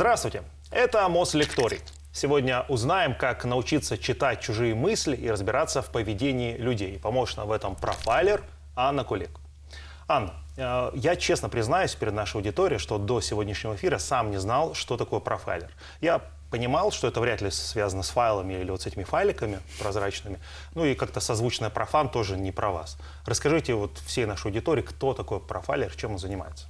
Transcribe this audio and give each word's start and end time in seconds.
Здравствуйте! 0.00 0.44
Это 0.70 1.06
Мослекторий. 1.10 1.82
Сегодня 2.10 2.64
узнаем, 2.68 3.14
как 3.14 3.44
научиться 3.44 3.98
читать 3.98 4.40
чужие 4.40 4.74
мысли 4.74 5.14
и 5.14 5.28
разбираться 5.28 5.82
в 5.82 5.90
поведении 5.90 6.56
людей. 6.56 6.98
Поможет 6.98 7.36
нам 7.36 7.48
в 7.48 7.52
этом 7.52 7.76
профайлер 7.76 8.42
Анна 8.74 9.04
Кулик. 9.04 9.28
Анна, 10.08 10.32
э, 10.56 10.92
я 10.94 11.16
честно 11.16 11.50
признаюсь 11.50 11.94
перед 11.94 12.14
нашей 12.14 12.36
аудиторией, 12.36 12.78
что 12.78 12.96
до 12.96 13.20
сегодняшнего 13.20 13.74
эфира 13.74 13.98
сам 13.98 14.30
не 14.30 14.38
знал, 14.38 14.72
что 14.72 14.96
такое 14.96 15.20
профайлер. 15.20 15.70
Я 16.00 16.22
понимал, 16.50 16.90
что 16.90 17.08
это 17.08 17.20
вряд 17.20 17.40
ли 17.40 17.50
связано 17.50 18.02
с 18.02 18.10
файлами 18.10 18.54
или 18.54 18.70
вот 18.70 18.82
с 18.82 18.86
этими 18.86 19.04
файликами 19.04 19.60
прозрачными. 19.78 20.38
Ну 20.74 20.84
и 20.84 20.94
как-то 20.94 21.20
созвучное 21.20 21.70
профан 21.70 22.08
тоже 22.08 22.36
не 22.36 22.52
про 22.52 22.70
вас. 22.70 22.96
Расскажите 23.24 23.74
вот 23.74 23.98
всей 24.06 24.26
нашей 24.26 24.48
аудитории, 24.48 24.82
кто 24.82 25.14
такой 25.14 25.40
профайлер, 25.40 25.94
чем 25.94 26.12
он 26.12 26.18
занимается. 26.18 26.66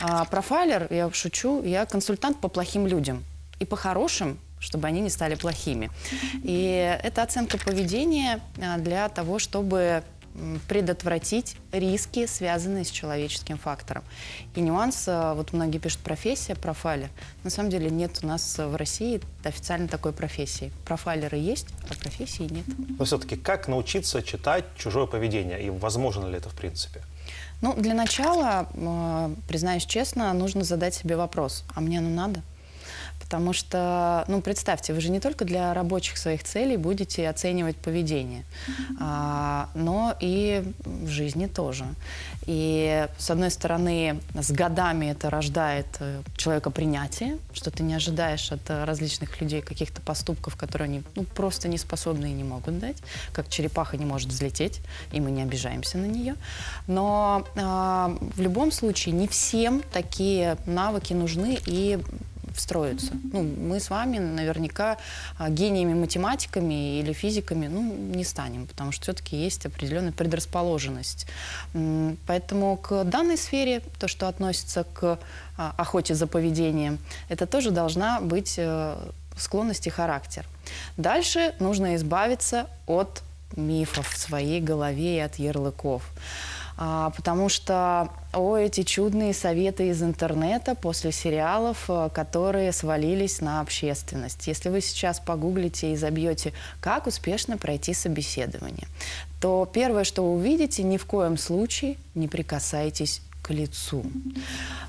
А, 0.00 0.24
профайлер, 0.24 0.86
я 0.90 1.10
шучу, 1.12 1.62
я 1.62 1.86
консультант 1.86 2.40
по 2.40 2.48
плохим 2.48 2.86
людям. 2.86 3.24
И 3.60 3.64
по 3.64 3.76
хорошим, 3.76 4.38
чтобы 4.58 4.88
они 4.88 5.00
не 5.00 5.10
стали 5.10 5.36
плохими. 5.36 5.90
И 6.42 6.98
это 7.02 7.22
оценка 7.22 7.58
поведения 7.58 8.40
а, 8.60 8.78
для 8.78 9.08
того, 9.08 9.38
чтобы 9.38 10.02
предотвратить 10.68 11.56
риски, 11.72 12.26
связанные 12.26 12.84
с 12.84 12.90
человеческим 12.90 13.58
фактором. 13.58 14.02
И 14.54 14.60
нюанс, 14.60 15.04
а, 15.06 15.34
вот 15.34 15.52
многие 15.52 15.78
пишут 15.78 16.00
профессия, 16.00 16.54
профайлер. 16.54 17.10
На 17.44 17.50
самом 17.50 17.70
деле 17.70 17.90
нет 17.90 18.20
у 18.22 18.26
нас 18.26 18.58
в 18.58 18.76
России 18.76 19.20
официально 19.44 19.88
такой 19.88 20.12
профессии. 20.12 20.72
Профайлеры 20.84 21.36
есть, 21.36 21.66
а 21.88 21.94
профессии 21.94 22.44
нет. 22.44 22.64
Но 22.98 23.04
все-таки 23.04 23.36
как 23.36 23.68
научиться 23.68 24.22
читать 24.22 24.64
чужое 24.76 25.06
поведение 25.06 25.62
и 25.62 25.70
возможно 25.70 26.26
ли 26.26 26.36
это 26.36 26.48
в 26.48 26.54
принципе? 26.54 27.02
Ну, 27.60 27.74
для 27.74 27.94
начала, 27.94 28.68
э, 28.74 29.34
признаюсь 29.46 29.86
честно, 29.86 30.32
нужно 30.32 30.64
задать 30.64 30.94
себе 30.94 31.16
вопрос, 31.16 31.64
а 31.74 31.80
мне 31.80 31.98
оно 31.98 32.08
надо? 32.10 32.42
Потому 33.32 33.54
что, 33.54 34.26
ну, 34.28 34.42
представьте, 34.42 34.92
вы 34.92 35.00
же 35.00 35.10
не 35.10 35.18
только 35.18 35.46
для 35.46 35.72
рабочих 35.72 36.18
своих 36.18 36.44
целей 36.44 36.76
будете 36.76 37.26
оценивать 37.30 37.78
поведение, 37.78 38.44
а, 39.00 39.70
но 39.74 40.14
и 40.20 40.62
в 40.84 41.08
жизни 41.08 41.46
тоже. 41.46 41.86
И, 42.44 43.08
с 43.16 43.30
одной 43.30 43.50
стороны, 43.50 44.20
с 44.34 44.50
годами 44.50 45.06
это 45.06 45.30
рождает 45.30 45.86
э, 46.00 46.20
человека 46.36 46.70
принятие, 46.70 47.38
что 47.54 47.70
ты 47.70 47.82
не 47.82 47.94
ожидаешь 47.94 48.52
от 48.52 48.68
э, 48.68 48.84
различных 48.84 49.40
людей 49.40 49.62
каких-то 49.62 50.02
поступков, 50.02 50.56
которые 50.56 50.86
они 50.86 51.02
ну, 51.14 51.22
просто 51.22 51.68
не 51.68 51.78
способны 51.78 52.32
и 52.32 52.34
не 52.34 52.44
могут 52.44 52.80
дать, 52.80 52.96
как 53.32 53.48
черепаха 53.48 53.96
не 53.96 54.04
может 54.04 54.28
взлететь, 54.28 54.80
и 55.12 55.20
мы 55.20 55.30
не 55.30 55.40
обижаемся 55.40 55.96
на 55.96 56.06
нее. 56.06 56.34
Но 56.86 57.46
а, 57.56 58.14
в 58.20 58.40
любом 58.42 58.72
случае 58.72 59.14
не 59.14 59.26
всем 59.26 59.80
такие 59.90 60.58
навыки 60.66 61.14
нужны 61.14 61.58
и 61.64 61.98
встроиться. 62.54 63.12
Ну, 63.32 63.42
мы 63.42 63.80
с 63.80 63.90
вами 63.90 64.18
наверняка 64.18 64.98
а, 65.38 65.50
гениями 65.50 65.94
математиками 65.94 66.98
или 66.98 67.12
физиками 67.12 67.66
ну, 67.66 67.82
не 67.82 68.24
станем, 68.24 68.66
потому 68.66 68.92
что 68.92 69.04
все-таки 69.04 69.36
есть 69.36 69.66
определенная 69.66 70.12
предрасположенность. 70.12 71.26
Поэтому 72.26 72.76
к 72.76 73.04
данной 73.04 73.36
сфере, 73.36 73.82
то, 73.98 74.08
что 74.08 74.28
относится 74.28 74.84
к 74.84 75.18
а, 75.56 75.74
охоте 75.76 76.14
за 76.14 76.26
поведением, 76.26 76.98
это 77.28 77.46
тоже 77.46 77.70
должна 77.70 78.20
быть 78.20 78.54
э, 78.58 78.96
склонность 79.36 79.86
и 79.86 79.90
характер. 79.90 80.46
Дальше 80.96 81.54
нужно 81.58 81.96
избавиться 81.96 82.66
от 82.86 83.22
мифов 83.56 84.08
в 84.08 84.16
своей 84.16 84.60
голове 84.60 85.16
и 85.16 85.20
от 85.20 85.38
ярлыков. 85.38 86.02
А, 86.76 87.10
потому 87.10 87.48
что, 87.48 88.08
о, 88.32 88.56
эти 88.56 88.82
чудные 88.82 89.34
советы 89.34 89.88
из 89.88 90.02
интернета 90.02 90.74
после 90.74 91.12
сериалов, 91.12 91.84
э, 91.88 92.08
которые 92.12 92.72
свалились 92.72 93.40
на 93.40 93.60
общественность. 93.60 94.46
Если 94.46 94.68
вы 94.68 94.80
сейчас 94.80 95.20
погуглите 95.20 95.92
и 95.92 95.96
забьете, 95.96 96.52
как 96.80 97.06
успешно 97.06 97.58
пройти 97.58 97.92
собеседование, 97.94 98.88
то 99.40 99.68
первое, 99.70 100.04
что 100.04 100.22
вы 100.24 100.34
увидите, 100.36 100.82
ни 100.82 100.96
в 100.96 101.04
коем 101.04 101.36
случае 101.36 101.96
не 102.14 102.28
прикасайтесь 102.28 103.20
к 103.42 103.50
лицу. 103.50 104.04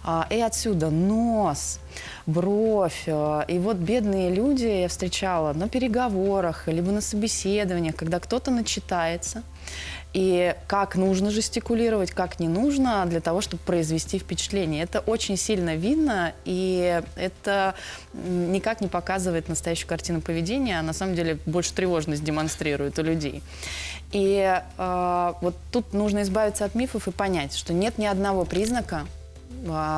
А, 0.03 0.27
и 0.29 0.39
отсюда 0.39 0.89
нос, 0.89 1.79
бровь. 2.25 3.03
э, 3.07 3.45
И 3.47 3.59
вот 3.59 3.77
бедные 3.77 4.33
люди 4.33 4.65
я 4.65 4.87
встречала 4.87 5.53
на 5.53 5.67
переговорах, 5.67 6.67
либо 6.67 6.91
на 6.91 7.01
собеседованиях, 7.01 7.95
когда 7.95 8.19
кто-то 8.19 8.51
начитается, 8.51 9.43
и 10.13 10.55
как 10.67 10.95
нужно 10.95 11.31
жестикулировать, 11.31 12.11
как 12.11 12.39
не 12.39 12.47
нужно 12.47 13.05
для 13.07 13.19
того, 13.19 13.41
чтобы 13.41 13.63
произвести 13.63 14.19
впечатление. 14.19 14.83
Это 14.83 14.99
очень 14.99 15.37
сильно 15.37 15.75
видно, 15.75 16.33
и 16.45 17.01
это 17.15 17.73
никак 18.13 18.81
не 18.81 18.87
показывает 18.87 19.49
настоящую 19.49 19.87
картину 19.87 20.21
поведения, 20.21 20.79
а 20.79 20.83
на 20.83 20.93
самом 20.93 21.15
деле 21.15 21.39
больше 21.47 21.73
тревожность 21.73 22.23
демонстрирует 22.23 22.99
у 22.99 23.03
людей. 23.03 23.41
И 24.11 24.61
э, 24.77 25.33
вот 25.41 25.55
тут 25.71 25.93
нужно 25.93 26.21
избавиться 26.21 26.65
от 26.65 26.75
мифов 26.75 27.07
и 27.07 27.11
понять, 27.11 27.55
что 27.55 27.73
нет 27.73 27.97
ни 27.97 28.05
одного 28.05 28.45
признака, 28.45 29.07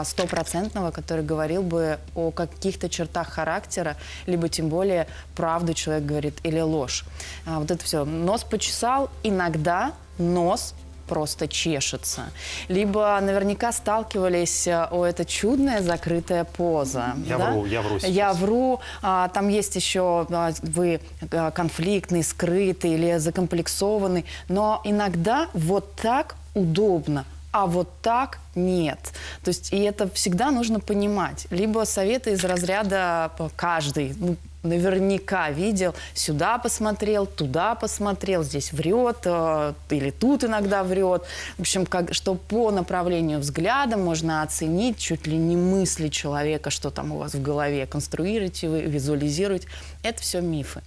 стопроцентного, 0.04 0.92
который 0.92 1.24
говорил 1.24 1.64
бы 1.64 2.00
о 2.16 2.32
каких-то 2.32 2.90
чертах 2.90 3.30
характера, 3.30 3.96
либо 4.26 4.50
тем 4.50 4.70
более 4.70 5.08
правду 5.36 5.74
человек 5.74 6.06
говорит 6.06 6.40
или 6.44 6.60
ложь. 6.60 7.06
А, 7.46 7.60
Вот 7.60 7.72
это 7.72 7.84
все. 7.84 8.06
Нос 8.06 8.44
почесал, 8.44 9.10
иногда 9.24 9.94
нос 10.18 10.74
просто 11.08 11.48
чешется. 11.48 12.32
Либо 12.68 13.20
наверняка 13.22 13.72
сталкивались, 13.72 14.68
э, 14.68 14.88
о, 14.90 15.06
это 15.06 15.26
чудная 15.26 15.82
закрытая 15.82 16.44
поза. 16.44 17.16
Я 17.26 17.38
да? 17.38 17.52
вру, 17.52 17.66
я 17.66 17.82
вру 17.82 18.00
сейчас. 18.00 18.10
Я 18.10 18.34
вру. 18.34 18.80
А, 19.02 19.30
там 19.30 19.48
есть 19.48 19.76
еще 19.76 20.26
а, 20.30 20.52
вы 20.64 21.00
а, 21.32 21.52
конфликтный, 21.52 22.24
скрытый 22.24 22.94
или 22.94 23.18
закомплексованный. 23.18 24.26
Но 24.50 24.82
иногда 24.84 25.48
вот 25.54 25.96
так 25.96 26.36
удобно, 26.54 27.26
а 27.56 27.68
вот 27.68 27.88
так 28.02 28.40
нет. 28.54 29.00
То 29.46 29.50
есть 29.50 29.72
и 29.72 29.78
это 29.78 30.10
всегда 30.10 30.52
нужно 30.52 30.82
понимать. 30.82 31.48
Либо 31.52 31.86
советы 31.86 32.32
из 32.32 32.44
разряда 32.44 33.32
каждый, 33.56 34.14
ну, 34.18 34.36
наверняка 34.66 35.50
видел, 35.52 35.96
сюда 36.14 36.58
посмотрел, 36.58 37.26
туда 37.26 37.76
посмотрел, 37.76 38.44
здесь 38.44 38.74
врет, 38.74 39.20
э, 39.26 39.74
или 39.90 40.12
тут 40.12 40.44
иногда 40.44 40.84
врет. 40.84 41.24
В 41.58 41.62
общем, 41.62 41.86
как, 41.86 42.14
что 42.14 42.36
по 42.36 42.72
направлению 42.72 43.40
взгляда 43.40 43.98
можно 43.98 44.42
оценить 44.42 44.98
чуть 44.98 45.28
ли 45.28 45.38
не 45.38 45.56
мысли 45.56 46.10
человека, 46.10 46.70
что 46.70 46.90
там 46.90 47.12
у 47.12 47.18
вас 47.18 47.34
в 47.34 47.42
голове, 47.42 47.86
конструируете 47.86 48.70
вы, 48.70 48.82
визуализируете. 48.82 49.68
Это 50.04 50.22
все 50.22 50.42
мифы. 50.42 50.82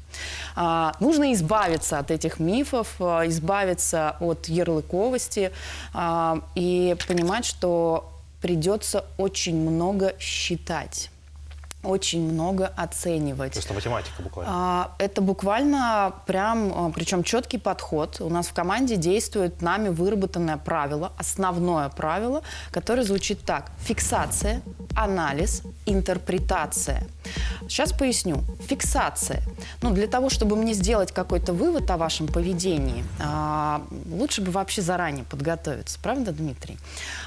А, 0.57 0.95
нужно 1.01 1.33
избавиться 1.33 1.99
от 1.99 2.11
этих 2.11 2.39
мифов, 2.39 2.97
а, 3.01 3.27
избавиться 3.27 4.17
от 4.21 4.49
ярлыковости 4.49 5.53
а, 5.95 6.41
и 6.55 6.97
понимать, 7.07 7.45
что 7.45 8.11
придется 8.41 9.05
очень 9.17 9.57
много 9.57 10.15
считать 10.19 11.11
очень 11.89 12.31
много 12.33 12.67
оценивать. 12.77 13.53
То 13.53 13.59
есть 13.59 13.67
это 13.67 13.75
математика 13.75 14.23
буквально. 14.23 14.53
А, 14.55 14.91
Это 14.99 15.21
буквально 15.23 16.13
прям, 16.27 16.73
а, 16.75 16.91
причем 16.95 17.23
четкий 17.23 17.59
подход. 17.59 18.21
У 18.21 18.29
нас 18.29 18.49
в 18.49 18.53
команде 18.53 18.97
действует 18.97 19.63
нами 19.63 19.89
выработанное 19.89 20.59
правило, 20.59 21.13
основное 21.17 21.89
правило, 21.89 22.43
которое 22.71 23.03
звучит 23.05 23.41
так. 23.41 23.71
Фиксация, 23.81 24.61
анализ, 24.95 25.63
интерпретация. 25.87 27.07
Сейчас 27.63 27.93
поясню. 27.93 28.43
Фиксация. 28.67 29.43
Ну, 29.83 29.91
для 29.91 30.07
того, 30.07 30.29
чтобы 30.31 30.57
мне 30.57 30.75
сделать 30.75 31.13
какой-то 31.13 31.53
вывод 31.53 31.91
о 31.91 31.97
вашем 31.97 32.27
поведении, 32.27 33.05
а, 33.21 33.83
лучше 34.11 34.43
бы 34.43 34.51
вообще 34.51 34.83
заранее 34.83 35.25
подготовиться. 35.25 35.99
Правда, 36.03 36.33
Дмитрий? 36.33 36.79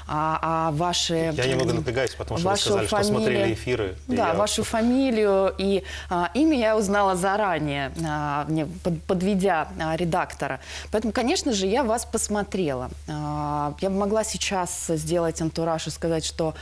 А, 0.06 0.38
а 0.42 0.70
ваши... 0.72 1.32
Я 1.36 1.46
немного 1.46 1.72
напрягаюсь, 1.74 2.14
потому 2.14 2.38
что 2.38 2.48
вы 2.50 2.56
сказали, 2.56 2.86
что 2.86 2.96
фамилию- 2.96 3.16
смотрели 3.16 3.54
эфиры. 3.54 3.96
Да, 4.06 4.28
я- 4.28 4.34
вашу 4.52 4.64
фамилию 4.64 5.54
и 5.58 5.82
а, 6.10 6.30
имя 6.34 6.58
я 6.58 6.76
узнала 6.76 7.16
заранее, 7.16 7.90
а, 8.06 8.44
мне 8.48 8.66
под- 8.66 9.02
подведя 9.04 9.68
а, 9.78 9.96
редактора. 9.96 10.60
Поэтому, 10.90 11.12
конечно 11.12 11.52
же, 11.52 11.66
я 11.66 11.82
вас 11.82 12.04
посмотрела. 12.04 12.90
А, 13.08 13.74
я 13.80 13.88
бы 13.88 13.96
могла 13.96 14.24
сейчас 14.24 14.86
сделать 14.88 15.40
антураж 15.40 15.86
и 15.86 15.90
сказать, 15.90 16.24
что 16.24 16.54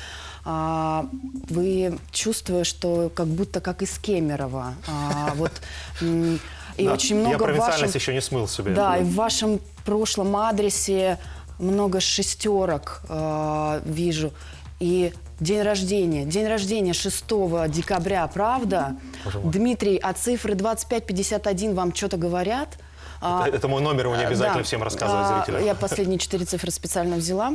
а, 0.45 1.07
вы 1.49 1.99
чувствую, 2.13 2.65
что 2.65 3.11
как 3.15 3.27
будто 3.27 3.61
как 3.61 3.83
из 3.83 3.99
Кемерово. 3.99 4.75
А, 4.89 5.33
вот, 5.35 5.53
и 6.01 6.85
Да, 6.85 6.93
очень 6.93 7.17
Я 7.17 7.29
много 7.29 7.43
в 7.43 7.47
провинциальность 7.47 7.83
вашем... 7.83 8.01
еще 8.01 8.15
не 8.15 8.21
смыл 8.21 8.47
себе. 8.47 8.73
Да, 8.73 8.99
и 8.99 9.03
в 9.03 9.15
вашем 9.17 9.61
прошлом 9.85 10.37
адресе 10.37 11.19
много 11.59 12.01
шестерок 12.01 13.03
э, 13.09 13.81
вижу. 13.85 14.33
И 14.79 15.13
день 15.41 15.63
рождения. 15.63 16.25
День 16.25 16.47
рождения 16.47 16.93
6 16.93 17.25
декабря, 17.69 18.27
правда? 18.29 18.97
Дмитрий, 19.43 19.99
а 20.03 20.13
цифры 20.13 20.55
2551 20.55 21.75
вам 21.75 21.95
что-то 21.95 22.17
говорят? 22.17 22.79
А, 23.21 23.47
Это, 23.47 23.57
это 23.57 23.69
мой 23.69 23.83
номер, 23.83 24.07
его 24.07 24.17
не 24.17 24.23
э, 24.23 24.27
обязательно 24.27 24.61
да. 24.61 24.65
всем 24.65 24.83
рассказывать 24.83 25.27
А, 25.27 25.45
зрителям. 25.45 25.65
Я 25.65 25.75
последние 25.75 26.19
четыре 26.19 26.45
цифры 26.47 26.71
специально 26.71 27.17
взяла. 27.17 27.53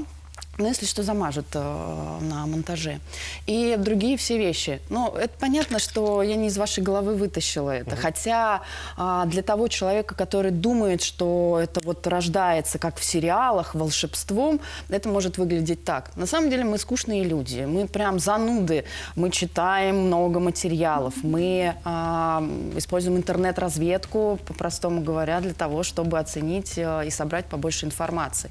Но 0.57 0.67
если 0.67 0.85
что, 0.85 1.03
замажет 1.03 1.47
э, 1.53 2.19
на 2.21 2.45
монтаже. 2.45 2.99
И 3.45 3.75
другие 3.77 4.15
все 4.15 4.37
вещи. 4.37 4.79
Ну, 4.89 5.13
это 5.13 5.33
понятно, 5.37 5.79
что 5.79 6.21
я 6.23 6.35
не 6.35 6.47
из 6.47 6.57
вашей 6.57 6.81
головы 6.81 7.15
вытащила 7.15 7.71
это. 7.71 7.95
Хотя 7.95 8.61
а, 8.95 9.25
для 9.25 9.41
того 9.41 9.67
человека, 9.67 10.15
который 10.15 10.51
думает, 10.51 11.01
что 11.01 11.59
это 11.61 11.81
вот 11.83 12.07
рождается, 12.07 12.79
как 12.79 12.97
в 12.97 13.03
сериалах, 13.03 13.75
волшебством, 13.75 14.61
это 14.87 15.09
может 15.09 15.37
выглядеть 15.37 15.83
так. 15.83 16.15
На 16.15 16.25
самом 16.25 16.49
деле 16.49 16.63
мы 16.63 16.77
скучные 16.77 17.23
люди. 17.23 17.65
Мы 17.65 17.87
прям 17.87 18.19
зануды. 18.19 18.85
Мы 19.15 19.31
читаем 19.31 20.07
много 20.07 20.39
материалов. 20.39 21.15
Мы 21.21 21.75
а, 21.83 22.41
используем 22.77 23.17
интернет-разведку, 23.17 24.39
по-простому 24.45 25.01
говоря, 25.01 25.41
для 25.41 25.53
того, 25.53 25.83
чтобы 25.83 26.17
оценить 26.17 26.77
э, 26.77 27.07
и 27.07 27.09
собрать 27.09 27.45
побольше 27.45 27.85
информации. 27.85 28.49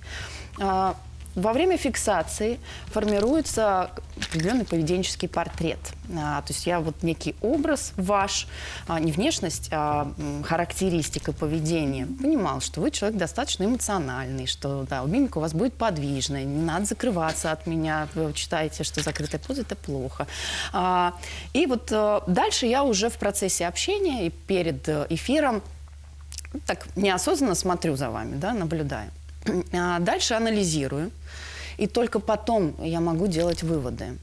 А, 1.35 1.41
во 1.41 1.53
время 1.53 1.77
фиксации 1.77 2.59
формируется 2.87 3.91
определенный 4.17 4.65
поведенческий 4.65 5.29
портрет. 5.29 5.79
А, 6.17 6.43
то 6.43 6.53
есть 6.53 6.67
я 6.67 6.81
вот 6.81 7.03
некий 7.03 7.35
образ 7.41 7.93
ваш, 7.97 8.47
а, 8.87 9.01
не 9.01 9.13
внешность, 9.13 9.69
а 9.71 10.13
характеристика 10.45 11.33
поведения, 11.33 12.07
понимал, 12.07 12.61
что 12.61 12.81
вы 12.81 12.91
человек 12.91 13.19
достаточно 13.19 13.65
эмоциональный, 13.65 14.47
что 14.47 14.87
да, 14.89 15.03
мимика 15.03 15.39
у 15.39 15.41
вас 15.41 15.53
будет 15.53 15.75
подвижная, 15.75 16.45
не 16.45 16.63
надо 16.63 16.87
закрываться 16.87 17.53
от 17.53 17.67
меня, 17.67 18.09
вы 18.15 18.33
читаете, 18.33 18.85
что 18.85 19.03
закрытая 19.03 19.41
поза– 19.41 19.63
это 19.63 19.77
плохо. 19.77 20.27
А, 20.73 21.15
и 21.53 21.67
вот 21.67 21.91
э, 21.91 22.21
дальше 22.27 22.67
я 22.67 22.85
уже 22.85 23.09
в 23.09 23.19
процессе 23.19 23.67
общения 23.67 24.27
и 24.27 24.31
перед 24.31 24.89
э, 24.89 25.07
эфиром 25.09 25.63
так 26.67 26.87
неосознанно 26.97 27.55
смотрю 27.55 27.97
за 27.97 28.11
вами, 28.11 28.37
да, 28.37 28.53
наблюдаю. 28.53 29.11
А 29.73 29.99
Дальше 30.01 30.35
анализирую. 30.35 31.11
И 31.77 31.87
только 31.87 32.21
потом 32.21 32.75
я 32.83 33.01
могу 33.01 33.27
делать 33.27 33.63
выводы. 33.63 34.19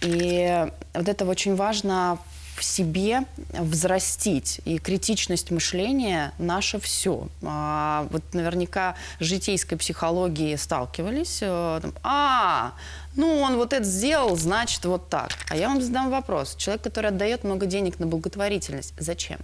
И 0.00 0.66
вот 0.94 1.08
это 1.08 1.24
очень 1.24 1.54
важно 1.54 2.18
в 2.58 2.64
себе 2.64 3.20
взрастить. 3.52 4.60
И 4.64 4.78
критичность 4.78 5.50
мышления– 5.50 6.32
наше 6.38 6.80
все. 6.80 7.28
А, 7.42 8.06
вот 8.10 8.22
наверняка 8.32 8.96
с 9.20 9.24
житейской 9.24 9.76
психологией 9.76 10.58
сталкивались. 10.58 11.38
э, 11.40 11.78
там, 11.80 11.94
а, 12.02 12.72
ну 13.14 13.40
он 13.40 13.56
вот 13.56 13.72
это 13.72 13.84
сделал, 13.84 14.36
значит 14.36 14.84
вот 14.84 15.08
так. 15.08 15.30
А 15.50 15.56
я 15.56 15.68
вам 15.68 15.80
задам 15.80 16.10
вопрос. 16.10 16.56
Человек, 16.56 16.82
который 16.82 17.10
отдает 17.10 17.44
много 17.44 17.66
денег 17.66 18.00
на 18.00 18.06
благотворительность, 18.06 18.94
зачем? 18.98 19.38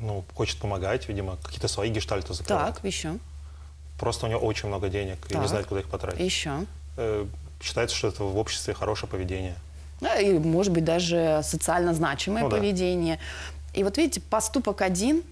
Ну, 0.00 0.24
хочет 0.34 0.58
помогать, 0.58 1.08
видимо, 1.08 1.36
какие-то 1.42 1.68
свои 1.68 1.90
гештальты 1.90 2.34
закрывать. 2.34 2.76
Так, 2.76 2.84
еще. 2.84 3.18
Просто 3.98 4.26
у 4.26 4.28
него 4.28 4.40
очень 4.40 4.68
много 4.68 4.88
денег 4.88 5.18
и 5.30 5.34
не 5.34 5.40
Так. 5.40 5.48
знает, 5.48 5.66
куда 5.66 5.80
их 5.80 5.88
потратить. 5.88 6.20
Еще. 6.20 6.52
Э, 6.96 7.26
Считается, 7.62 7.96
что 7.96 8.08
это 8.08 8.24
в 8.24 8.36
обществе 8.36 8.74
хорошее 8.74 9.08
поведение. 9.10 9.54
Да, 10.00 10.16
и, 10.20 10.34
может 10.38 10.72
быть, 10.72 10.84
даже 10.84 11.40
социально 11.42 11.94
значимое 11.94 12.42
Ну 12.42 12.50
да. 12.50 12.56
поведение. 12.56 13.18
И 13.72 13.82
вот 13.84 13.96
видите, 13.96 14.20
поступок 14.20 14.82
один, 14.82 15.22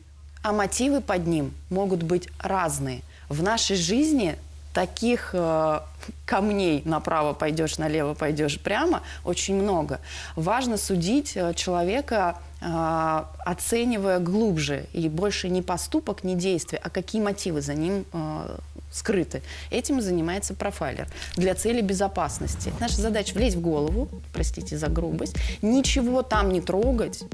а 0.42 0.52
мотивы 0.52 1.00
под 1.00 1.26
ним 1.26 1.52
могут 1.68 2.02
быть 2.02 2.28
разные. 2.38 3.02
В 3.28 3.42
нашей 3.42 3.76
жизни 3.76 4.36
таких 4.72 5.30
э, 5.32 5.80
камней 6.24 6.82
направо 6.84 7.32
пойдешь, 7.32 7.78
налево 7.78 8.14
пойдешь 8.14 8.58
прямо 8.58 9.02
очень 9.24 9.54
много. 9.54 10.00
Важно 10.36 10.76
судить 10.76 11.36
э, 11.36 11.54
человека, 11.54 12.36
э, 12.60 13.24
оценивая 13.44 14.18
глубже. 14.18 14.86
И 14.92 15.08
больше 15.08 15.48
не 15.48 15.62
поступок, 15.62 16.24
не 16.24 16.34
действие, 16.34 16.80
а 16.82 16.90
какие 16.90 17.20
мотивы 17.22 17.60
за 17.60 17.74
ним 17.74 18.04
э, 18.12 18.58
скрыты. 18.92 19.42
Этим 19.70 20.00
занимается 20.00 20.54
профайлер 20.54 21.08
для 21.36 21.54
цели 21.54 21.80
безопасности. 21.80 22.72
Наша 22.78 23.00
задача 23.00 23.34
влезть 23.34 23.56
в 23.56 23.60
голову, 23.60 24.08
простите 24.32 24.76
за 24.76 24.88
грубость, 24.88 25.36
ничего 25.62 26.22
там 26.22 26.52
не 26.52 26.60
трогать, 26.60 27.24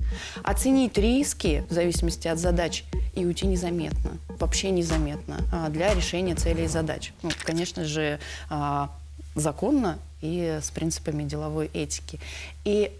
оценить 0.43 0.97
риски 0.97 1.65
в 1.69 1.73
зависимости 1.75 2.29
от 2.29 2.39
задач 2.39 2.85
и 3.15 3.27
уйти 3.27 3.47
незаметно, 3.47 4.13
вообще 4.39 4.71
незаметно 4.71 5.41
а, 5.53 5.69
для 5.69 5.93
решения 5.95 6.35
целей 6.35 6.65
и 6.65 6.69
задач. 6.69 7.13
Ну, 7.23 7.31
конечно 7.45 7.85
же, 7.85 8.21
а, 8.49 8.91
законно 9.35 9.99
и 10.21 10.59
с 10.63 10.71
принципами 10.71 11.25
деловой 11.25 11.71
этики. 11.73 12.21
И 12.65 12.93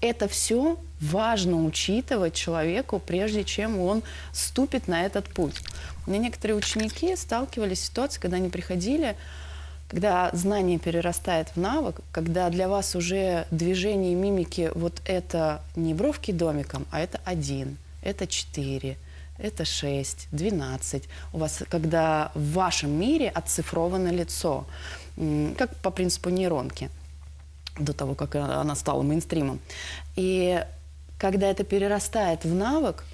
это 0.00 0.28
все 0.28 0.78
важно 1.00 1.64
учитывать 1.64 2.34
человеку, 2.34 2.98
прежде 2.98 3.44
чем 3.44 3.78
он 3.78 4.02
ступит 4.32 4.88
на 4.88 5.04
этот 5.04 5.28
путь. 5.28 5.56
У 6.06 6.10
меня 6.10 6.20
некоторые 6.20 6.56
ученики 6.56 7.14
сталкивались 7.16 7.80
с 7.80 7.86
ситуацией, 7.86 8.22
когда 8.22 8.36
они 8.38 8.48
приходили, 8.48 9.16
когда 9.88 10.30
знание 10.32 10.78
перерастает 10.78 11.48
в 11.50 11.56
навык, 11.56 12.00
когда 12.12 12.48
для 12.50 12.68
вас 12.68 12.96
уже 12.96 13.46
движение 13.50 14.12
и 14.12 14.16
мимики 14.16 14.70
вот 14.74 15.00
это 15.04 15.62
не 15.76 15.94
бровки 15.94 16.30
домиком, 16.32 16.86
а 16.90 17.00
это 17.00 17.20
один, 17.24 17.76
это 18.02 18.26
четыре, 18.26 18.96
это 19.38 19.64
6, 19.64 20.28
12. 20.32 21.04
У 21.32 21.38
вас, 21.38 21.62
когда 21.68 22.30
в 22.34 22.52
вашем 22.52 22.90
мире 22.90 23.28
отцифровано 23.28 24.08
лицо, 24.08 24.66
как 25.58 25.76
по 25.76 25.90
принципу 25.90 26.30
нейронки 26.30 26.90
до 27.78 27.92
того, 27.92 28.14
как 28.14 28.36
она 28.36 28.74
стала 28.74 29.02
мейнстримом. 29.02 29.60
И 30.16 30.64
когда 31.18 31.48
это 31.48 31.64
перерастает 31.64 32.44
в 32.44 32.54
навык, 32.54 33.04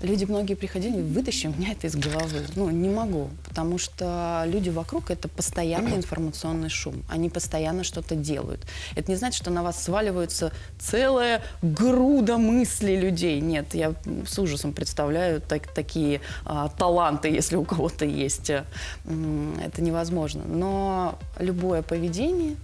люди 0.00 0.24
многие 0.24 0.54
приходили, 0.54 1.00
вытащи 1.00 1.46
у 1.46 1.50
меня 1.50 1.72
это 1.72 1.86
из 1.86 1.96
головы. 1.96 2.46
Ну, 2.56 2.70
не 2.70 2.88
могу, 2.88 3.30
потому 3.48 3.78
что 3.78 4.44
люди 4.46 4.70
вокруг– 4.70 5.10
это 5.12 5.28
постоянный 5.28 5.96
информационный 5.96 6.68
шум. 6.68 7.02
Они 7.08 7.28
постоянно 7.28 7.84
что-то 7.84 8.14
делают. 8.14 8.60
Это 8.96 9.10
не 9.10 9.16
значит, 9.16 9.42
что 9.42 9.50
на 9.50 9.62
вас 9.62 9.82
сваливается 9.82 10.52
целая 10.78 11.42
груда 11.62 12.38
мыслей 12.38 12.96
людей. 12.96 13.40
Нет, 13.40 13.74
я 13.74 13.94
с 14.26 14.38
ужасом 14.38 14.72
представляю 14.72 15.40
так- 15.40 15.72
такие 15.72 16.20
а, 16.44 16.68
таланты, 16.68 17.28
если 17.28 17.56
у 17.56 17.64
кого-то 17.64 18.04
есть. 18.04 18.50
Это 18.50 19.82
невозможно. 19.82 20.44
Но 20.44 21.18
любое 21.38 21.82
поведение 21.82 22.56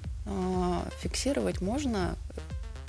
фиксировать 1.00 1.60
можно, 1.60 2.16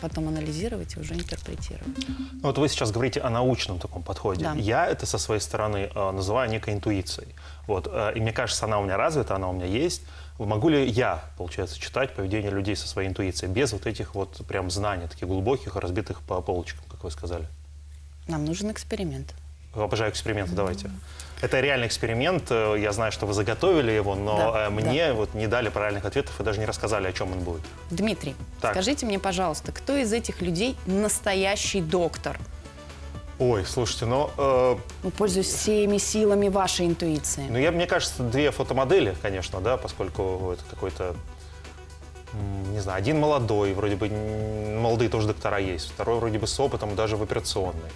потом 0.02 0.28
анализировать 0.28 0.96
и 0.96 1.00
уже 1.00 1.16
интерпретировать. 1.16 2.08
Ну, 2.08 2.40
Вот 2.44 2.58
вы 2.58 2.70
сейчас 2.70 2.92
говорите 2.92 3.22
о 3.22 3.30
научном 3.30 3.80
таком 3.80 4.04
подходе. 4.04 4.44
Да. 4.44 4.54
Я 4.54 4.88
это 4.88 5.06
со 5.06 5.18
своей 5.18 5.42
стороны 5.42 5.90
э, 5.94 6.12
называю 6.12 6.50
некой 6.50 6.74
интуицией. 6.74 7.30
Вот, 7.68 7.88
э, 7.92 8.14
и 8.16 8.20
мне 8.20 8.32
кажется, 8.32 8.66
она 8.66 8.80
у 8.80 8.84
меня 8.84 8.98
развита, 8.98 9.36
она 9.36 9.50
у 9.50 9.54
меня 9.54 9.66
есть. 9.66 10.04
Могу 10.38 10.70
ли 10.70 10.86
я, 10.88 11.24
получается, 11.38 11.80
читать 11.80 12.14
поведение 12.14 12.52
людей 12.52 12.76
со 12.76 12.88
своей 12.88 13.07
интуицией 13.07 13.52
без 13.52 13.71
вот 13.71 13.86
этих 13.88 14.16
вот 14.16 14.45
прям 14.48 14.69
знаний, 14.69 15.07
таких 15.07 15.28
глубоких, 15.28 15.76
разбитых 15.76 16.21
по 16.21 16.42
полочкам, 16.42 16.83
как 16.92 17.04
вы 17.04 17.12
сказали? 17.12 17.48
Нам 18.28 18.44
нужен 18.44 18.71
эксперимент. 18.71 19.33
Обожаю 19.76 20.12
эксперименты, 20.12 20.54
давайте. 20.54 20.90
Это 21.42 21.60
реальный 21.60 21.88
эксперимент. 21.88 22.46
э, 22.50 22.76
Я 22.80 22.94
знаю, 22.94 23.12
что 23.12 23.26
вы 23.26 23.34
заготовили 23.34 23.92
его, 23.92 24.16
но 24.16 24.38
Да, 24.54 24.68
э, 24.68 24.70
мне 24.70 25.12
вот 25.14 25.34
не 25.34 25.48
дали 25.48 25.70
правильных 25.70 26.06
ответов 26.06 26.40
и 26.40 26.44
даже 26.44 26.60
не 26.60 26.66
рассказали, 26.66 27.08
о 27.08 27.12
чем 27.14 27.34
он 27.34 27.40
будет. 27.40 27.62
Дмитрий, 27.92 28.36
Так. 28.62 28.72
скажите 28.72 29.06
мне, 29.06 29.20
пожалуйста, 29.20 29.72
кто 29.74 29.96
из 29.98 30.14
этих 30.14 30.42
людей 30.42 30.78
настоящий 30.86 31.82
доктор? 31.82 32.40
Ой, 33.38 33.66
слушайте, 33.66 34.06
ну, 34.06 34.30
э, 34.38 34.76
Ну, 35.04 35.12
пользуясь 35.12 35.48
всеми 35.48 35.98
силами 35.98 36.48
вашей 36.48 36.86
интуиции. 36.86 37.46
Ну, 37.50 37.58
я, 37.58 37.72
мне 37.72 37.86
кажется, 37.86 38.24
две 38.24 38.52
фотомодели, 38.52 39.14
конечно, 39.22 39.60
да, 39.60 39.76
поскольку 39.76 40.52
это 40.54 40.64
какой-то, 40.70 41.16
не 42.72 42.80
знаю, 42.80 42.98
один 42.98 43.20
молодой, 43.20 43.74
вроде 43.74 43.98
бы 43.98 44.08
молодые 44.80 45.10
тоже 45.10 45.28
доктора 45.28 45.58
есть, 45.60 45.90
второй 45.92 46.18
вроде 46.20 46.40
бы 46.40 46.48
с 46.48 46.58
опытом 46.62 46.96
даже 46.96 47.18
в 47.18 47.24
операционной. 47.24 47.92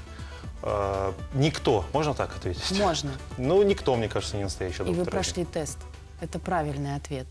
Э, 0.63 1.13
никто, 1.33 1.85
можно 1.93 2.13
так 2.13 2.35
ответить? 2.35 2.77
Можно. 2.77 3.11
Ну, 3.37 3.61
никто, 3.63 3.95
мне 3.95 4.07
кажется, 4.09 4.37
не 4.37 4.43
настоящий 4.43 4.83
И 4.83 4.85
доктор. 4.85 5.05
вы 5.05 5.05
прошли 5.05 5.45
тест. 5.45 5.77
Это 6.21 6.39
правильный 6.39 6.95
ответ. 6.95 7.27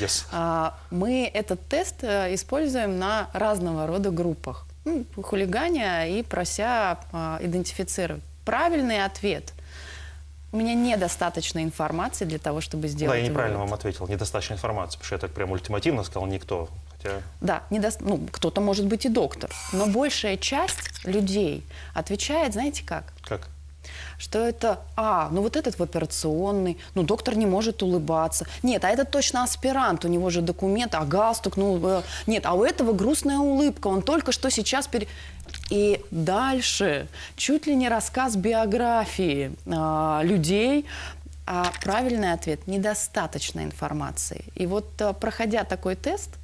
Yes. 0.00 0.24
А, 0.32 0.78
Мы 0.90 1.30
этот 1.32 1.66
тест 1.68 1.96
э, 2.02 2.34
используем 2.34 2.98
на 2.98 3.28
разного 3.34 3.86
рода 3.86 4.10
группах. 4.10 4.66
Ну, 4.84 5.04
хулиганя 5.22 6.08
и 6.08 6.22
прося 6.22 6.98
а, 7.12 7.38
идентифицировать. 7.40 8.22
Правильный 8.44 9.04
ответ. 9.04 9.52
У 10.50 10.56
меня 10.56 10.74
недостаточно 10.74 11.62
информации 11.62 12.24
для 12.24 12.38
того, 12.38 12.60
чтобы 12.60 12.88
сделать 12.88 13.16
Да, 13.16 13.22
я 13.22 13.26
неправильно 13.28 13.58
вывод. 13.58 13.70
вам 13.70 13.78
ответил. 13.78 14.06
Недостаточно 14.08 14.54
информации, 14.54 14.98
потому 14.98 15.06
что 15.06 15.14
я 15.14 15.18
так 15.20 15.30
прям 15.30 15.50
ультимативно 15.52 16.02
сказал 16.04 16.26
никто. 16.26 16.68
Хотя 17.02 17.22
Да, 17.40 17.62
недо- 17.70 17.96
ну, 18.00 18.20
кто-то 18.30 18.60
может 18.60 18.86
быть 18.86 19.06
и 19.06 19.08
доктор. 19.08 19.50
Но 19.72 19.86
большая 19.86 20.36
часть 20.36 21.04
людей 21.04 21.64
отвечает, 21.94 22.52
знаете 22.52 22.84
как? 22.84 23.12
как? 23.22 23.48
Что 24.18 24.38
это, 24.38 24.78
а, 24.96 25.28
ну 25.32 25.42
вот 25.42 25.56
этот 25.56 25.78
в 25.78 25.82
операционный, 25.82 26.78
ну 26.94 27.02
доктор 27.02 27.34
не 27.36 27.46
может 27.46 27.82
улыбаться. 27.82 28.46
Нет, 28.62 28.84
а 28.84 28.90
этот 28.90 29.10
точно 29.10 29.42
аспирант, 29.42 30.04
у 30.04 30.08
него 30.08 30.30
же 30.30 30.40
документ, 30.40 30.94
а 30.94 31.04
галстук, 31.04 31.56
ну, 31.56 31.80
э, 31.84 32.02
нет, 32.28 32.46
а 32.46 32.52
у 32.54 32.62
этого 32.64 32.92
грустная 32.92 33.38
улыбка, 33.38 33.88
он 33.88 34.02
только 34.02 34.30
что 34.30 34.50
сейчас 34.50 34.86
пере... 34.86 35.08
И 35.70 36.00
дальше 36.12 37.08
чуть 37.36 37.66
ли 37.66 37.74
не 37.74 37.88
рассказ 37.88 38.36
биографии 38.36 39.52
а, 39.66 40.20
людей, 40.22 40.86
А 41.44 41.72
правильный 41.82 42.32
ответ– 42.32 42.60
недостаточно 42.68 43.64
информации. 43.64 44.44
И 44.54 44.66
вот 44.66 44.86
э, 45.00 45.12
проходя 45.12 45.64
такой 45.64 45.96
тест, 45.96 46.30
э, 46.34 46.38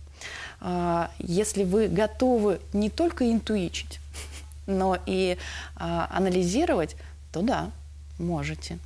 если 1.19 1.65
вы 1.65 1.89
готовы 1.89 2.61
не 2.73 2.91
только 2.91 3.31
интуичить, 3.31 4.01
но 4.69 4.99
и 5.07 5.37
э, 5.37 5.37
анализировать, 5.77 6.97
то 7.33 7.43
да, 7.43 7.71
можете. 8.19 8.79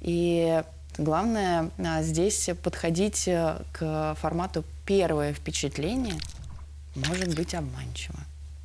И 0.00 0.62
главное 0.98 1.70
а, 1.78 2.02
здесь 2.02 2.50
подходить 2.62 3.28
э, 3.28 3.62
к 3.72 4.16
формату 4.20 4.64
первое 4.86 5.32
впечатление 5.32 6.14
может 6.94 7.34
быть 7.34 7.54
обманчиво. 7.54 8.18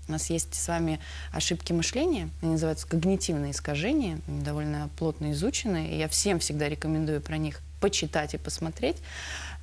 У 0.07 0.13
нас 0.13 0.29
есть 0.29 0.55
с 0.55 0.67
вами 0.67 0.99
ошибки 1.31 1.73
мышления, 1.73 2.29
они 2.41 2.53
называются 2.53 2.87
когнитивные 2.87 3.51
искажения, 3.51 4.19
довольно 4.27 4.89
плотно 4.97 5.31
изучены, 5.31 5.87
и 5.87 5.97
я 5.97 6.07
всем 6.07 6.39
всегда 6.39 6.67
рекомендую 6.67 7.21
про 7.21 7.37
них 7.37 7.61
почитать 7.79 8.33
и 8.33 8.37
посмотреть. 8.37 8.97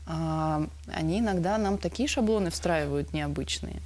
А, 0.09 0.67
Они 0.87 1.21
иногда 1.21 1.59
нам 1.59 1.77
такие 1.77 2.09
шаблоны 2.09 2.51
встраивают 2.51 3.13
необычные. 3.13 3.83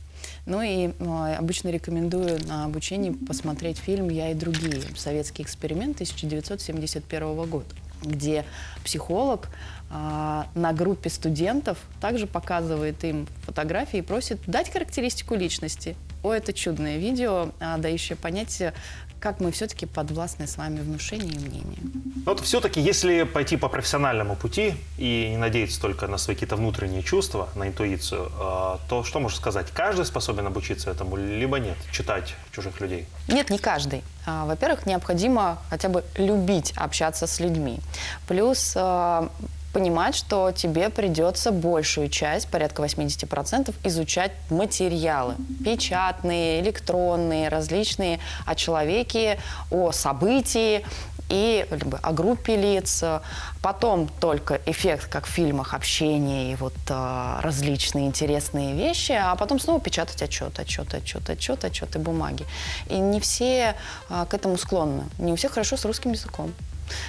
Ну 0.47 0.63
и 0.63 0.93
а, 1.01 1.37
обычно 1.37 1.69
рекомендую 1.69 2.39
на 2.47 2.65
обучении 2.65 3.11
посмотреть 3.11 3.79
фильм 3.79 4.09
«Я 4.09 4.31
и 4.31 4.35
другие. 4.35 4.83
Советский 4.97 5.43
эксперимент» 5.43 5.97
1971 5.97 7.49
года 7.49 7.67
где 8.05 8.45
психолог 8.85 9.49
а, 9.91 10.49
на 10.55 10.73
группе 10.73 11.09
студентов 11.09 11.79
также 12.01 12.27
показывает 12.27 13.05
им 13.05 13.29
фотографии 13.45 13.99
и 13.99 14.03
просит 14.03 14.41
дать 14.47 14.73
характеристику 14.73 15.35
личности. 15.35 15.97
О, 16.23 16.33
это 16.33 16.53
чудное 16.53 16.99
видео, 16.99 17.51
а, 17.61 17.79
дающее 17.79 18.17
понять, 18.17 18.63
как 19.23 19.39
мы 19.39 19.53
все-таки 19.53 19.87
подвластны 19.87 20.49
с 20.49 20.57
вами 20.57 20.81
внушению 20.81 21.33
и 21.33 21.39
мнению. 21.39 21.79
Но 22.27 22.33
вот 22.33 22.41
все-таки, 22.41 22.81
если 22.81 23.23
пойти 23.23 23.57
по 23.57 23.69
профессиональному 23.69 24.35
пути 24.35 24.75
и 24.99 25.29
не 25.31 25.37
надеяться 25.37 25.81
только 25.81 26.09
на 26.09 26.19
свои 26.19 26.35
какие-то 26.35 26.57
внутренние 26.57 27.03
чувства, 27.03 27.49
на 27.55 27.69
интуицию, 27.69 28.33
э, 28.39 28.79
то 28.89 29.05
что 29.05 29.21
можно 29.21 29.39
сказать? 29.39 29.71
Каждый 29.73 30.05
способен 30.07 30.47
обучиться 30.47 30.91
этому, 30.91 31.17
либо 31.17 31.61
нет? 31.61 31.77
Читать 31.93 32.35
чужих 32.51 32.81
людей? 32.81 33.07
Нет, 33.29 33.51
не 33.51 33.59
каждый. 33.59 34.03
А, 34.27 34.45
Во-первых, 34.45 34.87
необходимо 34.87 35.59
хотя 35.71 35.89
бы 35.89 36.05
любить 36.17 36.73
общаться 36.77 37.29
с 37.29 37.39
людьми. 37.39 37.79
Плюс 38.27 38.75
а, 38.77 39.29
понимать, 39.73 40.15
что 40.15 40.53
тебе 40.53 40.91
придется 40.91 41.51
большую 41.51 42.09
часть, 42.09 42.49
порядка 42.49 42.83
80%, 42.83 43.75
изучать 43.85 44.33
материалы. 44.51 45.37
Печатные, 45.65 46.61
электронные, 46.61 47.49
различные 47.49 48.21
о 48.47 48.55
человеке, 48.55 49.39
о 49.71 49.93
событии 49.93 50.85
и 51.29 51.67
либо 51.71 51.99
о 52.03 52.13
группе 52.13 52.57
лиц. 52.57 53.03
Потом 53.63 54.09
только 54.21 54.61
эффект, 54.67 55.09
как 55.09 55.27
в 55.27 55.31
фильмах, 55.31 55.73
общения 55.73 56.53
и 56.53 56.57
вот 56.57 56.75
а, 56.91 57.41
различные 57.43 58.07
интересные 58.07 58.75
вещи, 58.75 59.13
а 59.13 59.35
потом 59.37 59.59
снова 59.59 59.81
печатать 59.81 60.21
отчет, 60.21 60.59
отчет, 60.59 60.93
отчет, 60.93 61.31
отчет, 61.31 61.65
отчеты, 61.65 61.99
бумаги. 61.99 62.45
И 62.89 62.99
не 62.99 63.19
все 63.21 63.75
а, 64.11 64.27
к 64.27 64.35
этому 64.35 64.59
склонны. 64.59 65.05
Не 65.19 65.33
у 65.33 65.37
всех 65.37 65.53
хорошо 65.53 65.77
с 65.77 65.85
русским 65.85 66.13
языком. 66.13 66.53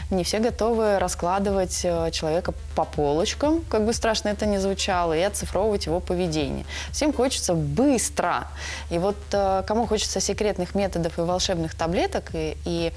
Не 0.09 0.23
все 0.23 0.39
готовы 0.39 0.99
раскладывать 0.99 1.81
э, 1.83 2.11
человека 2.11 2.53
по 2.75 2.85
полочкам, 2.85 3.61
как 3.69 3.85
бы 3.85 3.93
страшно 3.93 4.29
это 4.29 4.45
ни 4.45 4.57
звучало, 4.57 5.13
и 5.13 5.21
оцифровывать 5.21 5.85
его 5.85 5.99
поведение. 5.99 6.65
Всем 6.91 7.13
хочется 7.13 7.53
быстро. 7.53 8.47
И 8.89 8.97
вот 8.97 9.17
э, 9.31 9.63
кому 9.67 9.87
хочется 9.87 10.19
секретных 10.19 10.75
методов 10.75 11.17
и 11.17 11.21
волшебных 11.21 11.75
таблеток, 11.75 12.31
и, 12.33 12.57
и 12.65 12.93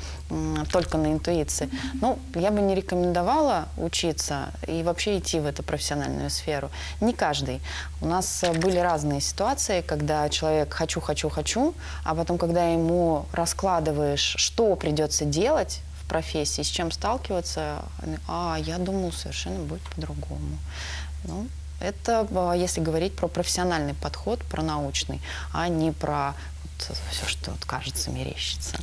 только 0.73 0.99
на 0.99 1.13
интуиции, 1.13 1.71
ну, 2.01 2.19
я 2.35 2.51
бы 2.51 2.61
не 2.61 2.75
рекомендовала 2.75 3.69
учиться 3.77 4.51
и 4.67 4.83
вообще 4.83 5.19
идти 5.19 5.41
в 5.41 5.47
эту 5.47 5.63
профессиональную 5.63 6.31
сферу. 6.31 6.71
Не 7.01 7.13
каждый. 7.13 7.61
У 8.01 8.07
нас 8.07 8.43
э, 8.43 8.53
были 8.53 8.79
разные 8.79 9.21
ситуации, 9.21 9.81
когда 9.81 10.29
человек 10.29 10.73
«хочу, 10.73 11.01
хочу, 11.01 11.29
хочу», 11.29 11.75
а 12.05 12.15
потом, 12.15 12.39
когда 12.39 12.69
ему 12.69 13.27
раскладываешь, 13.33 14.35
что 14.37 14.75
придется 14.77 15.25
делать, 15.25 15.81
профессии, 16.09 16.63
с 16.63 16.69
чем 16.69 16.91
сталкиваться, 16.91 17.85
а 18.29 18.57
я 18.61 18.79
думал 18.79 19.13
совершенно 19.13 19.61
будет 19.65 19.83
по-другому. 19.83 20.59
Ну, 21.25 21.49
это 21.81 22.27
а, 22.35 22.55
если 22.55 22.81
говорить 22.81 23.15
про 23.15 23.29
профессиональный 23.29 23.95
подход, 23.95 24.41
про 24.45 24.63
научный, 24.63 25.21
а 25.53 25.69
не 25.69 25.93
про 25.93 26.35
вот 26.63 26.99
все, 27.11 27.27
что 27.27 27.51
вот 27.51 27.65
кажется, 27.65 28.11
мерещится. 28.11 28.79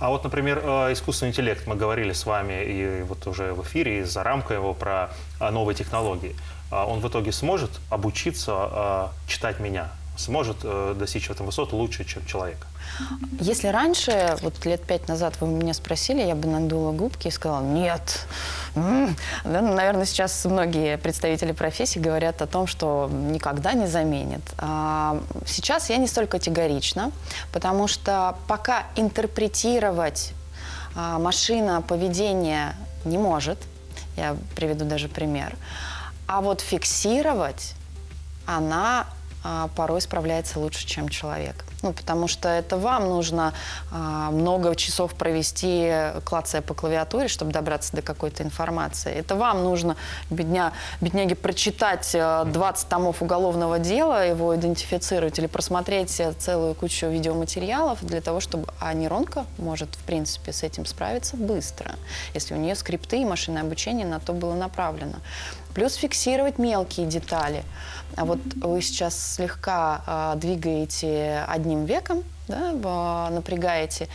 А 0.00 0.10
вот, 0.10 0.24
например, 0.24 0.60
э, 0.62 0.92
искусственный 0.92 1.30
интеллект. 1.30 1.66
Мы 1.66 1.76
говорили 1.76 2.12
с 2.12 2.26
вами 2.26 2.64
и 2.64 3.02
вот 3.02 3.26
уже 3.26 3.54
в 3.54 3.62
эфире, 3.62 4.00
и 4.00 4.02
за 4.02 4.22
рамкой 4.22 4.56
его 4.56 4.74
про 4.74 5.10
э, 5.40 5.50
новые 5.50 5.76
технологии. 5.76 6.34
А 6.70 6.86
Он 6.86 7.00
в 7.00 7.08
итоге 7.08 7.30
сможет 7.30 7.70
обучиться 7.90 9.12
читать 9.28 9.60
меня? 9.60 9.90
Сможет 10.16 10.58
э, 10.62 10.94
достичь 10.98 11.28
в 11.28 11.30
этом 11.30 11.46
высот 11.46 11.72
лучше, 11.72 12.04
чем 12.04 12.26
человек? 12.26 12.66
Если 13.40 13.68
раньше, 13.68 14.36
вот 14.42 14.64
лет 14.64 14.82
пять 14.82 15.08
назад 15.08 15.34
вы 15.40 15.48
меня 15.48 15.74
спросили, 15.74 16.22
я 16.22 16.34
бы 16.34 16.48
надула 16.48 16.92
губки 16.92 17.28
и 17.28 17.30
сказала 17.30 17.62
«нет». 17.62 18.26
Да, 18.74 18.80
ну, 19.44 19.74
наверное, 19.74 20.04
сейчас 20.04 20.44
многие 20.44 20.98
представители 20.98 21.52
профессии 21.52 21.98
говорят 21.98 22.42
о 22.42 22.46
том, 22.46 22.66
что 22.66 23.08
никогда 23.10 23.72
не 23.72 23.86
заменит. 23.86 24.42
А, 24.58 25.20
Сейчас 25.46 25.90
я 25.90 25.96
не 25.96 26.08
столь 26.08 26.26
категорична, 26.26 27.12
потому 27.52 27.86
что 27.86 28.36
пока 28.48 28.84
интерпретировать 28.96 30.32
а, 30.96 31.18
машина 31.18 31.82
поведение 31.82 32.74
не 33.04 33.18
может, 33.18 33.58
я 34.16 34.36
приведу 34.56 34.84
даже 34.84 35.08
пример, 35.08 35.56
а 36.26 36.40
вот 36.40 36.60
фиксировать 36.60 37.74
она 38.46 39.06
а, 39.46 39.68
порой 39.76 40.00
справляется 40.00 40.58
лучше, 40.58 40.86
чем 40.86 41.10
человек. 41.10 41.64
Ну, 41.82 41.92
потому 41.92 42.28
что 42.28 42.48
это 42.48 42.78
вам 42.78 43.10
нужно 43.10 43.52
а, 43.92 44.30
много 44.30 44.74
часов 44.74 45.14
провести, 45.14 45.92
клацая 46.24 46.62
по 46.62 46.72
клавиатуре, 46.72 47.28
чтобы 47.28 47.52
добраться 47.52 47.94
до 47.94 48.00
какой-то 48.00 48.42
информации. 48.42 49.12
Это 49.12 49.36
вам 49.36 49.62
нужно, 49.62 49.96
бедня, 50.30 50.72
бедняге, 51.02 51.34
прочитать 51.34 52.14
э, 52.14 52.44
20 52.46 52.88
томов 52.88 53.20
уголовного 53.20 53.78
дела, 53.78 54.26
его 54.26 54.56
идентифицировать 54.56 55.38
или 55.38 55.46
просмотреть 55.46 56.18
э, 56.20 56.32
целую 56.32 56.74
кучу 56.74 57.06
видеоматериалов 57.06 58.02
для 58.02 58.22
того, 58.22 58.40
чтобы... 58.40 58.68
А 58.80 58.94
нейронка 58.94 59.44
может, 59.58 59.94
в 59.94 60.04
принципе, 60.04 60.52
с 60.52 60.62
этим 60.62 60.86
справиться 60.86 61.36
быстро, 61.36 61.92
если 62.32 62.54
у 62.54 62.56
нее 62.56 62.74
скрипты 62.74 63.20
и 63.20 63.24
машинное 63.26 63.62
обучение 63.62 64.06
на 64.06 64.20
то 64.20 64.32
было 64.32 64.54
направлено. 64.54 65.16
Плюс 65.74 65.94
фиксировать 65.94 66.58
мелкие 66.58 67.06
детали. 67.06 67.64
А 68.16 68.24
вот 68.24 68.38
вы 68.56 68.80
сейчас 68.80 69.34
слегка 69.34 70.02
а, 70.06 70.34
двигаете 70.36 71.44
одним 71.48 71.84
веком, 71.84 72.22
да, 72.46 72.72
а, 72.84 73.30
напрягаете, 73.30 74.08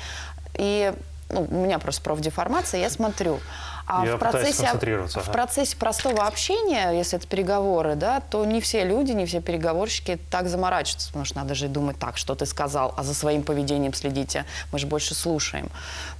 и 0.53 0.93
ну, 1.29 1.47
у 1.49 1.55
меня 1.63 1.79
просто 1.79 2.01
профдеформация, 2.01 2.81
я 2.81 2.89
смотрю. 2.89 3.39
А 3.85 4.05
Я 4.05 4.17
в 4.17 4.19
процессе, 4.19 4.69
в 4.71 5.31
процессе 5.31 5.75
простого 5.75 6.27
общения, 6.27 6.91
если 6.91 7.17
это 7.17 7.27
переговоры, 7.27 7.95
да, 7.95 8.19
то 8.19 8.45
не 8.45 8.61
все 8.61 8.83
люди, 8.83 9.13
не 9.13 9.25
все 9.25 9.41
переговорщики 9.41 10.19
так 10.29 10.47
заморачиваются, 10.47 11.07
потому 11.07 11.25
что 11.25 11.37
надо 11.37 11.55
же 11.55 11.67
думать 11.67 11.97
так, 11.97 12.17
что 12.17 12.35
ты 12.35 12.45
сказал, 12.45 12.93
а 12.97 13.03
за 13.03 13.15
своим 13.15 13.41
поведением 13.41 13.95
следите, 13.95 14.45
мы 14.71 14.77
же 14.77 14.85
больше 14.85 15.15
слушаем. 15.15 15.71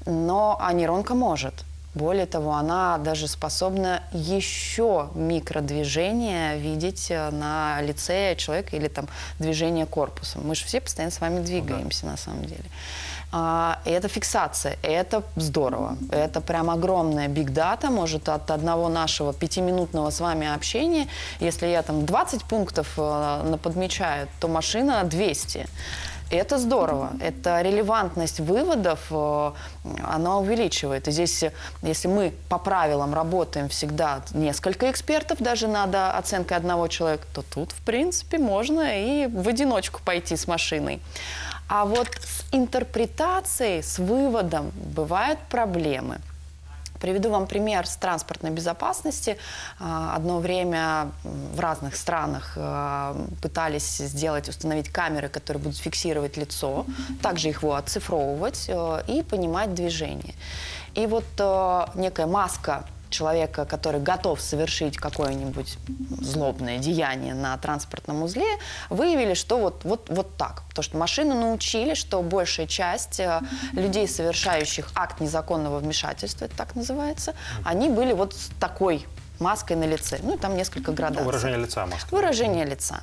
Но 0.07 0.57
а 0.59 0.73
нейронка 0.73 1.13
может. 1.13 1.53
Более 1.99 2.25
того, 2.25 2.53
она 2.53 2.97
даже 2.97 3.27
способна 3.27 4.03
еще 4.13 5.09
микродвижения 5.15 6.55
видеть 6.55 7.11
э, 7.11 7.29
на 7.29 7.81
лице 7.81 8.35
человека 8.37 8.77
или 8.77 8.87
там 8.87 9.09
движение 9.37 9.85
корпусом. 9.85 10.47
Мы 10.47 10.55
же 10.55 10.63
все 10.63 10.79
постоянно 10.79 11.11
с 11.11 11.19
вами 11.19 11.41
двигаемся 11.41 12.05
на 12.05 12.15
самом 12.15 12.45
деле. 12.45 12.63
А, 13.33 13.79
и 13.83 13.89
это 13.89 14.07
фиксация, 14.07 14.77
это 14.81 15.23
здорово. 15.35 15.97
Это 16.09 16.39
прям 16.39 16.69
огромная 16.69 17.27
биг 17.27 17.51
дата, 17.51 17.89
может 17.89 18.29
от 18.29 18.49
одного 18.49 18.87
нашего 18.87 19.33
пятиминутного 19.33 20.09
с 20.09 20.21
вами 20.21 20.47
общения, 20.47 21.07
если 21.41 21.67
я 21.67 21.83
там 21.83 22.05
20 22.05 22.43
пунктов 22.45 22.93
э, 22.97 23.43
наподмечаю, 23.43 24.29
то 24.39 24.47
машина 24.47 25.03
200. 25.03 25.67
Это 26.29 26.59
здорово. 26.59 27.11
Это 27.19 27.61
релевантность 27.61 28.39
выводов, 28.39 28.99
э, 29.09 29.51
она 30.03 30.37
увеличивает. 30.37 31.07
И 31.07 31.11
здесь, 31.11 31.43
если 31.81 32.07
мы 32.07 32.33
по 32.49 32.59
правилам 32.59 33.13
работаем 33.13 33.67
всегда 33.67 34.21
несколько 34.33 34.91
экспертов, 34.91 35.39
даже 35.39 35.67
над 35.67 35.95
оценкой 35.95 36.57
одного 36.57 36.87
человека, 36.87 37.25
то 37.33 37.41
тут, 37.41 37.71
в 37.71 37.81
принципе, 37.81 38.37
можно 38.37 38.81
и 38.81 39.27
в 39.27 39.47
одиночку 39.47 40.01
пойти 40.05 40.35
с 40.35 40.47
машиной. 40.47 41.01
А 41.67 41.85
вот 41.85 42.07
с 42.07 42.45
интерпретацией, 42.51 43.81
с 43.81 43.99
выводом 43.99 44.71
бывают 44.95 45.39
проблемы. 45.49 46.19
Приведу 46.99 47.29
вам 47.29 47.47
пример 47.47 47.87
с 47.87 47.95
транспортной 47.95 48.51
безопасности. 48.51 49.37
А, 49.79 50.15
Одно 50.15 50.39
время 50.39 51.11
в 51.23 51.59
разных 51.59 51.95
странах 51.95 52.53
а, 52.57 53.15
пытались 53.41 53.97
сделать, 53.97 54.49
установить 54.49 54.89
камеры, 54.89 55.29
которые 55.29 55.63
будут 55.63 55.77
фиксировать 55.77 56.37
лицо, 56.37 56.85
также 57.21 57.49
его 57.49 57.75
оцифровывать 57.75 58.65
э, 58.67 59.03
и 59.07 59.23
понимать 59.23 59.73
движение. 59.73 60.33
И 60.95 61.05
вот 61.05 61.25
э, 61.37 61.85
некая 61.95 62.27
маска 62.27 62.85
человека, 63.09 63.65
который 63.65 64.01
готов 64.01 64.41
совершить 64.41 64.97
какое-нибудь 64.97 65.77
злобное 66.21 66.77
деяние 66.77 67.33
на 67.33 67.57
транспортном 67.57 68.23
узле, 68.23 68.57
выявили, 68.89 69.33
что 69.33 69.57
вот, 69.57 69.83
вот, 69.83 70.09
вот 70.09 70.37
так. 70.37 70.63
Потому 70.69 70.83
что 70.83 70.97
машину 70.97 71.35
научили, 71.35 71.93
что 71.93 72.21
большая 72.21 72.67
часть 72.67 73.19
э, 73.19 73.41
людей, 73.73 74.07
совершающих 74.07 74.89
акт 74.95 75.19
незаконного 75.19 75.79
вмешательства, 75.79 76.45
это 76.45 76.55
так 76.55 76.75
называется, 76.75 77.35
они 77.63 77.89
были 77.89 78.13
вот 78.13 78.33
с 78.33 78.49
такой 78.59 79.05
маской 79.39 79.75
на 79.75 79.85
лице. 79.85 80.19
Ну, 80.21 80.35
и 80.35 80.37
там 80.37 80.55
несколько 80.55 80.91
градаций. 80.91 81.25
выражение 81.25 81.59
лица 81.59 81.85
маска. 81.85 82.13
Выражение 82.13 82.65
лица. 82.65 83.01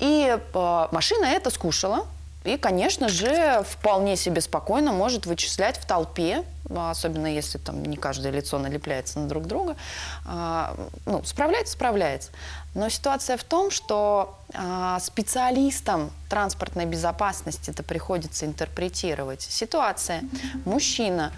И 0.00 0.38
э, 0.54 0.88
машина 0.90 1.26
это 1.26 1.50
скушала. 1.50 2.06
И, 2.44 2.58
конечно 2.58 3.08
же, 3.08 3.64
вполне 3.66 4.16
себе 4.16 4.42
спокойно 4.42 4.92
может 4.92 5.24
вычислять 5.24 5.78
в 5.78 5.86
толпе, 5.86 6.44
особенно 6.70 7.26
если 7.26 7.58
там 7.58 7.82
не 7.82 7.96
каждое 7.96 8.32
лицо 8.32 8.58
налепляется 8.58 9.18
на 9.18 9.28
друг 9.28 9.46
друга. 9.46 9.76
А, 10.24 10.76
ну, 11.06 11.22
справляется, 11.24 11.74
справляется. 11.74 12.30
Но 12.74 12.88
ситуация 12.88 13.36
в 13.36 13.44
том, 13.44 13.70
что 13.70 14.38
а, 14.54 14.98
специалистам 15.00 16.10
транспортной 16.28 16.86
безопасности 16.86 17.70
это 17.70 17.82
приходится 17.82 18.46
интерпретировать. 18.46 19.42
Ситуация. 19.42 20.22
Мужчина 20.64 21.32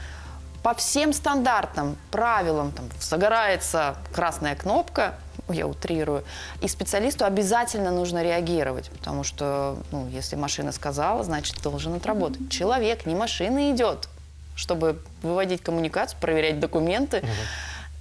по 0.63 0.75
всем 0.75 1.13
стандартам, 1.13 1.97
правилам, 2.11 2.73
там, 2.73 2.89
загорается 3.01 3.97
красная 4.13 4.57
кнопка, 4.57 5.15
я 5.49 5.67
утрирую, 5.67 6.25
и 6.61 6.67
специалисту 6.67 7.25
обязательно 7.25 7.93
нужно 7.93 8.23
реагировать, 8.23 8.91
потому 8.91 9.23
что, 9.23 9.79
ну, 9.93 10.09
если 10.09 10.35
машина 10.35 10.73
сказала, 10.73 11.23
значит, 11.23 11.63
должен 11.63 11.95
отработать. 11.95 12.51
Человек, 12.51 13.07
не 13.07 13.15
машина 13.15 13.71
идет, 13.71 14.09
чтобы 14.57 14.99
выводить 15.23 15.63
коммуникацию, 15.63 16.19
проверять 16.21 16.59
документы. 16.59 17.23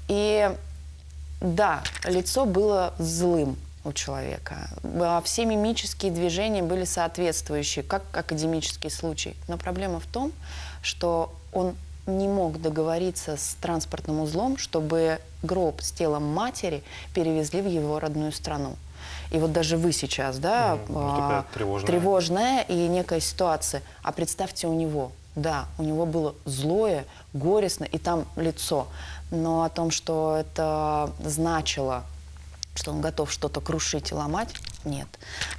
И 0.08 0.52
да, 1.42 1.84
лицо 2.06 2.46
было 2.46 2.94
злым 2.98 3.58
у 3.84 3.94
человека. 3.94 4.70
Все 5.24 5.46
мимические 5.46 6.12
движения 6.12 6.64
были 6.64 6.86
соответствующие, 6.86 7.84
как 7.84 8.04
академический 8.14 8.90
случай. 8.90 9.36
Но 9.48 9.58
проблема 9.58 10.00
в 10.00 10.06
том, 10.08 10.32
что 10.82 11.32
он 11.54 11.76
не 12.08 12.28
мог 12.28 12.62
договориться 12.62 13.38
с 13.38 13.56
транспортным 13.62 14.20
узлом, 14.22 14.58
чтобы 14.58 15.20
гроб 15.44 15.82
с 15.82 15.92
телом 15.92 16.24
матери 16.24 16.84
перевезли 17.14 17.62
в 17.62 17.68
его 17.68 18.00
родную 18.00 18.32
страну. 18.32 18.76
И 19.32 19.38
вот 19.38 19.52
даже 19.52 19.78
вы 19.78 19.92
сейчас, 19.92 20.38
да, 20.38 20.78
Ну, 20.88 21.00
а, 21.00 21.46
тревожная. 21.54 21.88
тревожная 21.88 22.62
и 22.62 22.88
некая 22.88 23.20
ситуация. 23.20 23.82
А 24.04 24.12
представьте 24.12 24.68
у 24.68 24.74
него, 24.74 25.12
да, 25.36 25.66
у 25.78 25.84
него 25.84 26.06
было 26.06 26.36
злое, 26.46 27.06
горестно, 27.34 27.84
и 27.84 27.98
там 27.98 28.26
лицо. 28.36 28.88
Но 29.32 29.64
о 29.64 29.70
том, 29.70 29.92
что 29.92 30.38
это 30.38 31.12
значило, 31.24 32.04
что 32.76 32.92
он 32.92 33.02
готов 33.02 33.32
что-то 33.32 33.62
крушить 33.62 34.12
и 34.12 34.16
ломать, 34.16 34.50
нет. 34.84 35.08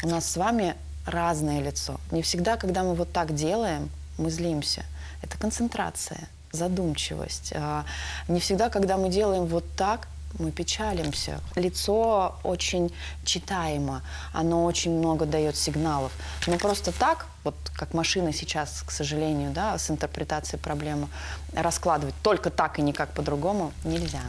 У 0.03 0.09
нас 0.09 0.31
с 0.31 0.37
вами 0.37 0.77
разное 1.07 1.61
лицо. 1.61 2.01
Не 2.11 2.23
всегда, 2.23 2.57
когда 2.57 2.83
мы 2.83 2.95
вот 2.95 3.13
так 3.13 3.35
делаем, 3.35 3.91
мы 4.19 4.31
злимся. 4.31 4.85
Это 5.23 5.39
концентрация, 5.39 6.29
задумчивость. 6.53 7.53
А, 7.55 7.85
Не 8.29 8.41
всегда, 8.41 8.71
когда 8.71 8.97
мы 8.97 9.09
делаем 9.09 9.47
вот 9.47 9.65
так, 9.77 10.09
мы 10.39 10.51
печалимся. 10.51 11.41
Лицо 11.55 12.37
очень 12.43 12.93
читаемо, 13.25 14.03
оно 14.33 14.65
очень 14.65 14.97
много 14.99 15.27
дает 15.27 15.57
сигналов. 15.57 16.13
Но 16.47 16.59
просто 16.59 16.93
так, 16.93 17.27
вот 17.45 17.55
как 17.75 17.95
машина 17.95 18.33
сейчас, 18.33 18.83
к 18.87 18.91
сожалению, 18.91 19.53
да, 19.53 19.79
с 19.79 19.91
интерпретацией 19.91 20.61
проблемы, 20.61 21.09
раскладывать 21.55 22.15
только 22.23 22.51
так 22.51 22.79
и 22.79 22.83
никак 22.83 23.13
по-другому 23.13 23.73
нельзя. 23.85 24.23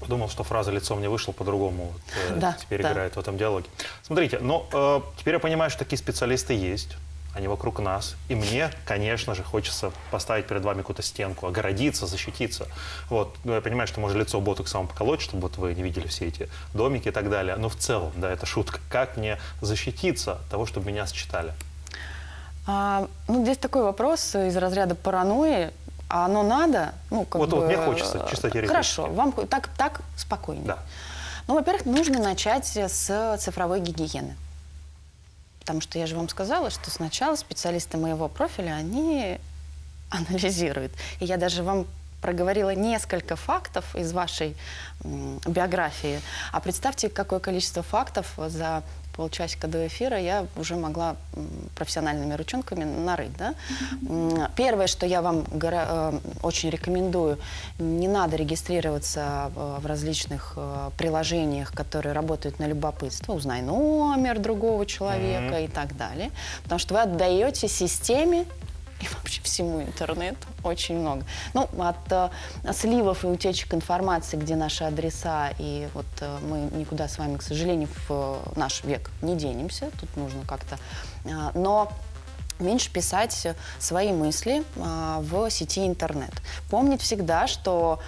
Подумал, 0.00 0.28
что 0.28 0.44
фраза 0.44 0.70
«лицом 0.70 1.00
не 1.00 1.08
вышел 1.08 1.32
по-другому» 1.32 1.92
вот, 1.92 2.02
э, 2.30 2.36
Да, 2.36 2.56
теперь 2.60 2.82
да. 2.82 2.92
играет 2.92 3.16
в 3.16 3.18
этом 3.18 3.38
диалоге. 3.38 3.66
Смотрите, 4.02 4.38
ну, 4.40 4.66
э, 4.70 5.00
теперь 5.16 5.34
я 5.34 5.40
понимаю, 5.40 5.70
что 5.70 5.80
такие 5.80 5.98
специалисты 5.98 6.52
есть. 6.52 6.96
Они 7.36 7.48
вокруг 7.48 7.80
нас. 7.80 8.16
И 8.30 8.34
мне, 8.34 8.70
конечно 8.86 9.34
же, 9.34 9.44
хочется 9.44 9.92
поставить 10.10 10.46
перед 10.46 10.62
вами 10.62 10.78
какую-то 10.78 11.02
стенку, 11.02 11.46
огородиться, 11.46 12.06
защититься. 12.06 12.66
Вот. 13.10 13.36
Ну, 13.44 13.52
я 13.52 13.60
понимаю, 13.60 13.86
что 13.86 14.00
можно 14.00 14.18
лицо 14.18 14.40
ботоксом 14.40 14.88
поколоть, 14.88 15.20
чтобы 15.20 15.42
вот 15.42 15.58
вы 15.58 15.74
не 15.74 15.82
видели 15.82 16.06
все 16.06 16.28
эти 16.28 16.48
домики 16.72 17.08
и 17.08 17.10
так 17.10 17.28
далее. 17.28 17.56
Но 17.56 17.68
в 17.68 17.76
целом, 17.76 18.10
да, 18.16 18.30
это 18.30 18.46
шутка. 18.46 18.80
Как 18.88 19.18
мне 19.18 19.38
защититься 19.60 20.32
от 20.32 20.48
того, 20.48 20.64
чтобы 20.64 20.90
меня 20.90 21.06
считали? 21.06 21.52
А, 22.66 23.06
ну, 23.28 23.42
здесь 23.42 23.58
такой 23.58 23.82
вопрос 23.82 24.34
из 24.34 24.56
разряда 24.56 24.94
паранойи. 24.94 25.72
А 26.08 26.24
оно 26.24 26.42
надо? 26.42 26.94
Ну, 27.10 27.24
как 27.26 27.40
Вот- 27.40 27.50
вот 27.50 27.60
бы, 27.60 27.66
мне 27.66 27.76
хочется, 27.76 28.18
э, 28.18 28.30
чисто 28.30 28.48
теоретически. 28.48 28.72
Хорошо, 28.72 29.06
вам 29.12 29.32
так, 29.32 29.68
так 29.76 30.00
спокойнее. 30.16 30.66
Да. 30.66 30.78
Ну, 31.48 31.54
во-первых, 31.54 31.84
нужно 31.84 32.18
начать 32.18 32.66
с 32.66 33.36
цифровой 33.38 33.80
гигиены. 33.80 34.36
Потому 35.66 35.80
что 35.80 35.98
я 35.98 36.06
же 36.06 36.14
вам 36.14 36.28
сказала, 36.28 36.70
что 36.70 36.92
сначала 36.92 37.34
специалисты 37.34 37.96
моего 37.96 38.28
профиля, 38.28 38.74
они 38.74 39.40
анализируют. 40.10 40.92
И 41.18 41.24
я 41.24 41.38
даже 41.38 41.64
вам 41.64 41.86
проговорила 42.22 42.72
несколько 42.72 43.34
фактов 43.34 43.96
из 43.96 44.12
вашей 44.12 44.56
биографии. 45.02 46.20
А 46.52 46.60
представьте, 46.60 47.08
какое 47.08 47.40
количество 47.40 47.82
фактов 47.82 48.32
за 48.36 48.84
полчасика 49.16 49.66
до 49.66 49.86
эфира 49.86 50.18
я 50.18 50.46
уже 50.56 50.76
могла 50.76 51.16
профессиональными 51.74 52.34
ручонками 52.34 52.84
нарыть. 52.84 53.36
Да? 53.36 53.54
Первое, 54.56 54.86
что 54.86 55.06
я 55.06 55.22
вам 55.22 55.44
э, 55.52 56.18
очень 56.42 56.70
рекомендую, 56.70 57.38
не 57.78 58.08
надо 58.08 58.36
регистрироваться 58.36 59.50
э, 59.54 59.78
в 59.80 59.86
различных 59.86 60.54
э, 60.56 60.90
приложениях, 60.96 61.72
которые 61.72 62.12
работают 62.12 62.58
на 62.58 62.66
любопытство. 62.66 63.32
Узнай 63.32 63.62
номер 63.62 64.38
другого 64.38 64.86
человека 64.86 65.60
и 65.60 65.68
так 65.68 65.96
далее. 65.96 66.30
Потому 66.62 66.78
что 66.78 66.94
вы 66.94 67.00
отдаете 67.00 67.68
системе 67.68 68.44
и 69.00 69.06
вообще 69.14 69.42
всему 69.42 69.82
интернету 69.82 70.46
очень 70.62 70.98
много. 70.98 71.24
Ну, 71.54 71.68
от 71.78 72.10
э, 72.10 72.30
сливов 72.72 73.24
и 73.24 73.26
утечек 73.26 73.74
информации, 73.74 74.36
где 74.36 74.56
наши 74.56 74.84
адреса, 74.84 75.50
и 75.58 75.88
вот 75.94 76.06
э, 76.20 76.38
мы 76.42 76.68
никуда 76.78 77.08
с 77.08 77.18
вами, 77.18 77.36
к 77.36 77.42
сожалению, 77.42 77.88
в 77.88 78.10
э, 78.10 78.36
наш 78.56 78.84
век 78.84 79.10
не 79.22 79.36
денемся, 79.36 79.90
тут 80.00 80.16
нужно 80.16 80.42
как-то... 80.46 80.78
э, 81.24 81.50
но 81.54 81.92
меньше 82.58 82.90
писать 82.90 83.48
свои 83.78 84.12
мысли 84.12 84.62
э, 84.76 85.16
в 85.20 85.50
сети 85.50 85.86
интернет. 85.86 86.32
Помнить 86.70 87.02
всегда, 87.02 87.46
что 87.46 88.00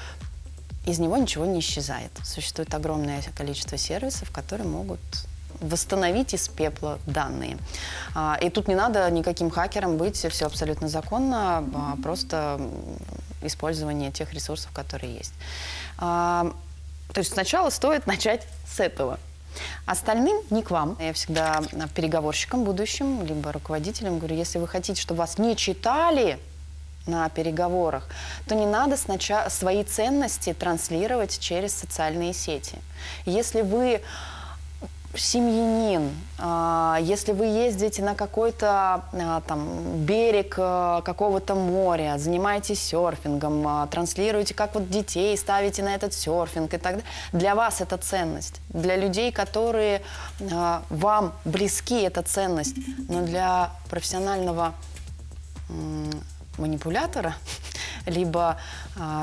из 0.87 0.98
него 0.98 1.16
ничего 1.18 1.44
не 1.44 1.61
исчезает. 1.61 2.11
Существует 2.24 2.72
огромное 2.74 3.22
количество 3.37 3.77
сервисов, 3.77 4.31
которые 4.31 4.66
могут 4.66 5.01
восстановить 5.61 6.35
из 6.35 6.49
пепла 6.49 6.99
данные. 7.07 7.59
А, 8.14 8.38
И 8.40 8.51
тут 8.51 8.68
не 8.68 8.75
надо 8.75 9.11
никаким 9.11 9.51
хакером 9.51 9.97
быть, 9.97 10.16
все 10.16 10.47
абсолютно 10.47 10.88
законно, 10.88 11.64
а, 11.75 11.97
просто 12.03 12.61
использование 13.42 14.11
тех 14.11 14.33
ресурсов, 14.33 14.71
которые 14.73 15.14
есть. 15.14 15.33
А, 15.99 16.53
То 17.12 17.21
есть 17.21 17.33
сначала 17.33 17.71
стоит 17.71 18.07
начать 18.07 18.47
с 18.66 18.81
этого. 18.81 19.18
Остальным 19.87 20.37
не 20.51 20.62
к 20.62 20.71
вам. 20.71 20.97
Я 21.01 21.12
всегда 21.12 21.62
переговорщикам 21.94 22.64
будущим, 22.64 23.25
либо 23.25 23.51
руководителям 23.51 24.18
говорю, 24.18 24.37
если 24.37 24.59
вы 24.59 24.68
хотите, 24.68 25.01
чтобы 25.01 25.18
вас 25.18 25.38
не 25.38 25.57
читали, 25.57 26.38
на 27.09 27.29
переговорах, 27.31 28.07
то 28.47 28.55
не 28.55 28.66
надо 28.66 28.97
сначала 28.97 29.49
свои 29.49 29.83
ценности 29.83 30.53
транслировать 30.53 31.38
через 31.40 31.75
социальные 31.75 32.35
сети. 32.35 32.79
Если 33.25 33.62
вы 33.62 34.03
семьянин, 35.18 36.11
а, 36.38 36.98
если 37.00 37.33
вы 37.33 37.46
ездите 37.46 38.02
на 38.02 38.14
какой-то 38.14 39.04
а, 39.12 39.42
там 39.46 40.04
берег 40.04 40.54
а, 40.59 41.02
какого-то 41.02 41.54
моря, 41.54 42.16
занимаетесь 42.18 42.81
серфингом, 42.81 43.88
транслируете, 43.88 44.54
как 44.54 44.74
вот 44.74 44.88
детей 44.88 45.37
ставите 45.37 45.83
на 45.83 45.94
этот 45.94 46.14
серфинг 46.14 46.74
и 46.74 46.78
так 46.78 46.96
далее, 46.96 47.11
для 47.33 47.54
вас 47.54 47.81
это 47.81 47.96
ценность. 47.96 48.61
Для 48.68 48.96
людей, 48.96 49.33
которые 49.33 50.02
вам 50.38 51.33
близки, 51.44 52.02
это 52.02 52.22
ценность, 52.22 52.76
но 53.09 53.22
для 53.22 53.70
профессионального 53.90 54.74
манипулятора, 56.57 57.35
либо 58.07 58.59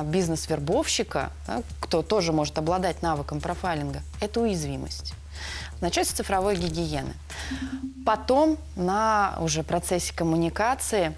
бизнес-вербовщика, 0.03 1.31
кто 1.79 2.01
тоже 2.01 2.31
может 2.31 2.57
обладать 2.57 3.01
навыком 3.01 3.39
профайлинга, 3.41 4.01
это 4.19 4.41
уязвимость. 4.41 5.13
Начать 5.81 6.07
с 6.07 6.11
цифровой 6.11 6.55
гигиены. 6.55 7.13
Потом 8.05 8.57
на 8.75 9.37
уже 9.41 9.63
процессе 9.63 10.13
коммуникации 10.13 11.15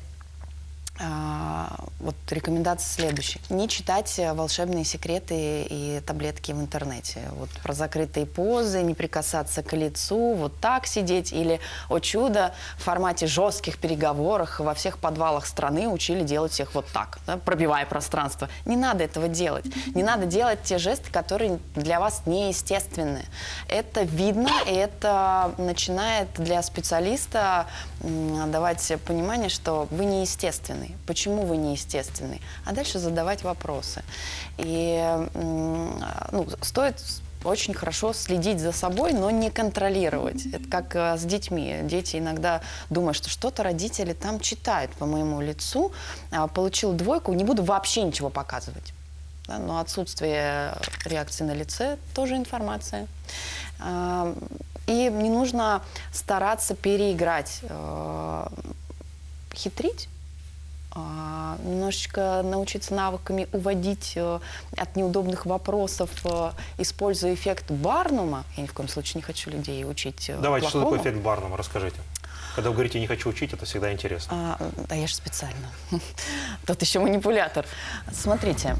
вот 0.99 2.15
рекомендация 2.29 2.87
следующая. 2.87 3.39
не 3.49 3.67
читать 3.67 4.17
э, 4.17 4.33
волшебные 4.33 4.83
секреты 4.83 5.63
и 5.63 6.01
таблетки 6.05 6.51
в 6.51 6.59
интернете. 6.59 7.21
Вот 7.33 7.49
про 7.63 7.73
закрытые 7.73 8.25
позы, 8.25 8.81
не 8.81 8.93
прикасаться 8.93 9.61
к 9.61 9.73
лицу, 9.73 10.33
вот 10.33 10.59
так 10.59 10.87
сидеть. 10.87 11.31
Или, 11.31 11.59
о 11.89 11.99
чудо, 11.99 12.53
в 12.77 12.83
формате 12.83 13.27
жестких 13.27 13.77
переговоров 13.77 14.59
во 14.59 14.73
всех 14.73 14.97
подвалах 14.97 15.45
страны 15.45 15.87
учили 15.87 16.23
делать 16.23 16.51
всех 16.51 16.73
вот 16.73 16.87
так, 16.87 17.19
да, 17.27 17.37
пробивая 17.37 17.85
пространство. 17.85 18.49
Не 18.65 18.75
надо 18.75 19.03
этого 19.03 19.27
делать. 19.27 19.65
Не 19.93 20.03
надо 20.03 20.25
делать 20.25 20.63
те 20.63 20.77
жесты, 20.77 21.11
которые 21.11 21.59
для 21.75 21.99
вас 21.99 22.23
неестественны. 22.25 23.25
Это 23.67 24.01
видно, 24.03 24.49
и 24.65 24.73
это 24.73 25.53
начинает 25.57 26.29
для 26.37 26.61
специалиста 26.63 27.67
давать 28.01 28.91
понимание, 29.05 29.49
что 29.49 29.87
вы 29.91 30.05
неестественный. 30.87 30.97
Почему 31.05 31.45
вы 31.45 31.57
неестественный? 31.57 32.41
А 32.65 32.73
дальше 32.73 32.99
задавать 32.99 33.43
вопросы. 33.43 34.03
И 34.57 35.27
ну, 35.33 36.47
стоит 36.61 36.95
очень 37.43 37.73
хорошо 37.73 38.13
следить 38.13 38.59
за 38.59 38.71
собой, 38.71 39.13
но 39.13 39.29
не 39.31 39.51
контролировать. 39.51 40.45
Это 40.47 40.67
как 40.69 40.95
э, 40.95 41.17
с 41.17 41.23
детьми. 41.23 41.79
Дети 41.83 42.17
иногда 42.17 42.61
думают, 42.89 43.15
что 43.15 43.29
что-то 43.29 43.63
родители 43.63 44.13
там 44.13 44.39
читают 44.39 44.91
по 44.93 45.05
моему 45.05 45.39
лицу. 45.39 45.91
А, 46.31 46.47
Получил 46.47 46.93
двойку, 46.93 47.33
не 47.33 47.43
буду 47.43 47.63
вообще 47.63 48.01
ничего 48.01 48.29
показывать. 48.29 48.91
Но 49.47 49.79
отсутствие 49.79 50.73
реакции 51.05 51.45
на 51.45 51.53
лице 51.53 51.97
тоже 52.15 52.35
информация. 52.35 53.07
А, 53.79 54.33
И 54.87 55.09
не 55.09 55.29
нужно 55.29 55.81
стараться 56.11 56.73
переиграть. 56.75 57.59
э, 57.61 58.47
Хитрить 59.53 60.09
немножечко 61.63 62.41
научиться 62.43 62.93
навыками 62.93 63.47
уводить 63.53 64.13
э, 64.15 64.39
от 64.75 64.95
неудобных 64.95 65.45
вопросов, 65.45 66.09
э, 66.25 66.51
используя 66.77 67.33
эффект 67.33 67.71
Барнума. 67.71 68.43
Я 68.55 68.63
ни 68.63 68.67
в 68.67 68.73
коем 68.73 68.89
случае 68.89 69.19
не 69.19 69.21
хочу 69.21 69.49
людей 69.49 69.85
учить 69.85 70.29
э, 70.29 70.37
Давайте, 70.41 70.67
что 70.69 70.79
плохому. 70.81 70.97
такое 70.97 71.11
эффект 71.11 71.23
Барнума, 71.23 71.57
расскажите. 71.57 71.97
Когда 72.55 72.71
вы 72.71 72.73
говорите 72.77 72.99
«не 72.99 73.05
хочу 73.05 73.29
учить», 73.29 73.53
это 73.53 73.67
всегда 73.67 73.93
интересно. 73.93 74.57
А, 74.59 74.71
да 74.89 74.95
я 74.95 75.05
же 75.05 75.13
специально. 75.13 75.69
Тут 76.65 76.81
еще 76.81 76.99
манипулятор. 76.99 77.67
Смотрите, 78.11 78.75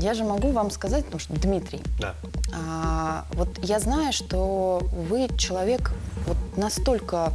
я 0.00 0.14
же 0.14 0.24
могу 0.24 0.50
вам 0.50 0.70
сказать, 0.70 1.04
потому 1.04 1.20
что 1.20 1.34
Дмитрий, 1.34 1.82
Да. 2.00 2.14
а, 2.54 3.26
вот 3.32 3.58
я 3.62 3.80
знаю, 3.80 4.14
что 4.14 4.80
вы 4.92 5.28
человек 5.36 5.90
вот 6.26 6.38
настолько 6.56 7.34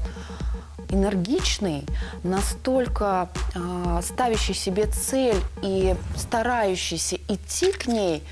энергичный, 0.93 1.85
настолько 2.23 3.29
а, 3.55 4.01
ставящий 4.01 4.53
себе 4.53 4.85
цель 4.87 5.41
и 5.61 5.95
старающийся 6.15 7.17
идти 7.27 7.71
к 7.71 7.87
ней, 7.87 8.23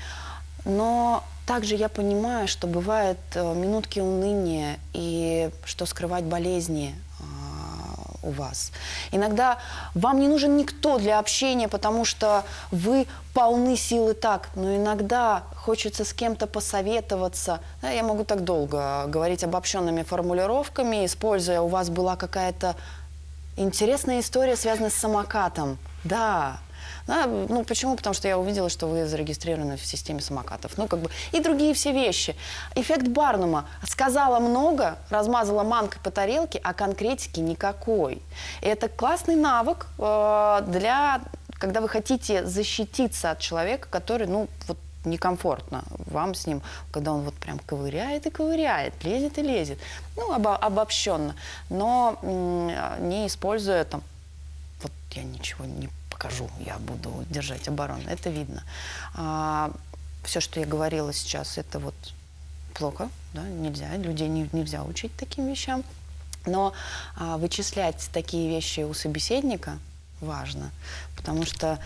но 0.64 1.24
также 1.46 1.74
я 1.74 1.88
понимаю, 1.88 2.46
что 2.46 2.66
бывают 2.66 3.18
э, 3.34 3.54
минутки 3.54 3.98
уныния 3.98 4.78
и 4.92 5.50
что 5.64 5.86
скрывать 5.86 6.24
болезни 6.24 6.94
а, 7.18 7.24
у 8.22 8.30
вас. 8.30 8.72
Иногда 9.10 9.58
вам 9.94 10.20
не 10.20 10.28
нужен 10.28 10.56
никто 10.56 10.98
для 10.98 11.18
общения, 11.18 11.68
потому 11.68 12.04
что 12.04 12.44
вы 12.70 13.06
полны 13.34 13.76
сил 13.76 14.10
и 14.10 14.14
так, 14.14 14.50
но 14.54 14.76
иногда 14.76 15.44
хочется 15.56 16.04
с 16.04 16.12
кем-то 16.12 16.46
посоветоваться. 16.46 17.60
Да, 17.80 17.90
я 17.90 18.02
могу 18.02 18.24
так 18.24 18.44
долго 18.44 19.04
говорить 19.06 19.44
обобщенными 19.44 20.02
формулировками, 20.02 21.06
используя, 21.06 21.60
у 21.60 21.68
вас 21.68 21.90
была 21.90 22.16
какая-то 22.16 22.76
интересная 23.56 24.20
история, 24.20 24.56
связанная 24.56 24.90
с 24.90 24.94
самокатом. 24.94 25.78
Да. 26.04 26.58
Да, 27.06 27.26
ну 27.26 27.64
почему? 27.64 27.96
Потому 27.96 28.14
что 28.14 28.28
я 28.28 28.38
увидела, 28.38 28.68
что 28.68 28.86
вы 28.86 29.06
зарегистрированы 29.06 29.76
в 29.76 29.84
системе 29.84 30.20
самокатов. 30.20 30.78
Ну, 30.78 30.86
как 30.86 31.00
бы, 31.00 31.10
и 31.32 31.40
другие 31.40 31.74
все 31.74 31.92
вещи. 31.92 32.36
Эффект 32.74 33.08
Барнума. 33.08 33.66
Сказала 33.86 34.38
много, 34.38 34.96
размазала 35.10 35.62
манкой 35.62 36.00
по 36.02 36.10
тарелке, 36.10 36.60
а 36.62 36.72
конкретики 36.72 37.40
никакой. 37.40 38.22
И 38.60 38.66
это 38.66 38.88
классный 38.88 39.36
навык 39.36 39.86
э, 39.98 40.62
для, 40.68 41.20
когда 41.58 41.80
вы 41.80 41.88
хотите 41.88 42.44
защититься 42.46 43.32
от 43.32 43.40
человека, 43.40 43.88
который, 43.90 44.26
ну, 44.26 44.48
вот 44.68 44.78
некомфортно 45.04 45.82
вам 46.06 46.34
с 46.34 46.46
ним, 46.46 46.62
когда 46.92 47.12
он 47.12 47.22
вот 47.22 47.34
прям 47.34 47.58
ковыряет 47.58 48.26
и 48.26 48.30
ковыряет, 48.30 49.02
лезет 49.02 49.38
и 49.38 49.42
лезет. 49.42 49.78
Ну, 50.16 50.32
обо- 50.32 50.56
обобщенно. 50.56 51.34
Но 51.68 52.18
не 53.00 53.26
используя 53.26 53.84
там 53.84 54.02
вот 54.82 54.92
я 55.12 55.22
ничего 55.22 55.64
не 55.64 55.88
покажу, 56.22 56.48
я 56.64 56.78
буду 56.78 57.24
держать 57.30 57.68
оборону. 57.68 58.02
Это 58.08 58.30
видно. 58.30 58.62
все, 60.24 60.40
что 60.40 60.60
я 60.60 60.66
говорила 60.66 61.12
сейчас, 61.12 61.58
это 61.58 61.78
вот 61.78 61.94
плохо, 62.74 63.08
да, 63.34 63.42
нельзя, 63.42 63.96
людей 63.96 64.28
не- 64.28 64.48
нельзя 64.52 64.84
учить 64.84 65.10
таким 65.16 65.48
вещам. 65.48 65.82
Но 66.46 66.72
а, 67.16 67.36
вычислять 67.36 68.08
такие 68.12 68.48
вещи 68.48 68.80
у 68.80 68.94
собеседника 68.94 69.78
важно, 70.22 70.70
потому 71.16 71.44
что 71.44 71.78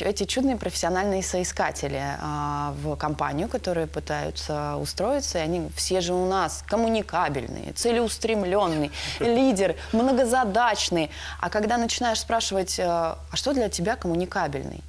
эти 0.00 0.24
чудные 0.24 0.56
профессиональные 0.56 1.22
соискатели 1.22 2.00
а, 2.20 2.74
в 2.82 2.96
компанию, 2.96 3.48
которые 3.48 3.86
пытаются 3.86 4.76
устроиться, 4.76 5.38
и 5.38 5.42
они 5.42 5.68
все 5.76 6.00
же 6.00 6.14
у 6.14 6.26
нас 6.28 6.64
коммуникабельные, 6.66 7.72
целеустремленные, 7.72 8.90
лидеры, 9.20 9.76
многозадачные. 9.92 11.10
А 11.40 11.50
когда 11.50 11.76
начинаешь 11.76 12.20
спрашивать, 12.20 12.78
э, 12.78 12.84
а 12.84 13.18
что 13.34 13.52
для 13.52 13.68
тебя 13.68 13.96
коммуникабельный? 13.96 14.82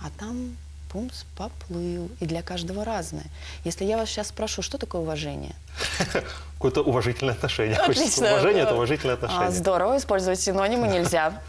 А 0.00 0.06
там 0.18 0.56
пумс 0.92 1.24
поплыл, 1.36 2.10
и 2.20 2.26
для 2.26 2.42
каждого 2.42 2.84
разное. 2.84 3.24
Если 3.64 3.84
я 3.84 3.96
вас 3.96 4.08
сейчас 4.10 4.28
спрошу, 4.28 4.62
что 4.62 4.78
такое 4.78 5.00
уважение? 5.00 5.54
Какое-то 6.54 6.82
уважительное 6.82 7.34
отношение. 7.34 7.76
Хочется 7.76 8.24
Уважение– 8.24 8.62
это 8.64 8.74
уважительное 8.74 9.14
А, 9.14 9.16
отношение. 9.16 9.50
здорово, 9.50 9.96
использовать 9.96 10.40
синонимы 10.40 10.88
нельзя. 10.88 11.40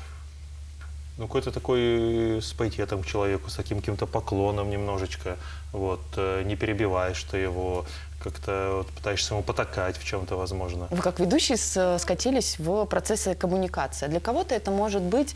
Ну, 1.17 1.28
какой-то 1.28 1.52
такой 1.52 2.39
с 2.41 2.54
паэтетом 2.54 3.04
к 3.04 3.06
человеку, 3.06 3.49
с 3.49 3.56
таким 3.56 3.80
каким-то 3.80 4.08
поклоном 4.08 4.69
немножечко. 4.69 5.38
Вот, 5.71 6.02
э, 6.17 6.41
не 6.43 6.56
перебиваешь 6.56 7.23
ты 7.23 7.38
его, 7.38 7.86
как-то 8.23 8.69
вот 8.78 8.88
пытаешься 8.88 9.34
ему 9.36 9.43
потакать 9.43 9.97
в 9.97 10.04
чем-то, 10.04 10.36
возможно. 10.36 10.88
Вы 10.89 11.02
как 11.02 11.19
ведущий 11.19 11.56
с- 11.58 11.97
скатились 11.99 12.58
в 12.58 12.86
процессы 12.86 13.36
коммуникации. 13.36 14.08
Для 14.08 14.19
кого-то 14.19 14.56
это 14.56 14.71
может 14.71 15.02
быть 15.04 15.36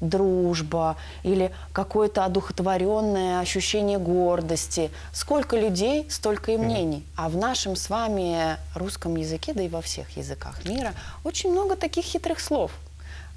дружба 0.00 0.96
или 1.24 1.52
какое-то 1.72 2.24
одухотворенное 2.24 3.40
ощущение 3.40 3.98
гордости. 3.98 4.90
Сколько 5.12 5.56
людей, 5.56 6.06
столько 6.10 6.52
и 6.52 6.56
мнений. 6.56 7.04
А 7.16 7.28
в 7.28 7.36
нашем 7.36 7.76
с 7.76 7.90
вами 7.90 8.56
русском 8.74 9.16
языке, 9.16 9.54
да 9.54 9.62
и 9.62 9.68
во 9.68 9.80
всех 9.82 10.16
языках 10.16 10.64
мира, 10.64 10.92
очень 11.24 11.50
много 11.50 11.76
таких 11.76 12.04
хитрых 12.04 12.40
слов, 12.40 12.70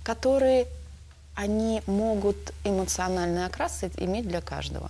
которые 0.04 0.66
они 1.36 1.82
могут 1.86 2.54
эмоциональный 2.64 3.46
окрас 3.46 3.84
иметь 3.98 4.28
для 4.28 4.42
каждого. 4.42 4.90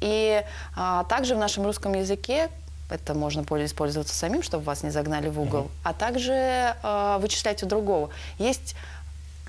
И 0.00 0.44
а, 0.74 1.04
также 1.04 1.34
в 1.34 1.38
нашем 1.38 1.64
русском 1.64 1.94
языке 1.94 2.50
это 2.90 3.14
можно 3.14 3.42
использоваться 3.64 4.14
самим, 4.14 4.42
чтобы 4.42 4.64
вас 4.64 4.82
не 4.82 4.90
загнали 4.90 5.28
в 5.28 5.40
угол, 5.40 5.70
а 5.82 5.92
также 5.92 6.76
а, 6.82 7.18
вычислять 7.18 7.62
у 7.62 7.66
другого. 7.66 8.10
Есть 8.38 8.74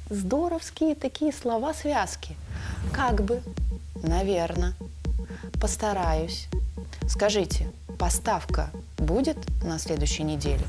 здоровские 0.10 0.96
такие 0.96 1.34
слова-связки. 1.34 2.36
Как 2.94 3.24
бы, 3.24 3.42
наверное, 4.02 4.74
постараюсь. 5.60 6.48
Скажите, 7.08 7.70
поставка 8.00 8.70
будет 8.98 9.38
на 9.64 9.80
следующей 9.80 10.24
неделе? 10.24 10.64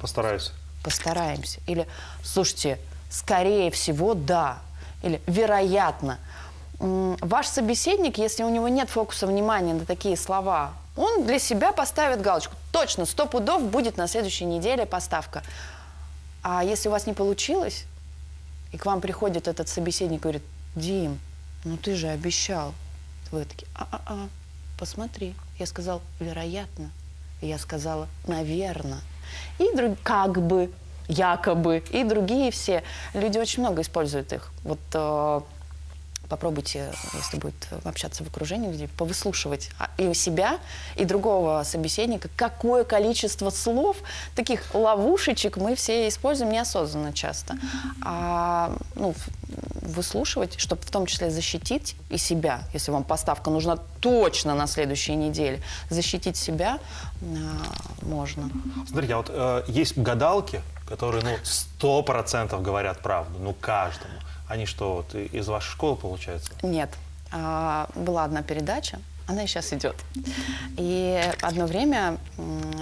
Постараюсь. 0.00 0.52
Постараемся. 0.82 1.60
Или, 1.66 1.86
слушайте, 2.22 2.78
скорее 3.10 3.70
всего, 3.70 4.14
да. 4.14 4.58
Или, 5.02 5.20
вероятно. 5.26 6.18
Ваш 6.78 7.46
собеседник, 7.46 8.18
если 8.18 8.42
у 8.42 8.50
него 8.50 8.68
нет 8.68 8.90
фокуса 8.90 9.26
внимания 9.26 9.74
на 9.74 9.86
такие 9.86 10.16
слова, 10.16 10.72
он 10.96 11.24
для 11.26 11.38
себя 11.38 11.72
поставит 11.72 12.20
галочку. 12.20 12.54
Точно, 12.72 13.06
сто 13.06 13.26
пудов 13.26 13.62
будет 13.62 13.96
на 13.96 14.06
следующей 14.08 14.44
неделе 14.44 14.86
поставка. 14.86 15.42
А 16.42 16.62
если 16.62 16.88
у 16.88 16.92
вас 16.92 17.06
не 17.06 17.12
получилось, 17.12 17.84
и 18.72 18.78
к 18.78 18.86
вам 18.86 19.00
приходит 19.00 19.48
этот 19.48 19.68
собеседник 19.68 20.20
и 20.20 20.22
говорит, 20.22 20.42
Дим, 20.74 21.18
ну 21.64 21.76
ты 21.76 21.94
же 21.94 22.08
обещал. 22.08 22.74
Вы 23.30 23.44
такие, 23.44 23.66
а-а-а, 23.74 24.28
посмотри. 24.78 25.34
Я 25.58 25.66
сказал, 25.66 26.02
вероятно. 26.20 26.90
Я 27.40 27.58
сказала, 27.58 28.08
наверное. 28.26 29.00
И 29.58 29.74
друг, 29.74 29.98
как 30.02 30.40
бы, 30.42 30.70
якобы, 31.08 31.82
и 31.90 32.04
другие 32.04 32.50
все. 32.50 32.82
Люди 33.14 33.38
очень 33.38 33.62
много 33.62 33.82
используют 33.82 34.32
их. 34.32 34.50
Вот 34.64 34.80
э, 34.94 35.40
попробуйте, 36.28 36.92
если 37.14 37.38
будет 37.38 37.54
общаться 37.84 38.24
в 38.24 38.28
окружении, 38.28 38.70
где 38.70 38.88
повыслушивать 38.88 39.70
а, 39.78 39.90
и 39.98 40.06
у 40.06 40.14
себя, 40.14 40.58
и 40.96 41.04
другого 41.04 41.62
собеседника, 41.64 42.28
какое 42.36 42.84
количество 42.84 43.50
слов, 43.50 43.96
таких 44.34 44.74
ловушечек 44.74 45.56
мы 45.56 45.74
все 45.74 46.08
используем 46.08 46.52
неосознанно 46.52 47.12
часто. 47.12 47.56
А, 48.02 48.76
ну, 48.94 49.14
выслушивать, 49.82 50.58
чтобы 50.58 50.82
в 50.82 50.90
том 50.90 51.06
числе 51.06 51.30
защитить 51.30 51.96
и 52.10 52.18
себя, 52.18 52.62
если 52.72 52.90
вам 52.90 53.04
поставка 53.04 53.50
нужна 53.50 53.78
точно 54.00 54.54
на 54.54 54.66
следующей 54.66 55.14
неделе, 55.14 55.62
защитить 55.90 56.36
себя 56.36 56.78
а, 57.22 58.04
можно. 58.04 58.50
Смотрите, 58.88 59.14
а 59.14 59.16
вот 59.18 59.30
э, 59.30 59.62
есть 59.68 59.96
гадалки, 59.96 60.62
которые, 60.86 61.24
ну, 61.24 61.36
сто 61.42 62.02
процентов 62.02 62.62
говорят 62.62 63.00
правду, 63.00 63.38
ну, 63.38 63.52
каждому. 63.52 64.14
Они 64.48 64.66
что, 64.66 64.96
вот 64.96 65.14
из 65.14 65.48
вашей 65.48 65.70
школы, 65.70 65.96
получается? 65.96 66.52
Нет. 66.62 66.90
А, 67.32 67.88
была 67.94 68.24
одна 68.24 68.42
передача, 68.42 69.00
она 69.26 69.42
и 69.42 69.46
сейчас 69.48 69.72
идет. 69.72 69.96
И 70.76 71.20
одно 71.42 71.66
время 71.66 72.18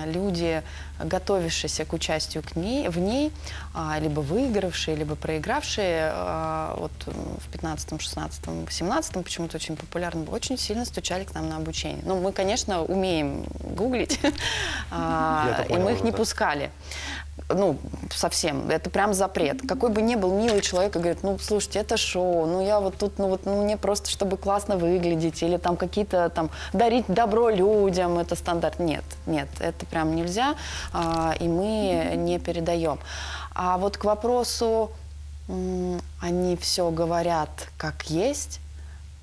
люди, 0.04 0.62
готовившиеся 1.02 1.86
к 1.86 1.94
участию 1.94 2.42
к 2.42 2.54
ней, 2.54 2.88
в 2.88 2.98
ней, 2.98 3.32
а, 3.72 3.98
либо 3.98 4.20
выигравшие, 4.20 4.94
либо 4.94 5.16
проигравшие, 5.16 6.10
а, 6.12 6.76
вот 6.76 6.92
в 7.06 7.50
15, 7.50 7.98
16, 8.00 8.70
17 8.70 9.24
почему-то 9.24 9.56
очень 9.56 9.76
популярно, 9.76 10.24
было, 10.24 10.34
очень 10.34 10.58
сильно 10.58 10.84
стучали 10.84 11.24
к 11.24 11.32
нам 11.32 11.48
на 11.48 11.56
обучение. 11.56 12.02
Ну, 12.04 12.20
мы, 12.20 12.32
конечно, 12.32 12.82
умеем 12.82 13.46
гуглить, 13.60 14.20
а, 14.90 15.64
и 15.70 15.74
мы 15.74 15.92
их 15.92 16.04
не 16.04 16.12
пускали. 16.12 16.70
Ну, 17.50 17.76
совсем. 18.10 18.70
Это 18.70 18.88
прям 18.88 19.12
запрет. 19.12 19.60
Какой 19.68 19.90
бы 19.90 20.00
ни 20.00 20.14
был 20.14 20.32
милый 20.34 20.62
человек, 20.62 20.96
и 20.96 20.98
говорит, 20.98 21.22
ну, 21.22 21.38
слушайте, 21.38 21.78
это 21.78 21.98
шоу, 21.98 22.46
ну, 22.46 22.64
я 22.64 22.80
вот 22.80 22.96
тут, 22.96 23.18
ну, 23.18 23.28
вот, 23.28 23.44
ну, 23.44 23.62
мне 23.62 23.76
просто, 23.76 24.10
чтобы 24.10 24.38
классно 24.38 24.78
выглядеть, 24.78 25.42
или 25.42 25.58
там 25.58 25.76
какие-то 25.76 26.30
там, 26.30 26.50
дарить 26.72 27.04
добро 27.06 27.50
людям, 27.50 28.18
это 28.18 28.34
стандарт. 28.34 28.78
Нет, 28.78 29.04
нет, 29.26 29.48
это 29.60 29.84
прям 29.84 30.16
нельзя, 30.16 30.54
а, 30.92 31.34
и 31.38 31.46
мы 31.46 32.14
не 32.16 32.38
передаем. 32.38 32.98
А 33.54 33.76
вот 33.76 33.98
к 33.98 34.04
вопросу, 34.04 34.90
они 36.20 36.56
все 36.56 36.90
говорят 36.90 37.50
как 37.76 38.04
есть, 38.04 38.60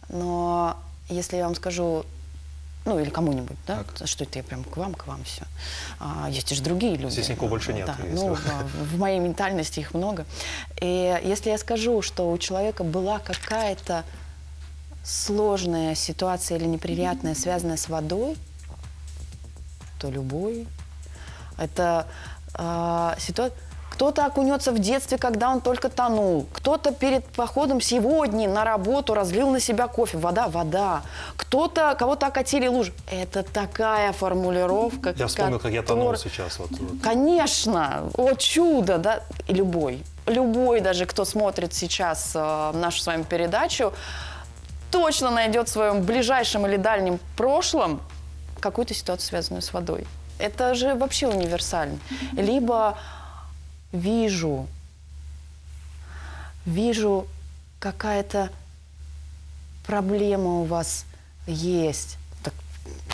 но 0.10 0.78
если 1.10 1.38
я 1.38 1.46
вам 1.46 1.56
скажу, 1.56 2.06
ну 2.86 3.00
или 3.00 3.10
кому-нибудь, 3.10 3.58
да, 3.68 3.84
что 4.06 4.24
это 4.24 4.40
я 4.40 4.44
прям 4.44 4.64
к 4.64 4.76
вам, 4.78 4.94
к 4.96 5.06
вам 5.06 5.24
все. 5.24 5.44
А, 6.00 6.28
есть 6.30 6.50
же 6.54 6.62
другие 6.64 6.96
люди. 6.96 7.14
Здесь 7.14 7.30
никого 7.30 7.50
больше 7.50 7.74
нет, 7.74 7.86
Да, 7.86 7.98
ну, 8.12 8.34
а, 8.34 8.64
в 8.64 8.98
моей 8.98 9.20
ментальности 9.20 9.80
их 9.80 9.94
много. 9.94 10.26
И 10.82 11.22
если 11.24 11.52
я 11.52 11.58
скажу, 11.58 12.02
что 12.02 12.32
у 12.32 12.38
человека 12.38 12.84
была 12.84 13.20
какая-то 13.20 14.04
сложная 15.04 15.94
ситуация 15.96 16.58
или 16.58 16.66
неприятная, 16.66 17.36
связанная 17.36 17.78
с 17.78 17.88
водой, 17.88 18.36
то 20.00 20.10
любой. 20.10 20.68
Это 21.58 22.08
ситуация... 23.20 23.54
Кто-то 24.02 24.26
окунется 24.26 24.72
в 24.72 24.80
детстве, 24.80 25.20
когда 25.20 25.52
он 25.52 25.62
только 25.62 25.88
тонул. 25.88 26.48
Кто-то 26.54 26.92
перед 26.92 27.24
походом 27.24 27.80
сегодня 27.80 28.50
на 28.50 28.64
работу 28.64 29.14
разлил 29.14 29.52
на 29.52 29.60
себя 29.60 29.88
кофе. 29.88 30.18
Вода, 30.18 30.48
вода. 30.48 31.04
Кто-то, 31.36 31.96
кого-то 32.00 32.26
окатили 32.26 32.66
луж. 32.66 32.92
Это 33.12 33.44
такая 33.44 34.12
формулировка, 34.12 35.14
Я 35.16 35.28
вспомнил, 35.28 35.60
как 35.60 35.72
я 35.72 35.84
тонул 35.84 36.16
сейчас. 36.16 36.58
Вот, 36.58 36.72
вот. 36.72 36.94
Конечно, 37.04 38.10
о 38.18 38.34
чудо, 38.34 38.98
да, 38.98 39.22
и 39.48 39.54
любой, 39.54 40.04
любой 40.26 40.80
даже, 40.80 41.06
кто 41.06 41.24
смотрит 41.24 41.72
сейчас 41.76 42.32
э, 42.34 42.72
нашу 42.74 43.02
с 43.02 43.06
вами 43.06 43.22
передачу, 43.22 43.94
точно 44.90 45.30
найдет 45.30 45.70
в 45.70 45.72
своем 45.72 46.02
ближайшем 46.02 46.66
или 46.66 46.78
дальнем 46.78 47.20
прошлом 47.38 48.02
какую-то 48.62 48.96
ситуацию, 48.96 49.28
связанную 49.28 49.62
с 49.62 49.72
водой. 49.72 50.08
Это 50.40 50.74
же 50.74 50.96
вообще 50.96 51.28
универсально. 51.28 52.00
Либо 52.32 52.98
вижу, 53.92 54.68
вижу 56.66 57.28
какая-то 57.80 58.50
проблема 59.86 60.62
у 60.62 60.64
вас 60.64 61.06
есть. 61.48 62.18
Так 62.44 62.54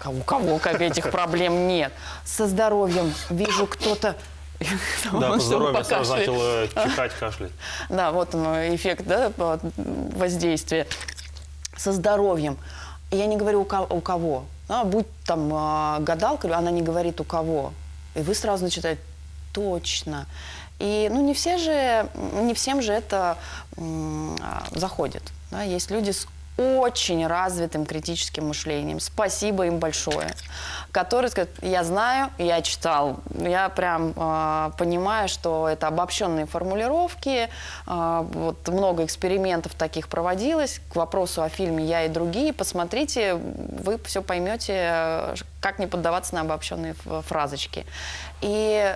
у 0.06 0.22
кого 0.22 0.60
как 0.60 0.82
этих 0.82 1.12
проблем 1.12 1.68
нет? 1.68 1.92
Со 2.26 2.48
здоровьем 2.48 3.14
вижу 3.30 3.68
кто-то... 3.68 4.16
Да, 5.12 5.34
по 5.34 5.40
здоровью 5.40 5.84
сразу 5.84 6.16
начал 6.16 6.36
э, 6.40 6.68
чихать, 6.68 7.14
кашлять. 7.14 7.52
Да, 7.90 8.12
вот 8.12 8.34
он 8.34 8.46
э, 8.56 8.76
эффект 8.76 9.06
да, 9.06 9.32
воздействия 9.36 10.88
со 11.76 11.92
здоровьем. 11.92 12.58
Я 13.12 13.28
не 13.28 13.38
говорю 13.38 13.62
у 13.62 14.02
кого. 14.02 14.46
А, 14.68 14.84
будь 14.84 15.06
там 15.26 15.50
а, 15.54 16.00
гадалка, 16.00 16.56
она 16.58 16.72
не 16.72 16.82
говорит 16.82 17.22
у 17.22 17.24
кого. 17.24 17.72
И 18.16 18.22
вы 18.22 18.34
сразу 18.34 18.64
начинаете 18.64 19.00
точно. 19.54 20.28
И 20.80 21.10
ну 21.12 21.26
не 21.26 21.34
все 21.34 21.58
же, 21.58 22.10
не 22.34 22.54
всем 22.54 22.82
же 22.82 22.94
это 22.94 23.38
а, 23.78 24.64
заходит. 24.72 25.24
да. 25.52 25.64
Есть 25.64 25.90
люди 25.90 26.12
с 26.12 26.28
очень 26.58 27.26
развитым 27.28 27.86
критическим 27.86 28.48
мышлением. 28.48 29.00
Спасибо 29.00 29.68
им 29.68 29.78
большое. 29.78 30.34
Которые 30.92 31.30
скажут, 31.30 31.52
я 31.62 31.84
знаю, 31.84 32.32
я 32.40 32.62
читал, 32.64 33.20
я 33.38 33.70
прям 33.70 34.14
а, 34.16 34.72
понимаю, 34.78 35.30
что 35.30 35.70
это 35.70 35.88
обобщенные 35.88 36.48
формулировки, 36.48 37.50
а, 37.86 38.24
вот 38.24 38.68
много 38.68 39.06
экспериментов 39.06 39.76
таких 39.76 40.08
проводилось. 40.08 40.82
К 40.92 40.96
вопросу 40.96 41.44
о 41.44 41.50
фильме 41.50 41.86
«Я 41.86 42.06
и 42.06 42.10
другие» 42.10 42.54
посмотрите, 42.54 43.36
вы 43.36 44.00
все 44.06 44.24
поймете, 44.24 44.74
э, 44.74 45.36
как 45.60 45.78
не 45.78 45.86
поддаваться 45.86 46.34
на 46.34 46.42
обобщенные 46.42 46.96
фразочки. 47.28 47.86
И 48.42 48.96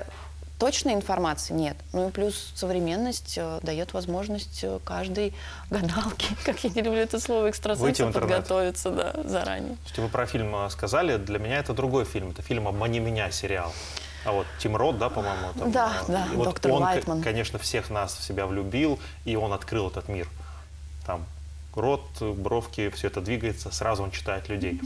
точной 0.62 0.94
информации 0.94 1.54
нет. 1.56 1.76
Ну 1.92 2.10
и 2.10 2.12
плюс 2.12 2.52
современность 2.54 3.34
э, 3.36 3.60
дает 3.64 3.94
возможность 3.94 4.60
э, 4.64 4.78
каждой 4.86 5.34
гадалке, 5.72 6.28
как 6.46 6.64
я 6.64 6.70
не 6.70 6.84
люблю 6.84 7.00
это 7.02 7.20
слово, 7.20 7.42
Выйти 7.42 7.48
в 7.48 7.50
экстрасенсу 7.56 8.04
интернет. 8.04 8.14
подготовиться 8.30 8.92
да, 8.92 9.16
заранее. 9.26 9.76
Что 9.88 10.04
вы 10.04 10.08
про 10.10 10.28
фильм 10.28 10.56
э, 10.56 10.70
сказали, 10.70 11.18
для 11.18 11.40
меня 11.40 11.58
это 11.58 11.74
другой 11.74 12.06
фильм. 12.06 12.30
Это 12.30 12.44
фильм 12.44 12.68
«Обмани 12.68 13.00
меня» 13.00 13.32
сериал. 13.32 13.74
А 14.24 14.34
вот 14.34 14.46
Тим 14.60 14.76
Рот, 14.76 15.00
да, 15.00 15.10
по-моему? 15.10 15.48
там, 15.58 15.72
Да, 15.72 15.94
э, 16.08 16.12
да, 16.12 16.26
и 16.32 16.36
вот 16.36 16.44
доктор 16.46 16.72
он, 16.74 16.84
к- 16.84 16.86
Лайтман. 16.86 17.24
конечно, 17.24 17.58
всех 17.58 17.90
нас 17.90 18.14
в 18.16 18.24
себя 18.24 18.46
влюбил, 18.46 19.00
и 19.26 19.36
он 19.36 19.54
открыл 19.54 19.88
этот 19.88 20.08
мир. 20.10 20.28
Там 21.08 21.26
рот, 21.76 22.02
бровки, 22.22 22.90
все 22.90 23.08
это 23.08 23.22
двигается, 23.22 23.72
сразу 23.72 24.04
он 24.04 24.12
читает 24.12 24.50
людей. 24.50 24.80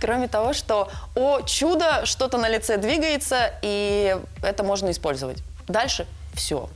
Кроме 0.00 0.28
того, 0.28 0.52
что, 0.52 0.90
о 1.14 1.42
чудо, 1.42 2.04
что-то 2.06 2.38
на 2.38 2.48
лице 2.48 2.76
двигается, 2.76 3.52
и 3.62 4.16
это 4.42 4.62
можно 4.62 4.90
использовать. 4.90 5.42
Дальше 5.66 6.06
все. 6.34 6.68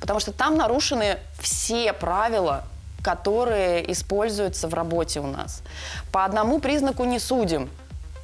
Потому 0.00 0.20
что 0.20 0.32
там 0.32 0.56
нарушены 0.56 1.18
все 1.40 1.92
правила, 1.92 2.64
которые 3.02 3.90
используются 3.90 4.68
в 4.68 4.74
работе 4.74 5.20
у 5.20 5.26
нас. 5.26 5.62
По 6.12 6.24
одному 6.24 6.60
признаку 6.60 7.04
не 7.04 7.18
судим. 7.18 7.68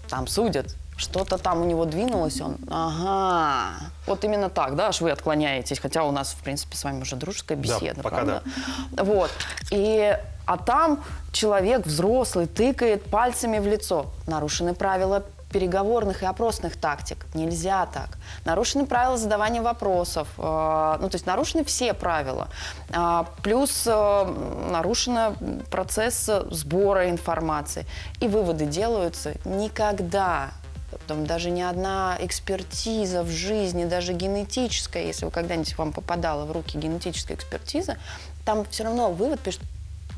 Там 0.08 0.26
судят. 0.26 0.74
Что-то 0.98 1.38
там 1.38 1.62
у 1.62 1.64
него 1.64 1.84
двинулось, 1.84 2.40
он, 2.40 2.56
ага. 2.68 3.90
Вот 4.06 4.24
именно 4.24 4.50
так, 4.50 4.74
да, 4.74 4.88
аж 4.88 5.00
вы 5.00 5.12
отклоняетесь, 5.12 5.78
хотя 5.78 6.02
у 6.02 6.10
нас, 6.10 6.32
в 6.32 6.42
принципе, 6.42 6.76
с 6.76 6.82
вами 6.82 7.02
уже 7.02 7.14
дружеская 7.14 7.56
Да, 7.56 7.62
беседа, 7.62 8.02
пока 8.02 8.16
правда? 8.16 8.42
Вот. 8.90 9.30
И, 9.70 10.18
а 10.44 10.56
там 10.56 11.04
человек 11.32 11.86
взрослый 11.86 12.46
тыкает 12.46 13.04
пальцами 13.04 13.60
в 13.60 13.66
лицо. 13.66 14.06
Нарушены 14.26 14.74
правила 14.74 15.22
переговорных 15.52 16.22
и 16.22 16.26
опросных 16.26 16.76
тактик. 16.76 17.26
Нельзя 17.32 17.86
так. 17.86 18.18
Нарушены 18.44 18.84
правила 18.86 19.16
задавания 19.16 19.62
вопросов. 19.62 20.28
Э, 20.36 20.96
Ну, 21.00 21.08
то 21.08 21.14
есть 21.14 21.26
нарушены 21.26 21.64
все 21.64 21.94
правила. 21.94 22.48
А, 22.92 23.24
Плюс 23.42 23.84
э, 23.86 24.24
нарушен 24.70 25.62
процесс 25.70 26.28
сбора 26.50 27.08
информации. 27.08 27.86
И 28.20 28.28
выводы 28.28 28.66
делаются 28.66 29.34
никогда 29.44 30.50
Потом 30.90 31.26
даже 31.26 31.50
ни 31.50 31.60
одна 31.60 32.16
экспертиза 32.20 33.22
в 33.22 33.28
жизни, 33.28 33.84
даже 33.84 34.14
генетическая, 34.14 35.06
если 35.06 35.26
вы 35.26 35.30
когда-нибудь 35.30 35.76
вам 35.76 35.92
попадала 35.92 36.46
в 36.46 36.52
руки 36.52 36.78
генетическая 36.78 37.34
экспертиза, 37.34 37.98
там 38.44 38.64
все 38.70 38.84
равно 38.84 39.10
вывод 39.10 39.40
пишет 39.40 39.60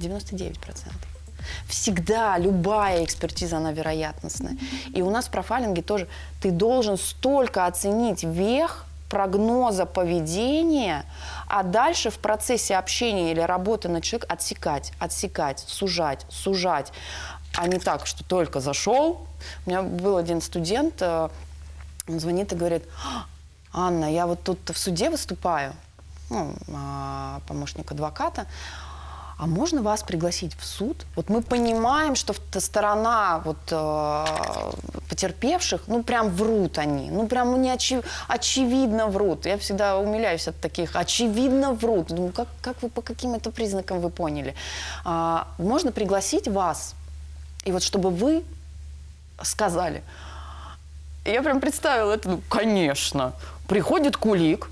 99%. 0.01 0.57
Всегда 1.67 2.39
любая 2.39 3.05
экспертиза, 3.05 3.57
она 3.57 3.73
вероятностная. 3.73 4.57
И 4.95 5.03
у 5.03 5.11
нас 5.11 5.27
в 5.27 5.31
профайлинге 5.31 5.83
тоже 5.83 6.07
ты 6.41 6.51
должен 6.51 6.97
столько 6.97 7.67
оценить 7.67 8.23
вех 8.23 8.87
прогноза 9.09 9.87
поведения, 9.87 11.05
а 11.49 11.65
дальше 11.65 12.11
в 12.11 12.19
процессе 12.19 12.77
общения 12.77 13.33
или 13.33 13.41
работы 13.41 13.89
над 13.89 14.05
человеком 14.05 14.33
отсекать, 14.33 14.93
отсекать, 15.01 15.65
сужать, 15.67 16.25
сужать. 16.29 16.93
А 17.57 17.67
не 17.67 17.79
так, 17.79 18.07
что 18.07 18.25
только 18.25 18.61
зашел. 18.61 19.27
У 19.67 19.71
меня 19.71 19.83
был 19.83 20.17
один 20.17 20.41
студент, 20.41 21.03
э, 21.03 21.29
он 22.09 22.21
звонит 22.21 22.53
и 22.53 22.57
говорит, 22.57 22.85
«А, 23.05 23.27
Анна, 23.73 24.13
я 24.13 24.27
вот 24.27 24.43
тут 24.43 24.59
в 24.71 24.79
суде 24.79 25.11
выступаю, 25.11 25.73
ну, 26.29 26.55
а, 26.75 27.41
помощник 27.47 27.91
адвоката, 27.93 28.47
а 29.41 29.47
можно 29.47 29.81
вас 29.81 30.03
пригласить 30.03 30.55
в 30.55 30.67
суд? 30.67 31.07
Вот 31.17 31.31
мы 31.31 31.41
понимаем, 31.41 32.15
что 32.15 32.35
сторона 32.61 33.41
вот, 33.45 33.57
э, 33.71 34.25
потерпевших, 35.09 35.83
ну 35.87 36.03
прям 36.03 36.29
врут 36.29 36.77
они, 36.79 37.11
ну 37.11 37.27
прям 37.27 37.63
не 37.63 37.71
очи- 37.71 38.05
очевидно 38.29 39.07
врут. 39.07 39.47
Я 39.47 39.57
всегда 39.57 39.97
умиляюсь 39.97 40.47
от 40.49 40.61
таких, 40.61 40.95
очевидно 40.95 41.73
врут. 41.73 42.09
Думаю, 42.09 42.33
как, 42.33 42.49
как 42.61 42.83
вы, 42.83 42.91
по 42.91 43.01
каким 43.01 43.33
это 43.33 43.51
признакам 43.51 44.01
вы 44.01 44.11
поняли? 44.11 44.55
А, 45.05 45.47
можно 45.59 45.91
пригласить 45.91 46.47
вас, 46.47 46.95
и 47.65 47.73
вот 47.73 47.83
чтобы 47.83 48.11
вы 48.11 48.43
сказали, 49.43 50.03
я 51.25 51.43
прям 51.43 51.61
представила 51.61 52.13
это, 52.13 52.29
ну, 52.31 52.41
конечно. 52.49 53.33
Приходит 53.69 54.17
Кулик 54.17 54.69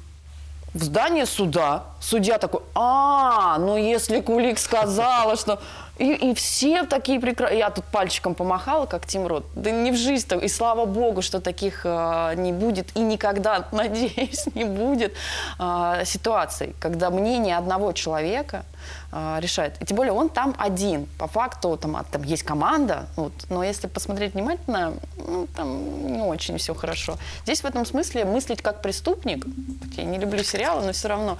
в 0.74 0.82
здание 0.82 1.26
суда, 1.26 1.84
судья 2.00 2.38
такой, 2.38 2.60
а, 2.74 3.58
ну 3.58 3.76
если 3.76 4.20
Кулик 4.20 4.58
сказала, 4.58 5.36
что... 5.36 5.60
И, 5.98 6.12
и 6.12 6.34
все 6.34 6.84
такие 6.84 7.18
прекрасные... 7.18 7.58
Я 7.58 7.70
тут 7.70 7.84
пальчиком 7.86 8.36
помахала, 8.36 8.86
как 8.86 9.04
Тим 9.04 9.26
Рот. 9.26 9.44
Да 9.56 9.72
не 9.72 9.90
в 9.90 9.96
жизнь-то. 9.96 10.36
И 10.38 10.46
слава 10.46 10.84
богу, 10.84 11.22
что 11.22 11.40
таких 11.40 11.80
э, 11.84 12.34
не 12.36 12.52
будет. 12.52 12.96
И 12.96 13.00
никогда, 13.00 13.66
надеюсь, 13.72 14.46
не 14.54 14.64
будет 14.64 15.14
э, 15.58 16.02
ситуаций, 16.04 16.76
когда 16.78 17.10
мнение 17.10 17.56
одного 17.56 17.92
человека 17.92 18.64
э, 19.12 19.38
решает. 19.40 19.80
И 19.80 19.84
тем 19.84 19.96
более 19.96 20.12
он 20.12 20.28
там 20.28 20.54
один. 20.58 21.06
По 21.18 21.26
факту 21.26 21.76
там, 21.76 21.96
а, 21.96 22.04
там 22.04 22.22
есть 22.22 22.42
команда, 22.42 23.08
вот, 23.16 23.32
но 23.48 23.64
если 23.64 23.86
посмотреть 23.86 24.34
внимательно, 24.34 24.94
ну, 25.16 25.46
там 25.56 26.12
не 26.12 26.20
очень 26.20 26.58
все 26.58 26.74
хорошо. 26.74 27.16
Здесь 27.44 27.62
в 27.62 27.64
этом 27.64 27.84
смысле 27.86 28.24
мыслить 28.24 28.62
как 28.62 28.82
преступник, 28.82 29.46
я 29.96 30.04
не 30.04 30.18
люблю 30.18 30.42
сериалы, 30.42 30.84
но 30.84 30.92
все 30.92 31.08
равно, 31.08 31.38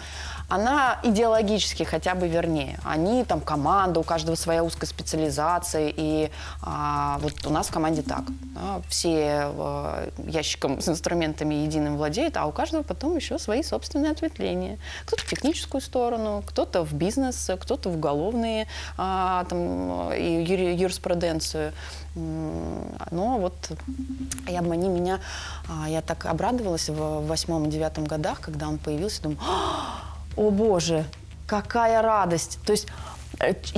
она 0.49 0.99
идеологически 1.03 1.83
хотя 1.83 2.15
бы 2.15 2.27
вернее. 2.27 2.79
Они 2.83 3.25
там 3.25 3.41
команда, 3.41 4.01
у 4.01 4.03
каждого 4.03 4.35
своя 4.35 4.65
узкая 4.65 4.89
специализация, 4.89 5.93
и 5.95 6.31
а, 6.63 7.19
вот 7.21 7.47
у 7.47 7.51
нас 7.51 7.69
в 7.69 7.73
команде 7.73 8.03
так. 8.03 8.25
да, 8.55 8.81
все 8.89 9.53
э, 9.53 10.11
ящиком 10.27 10.81
с 10.81 10.89
инструментами 10.89 11.55
единым 11.55 11.97
владеют, 11.97 12.37
а 12.37 12.47
у 12.47 12.53
каждого 12.53 12.83
потом 12.83 13.17
еще 13.17 13.39
свои 13.39 13.63
собственные 13.63 14.13
ответвления. 14.13 14.79
Кто-то 15.07 15.23
в 15.23 15.27
техническую 15.27 15.81
сторону, 15.81 16.43
кто-то 16.47 16.83
в 16.85 16.95
бизнес, 16.95 17.51
кто-то 17.59 17.91
в 17.91 17.97
уголовные 17.97 18.67
а, 18.97 19.45
там, 19.45 20.11
юри- 20.13 20.75
юриспруденцию. 20.77 21.73
Но 22.15 23.39
вот 23.39 23.55
и 24.49 24.57
обмани 24.57 24.89
меня, 24.89 25.21
а, 25.69 25.89
я 25.89 26.01
так 26.01 26.27
обрадовалась 26.27 26.89
в 26.89 27.27
восьмом-девятом 27.27 28.05
годах, 28.05 28.41
когда 28.41 28.69
он 28.69 28.79
появился, 28.79 29.23
думаю, 29.23 29.39
«А, 29.47 30.03
о 30.37 30.51
боже, 30.51 31.05
какая 31.47 32.03
радость! 32.03 32.59
То 32.65 32.73
есть 32.73 32.89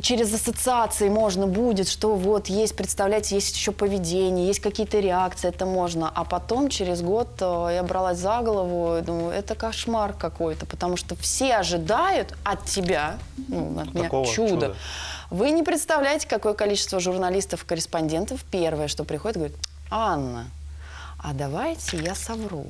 через 0.00 0.32
ассоциации 0.32 1.08
можно 1.08 1.46
будет, 1.46 1.88
что 1.88 2.14
вот 2.14 2.48
есть, 2.48 2.76
представляете, 2.76 3.34
есть 3.34 3.54
еще 3.54 3.72
поведение, 3.72 4.46
есть 4.46 4.60
какие-то 4.60 5.00
реакции, 5.00 5.48
это 5.48 5.66
можно. 5.66 6.10
А 6.14 6.24
потом 6.24 6.68
через 6.68 7.02
год 7.02 7.28
э, 7.40 7.70
я 7.74 7.82
бралась 7.82 8.18
за 8.18 8.40
голову 8.40 8.98
и 8.98 9.02
думаю, 9.02 9.32
это 9.32 9.54
кошмар 9.54 10.14
какой-то, 10.14 10.66
потому 10.66 10.96
что 10.96 11.14
все 11.16 11.56
ожидают 11.56 12.34
от 12.44 12.64
тебя, 12.64 13.18
ну, 13.48 13.78
от 13.80 13.92
меня 13.92 14.04
Такого 14.04 14.26
чуда. 14.26 14.50
чуда. 14.50 14.76
Вы 15.30 15.50
не 15.50 15.62
представляете, 15.62 16.26
какое 16.26 16.54
количество 16.54 16.98
журналистов, 16.98 17.64
корреспондентов 17.64 18.42
первое, 18.50 18.88
что 18.88 19.04
приходит, 19.04 19.36
говорит, 19.36 19.56
Анна, 19.90 20.46
а 21.18 21.34
давайте 21.34 21.98
я 21.98 22.14
совру. 22.14 22.66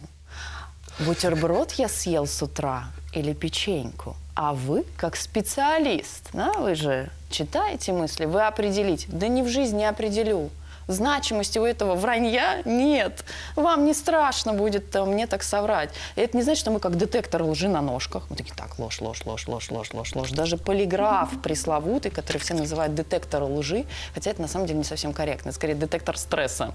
Бутерброд 1.06 1.72
я 1.72 1.88
съел 1.88 2.26
с 2.26 2.42
утра 2.42 2.84
или 3.14 3.32
печеньку, 3.32 4.16
а 4.34 4.52
вы 4.52 4.84
как 4.98 5.16
специалист, 5.16 6.28
да, 6.34 6.52
вы 6.52 6.74
же 6.74 7.08
читаете 7.30 7.92
мысли, 7.92 8.26
вы 8.26 8.46
определите. 8.46 9.06
Да 9.08 9.26
ни 9.26 9.40
в 9.40 9.48
жизни 9.48 9.78
не 9.78 9.86
определю. 9.86 10.50
Значимости 10.88 11.58
у 11.58 11.64
этого 11.64 11.94
вранья 11.94 12.62
нет. 12.64 13.24
Вам 13.54 13.84
не 13.84 13.94
страшно 13.94 14.52
будет 14.52 14.94
э, 14.96 15.04
мне 15.04 15.28
так 15.28 15.44
соврать. 15.44 15.90
И 16.16 16.20
это 16.20 16.36
не 16.36 16.42
значит, 16.42 16.60
что 16.60 16.72
мы 16.72 16.80
как 16.80 16.96
детектор 16.96 17.44
лжи 17.44 17.68
на 17.68 17.80
ножках. 17.80 18.24
Мы 18.28 18.34
такие, 18.34 18.54
так, 18.56 18.76
ложь, 18.78 19.00
ложь, 19.00 19.22
ложь, 19.24 19.46
ложь, 19.46 19.70
ложь, 19.70 19.92
ложь, 19.94 20.14
ложь. 20.16 20.30
Даже 20.32 20.56
полиграф 20.56 21.40
пресловутый, 21.42 22.10
который 22.10 22.38
все 22.38 22.54
называют 22.54 22.94
детектор 22.94 23.44
лжи, 23.44 23.86
хотя 24.14 24.32
это 24.32 24.42
на 24.42 24.48
самом 24.48 24.66
деле 24.66 24.80
не 24.80 24.84
совсем 24.84 25.12
корректно, 25.12 25.52
скорее 25.52 25.76
детектор 25.76 26.18
стресса. 26.18 26.74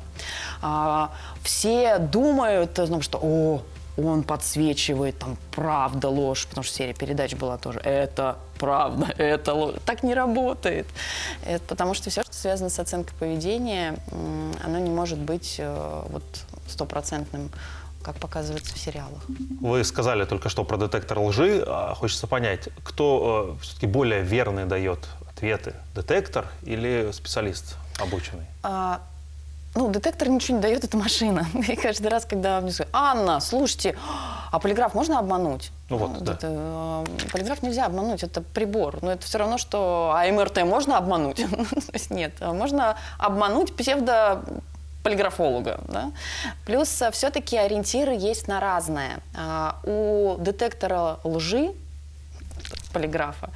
А, 0.61 1.11
все 1.43 1.99
думают, 1.99 2.79
о 2.79 2.87
том, 2.87 3.01
что, 3.01 3.19
о, 3.21 3.61
он 3.97 4.23
подсвечивает, 4.23 5.17
там, 5.19 5.37
правда, 5.51 6.09
ложь, 6.09 6.47
потому 6.47 6.63
что 6.63 6.75
серия 6.75 6.93
передач 6.93 7.33
была 7.33 7.57
тоже, 7.57 7.79
это 7.79 8.37
правда, 8.57 9.07
это 9.17 9.53
ложь. 9.53 9.75
Так 9.85 10.03
не 10.03 10.13
работает. 10.13 10.87
Это 11.45 11.63
потому 11.65 11.93
что 11.93 12.09
все, 12.09 12.23
что 12.23 12.33
связано 12.33 12.69
с 12.69 12.79
оценкой 12.79 13.15
поведения, 13.17 13.97
оно 14.63 14.79
не 14.79 14.89
может 14.89 15.19
быть 15.19 15.55
э, 15.59 16.03
вот 16.09 16.23
стопроцентным, 16.67 17.51
как 18.03 18.17
показывается 18.17 18.75
в 18.75 18.77
сериалах. 18.77 19.23
Вы 19.61 19.83
сказали 19.83 20.25
только 20.25 20.49
что 20.49 20.63
про 20.63 20.77
детектор 20.77 21.19
лжи. 21.19 21.63
А 21.65 21.95
Хочется 21.95 22.27
понять, 22.27 22.69
кто 22.83 23.57
все-таки 23.61 23.87
более 23.87 24.21
верный 24.21 24.65
дает 24.65 24.99
ответы? 25.27 25.73
Детектор 25.95 26.45
или 26.63 27.09
специалист 27.11 27.77
обученный? 27.99 28.45
А, 28.61 29.01
ну, 29.75 29.89
детектор 29.89 30.29
ничего 30.29 30.57
не 30.57 30.61
дает, 30.61 30.83
это 30.83 30.97
машина. 30.97 31.45
И 31.67 31.75
каждый 31.75 32.07
раз, 32.07 32.25
когда 32.25 32.61
мне 32.61 32.71
говорят, 32.71 32.89
Анна, 32.93 33.39
слушайте, 33.41 33.95
а 34.51 34.59
полиграф 34.59 34.93
можно 34.93 35.19
обмануть? 35.19 35.71
Ну 35.89 35.97
вот, 35.97 36.23
да. 36.23 36.33
это, 36.33 36.47
э, 36.49 37.05
полиграф 37.31 37.61
нельзя 37.61 37.85
обмануть, 37.85 38.23
это 38.23 38.41
прибор. 38.41 38.99
Но 39.01 39.11
это 39.11 39.25
все 39.25 39.37
равно, 39.37 39.57
что 39.57 40.13
а 40.15 40.25
МРТ 40.31 40.63
можно 40.63 40.97
обмануть? 40.97 41.37
То 41.69 41.93
есть 41.93 42.09
нет, 42.09 42.33
а 42.39 42.53
можно 42.53 42.95
обмануть 43.19 43.75
псевдо 43.75 44.41
полиграфолога. 45.03 45.81
Да? 45.87 46.11
Плюс 46.65 47.03
все-таки 47.11 47.57
ориентиры 47.57 48.13
есть 48.13 48.47
на 48.47 48.59
разное. 48.59 49.19
А, 49.35 49.79
У 49.83 50.37
детектора 50.39 51.19
лжи 51.23 51.73
полиграфа. 52.91 53.49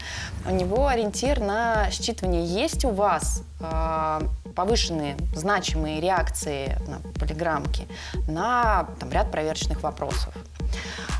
У 0.46 0.52
него 0.52 0.88
ориентир 0.88 1.40
на 1.40 1.90
считывание. 1.90 2.46
Есть 2.46 2.86
у 2.86 2.90
вас 2.90 3.42
э, 3.62 4.22
повышенные 4.60 5.16
значимые 5.34 6.02
реакции 6.02 6.78
на 6.86 7.00
полиграммке 7.18 7.88
на 8.28 8.90
там, 9.00 9.10
ряд 9.10 9.32
проверочных 9.32 9.84
вопросов. 9.84 10.34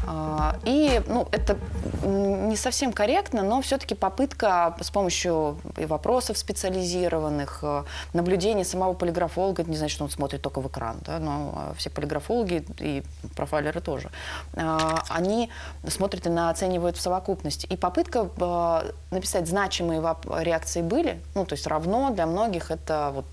А, 0.08 0.56
И 0.66 1.02
ну, 1.08 1.28
это 1.32 1.58
не 2.04 2.56
совсем 2.56 2.94
корректно, 2.94 3.44
но 3.44 3.62
все-таки 3.62 3.96
попытка 3.96 4.76
с 4.82 4.90
помощью 4.90 5.58
и 5.78 5.86
вопросов 5.86 6.38
специализированных, 6.38 7.60
э, 7.62 7.84
наблюдения 8.14 8.64
самого 8.64 8.94
полиграфолога, 8.94 9.62
это 9.62 9.72
не 9.72 9.78
значит, 9.78 9.96
что 9.96 10.06
он 10.06 10.10
смотрит 10.10 10.42
только 10.42 10.62
в 10.62 10.68
экран, 10.68 10.98
да, 11.02 11.20
но 11.20 11.72
э, 11.72 11.74
все 11.78 11.90
полиграфологи 11.90 12.66
и 12.80 13.04
профайлеры 13.36 13.82
тоже, 13.82 14.10
а, 14.56 15.04
они 15.10 15.50
смотрят 15.88 16.26
и 16.26 16.30
на, 16.30 16.50
оценивают 16.50 16.98
в 16.98 17.02
совокупности. 17.02 17.66
И 17.66 17.76
попытка 17.76 18.30
э, 18.38 18.92
написать 19.12 19.48
значимые 19.48 20.02
реакции 20.40 20.82
были, 20.82 21.22
ну, 21.36 21.46
то 21.46 21.54
есть 21.54 21.68
равно 21.68 22.10
для 22.12 22.26
многих 22.26 22.72
это 22.72 23.12
вот 23.14 23.26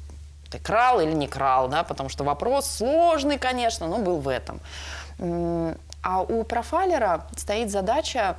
ты 0.50 0.58
крал 0.58 1.00
или 1.00 1.12
не 1.12 1.28
крал, 1.28 1.68
да, 1.68 1.82
потому 1.82 2.08
что 2.08 2.24
вопрос 2.24 2.66
сложный, 2.66 3.38
конечно, 3.38 3.86
но 3.86 3.98
был 3.98 4.18
в 4.18 4.28
этом. 4.28 4.60
А 6.06 6.20
у 6.22 6.44
профайлера 6.44 7.26
стоит 7.36 7.72
задача 7.72 8.36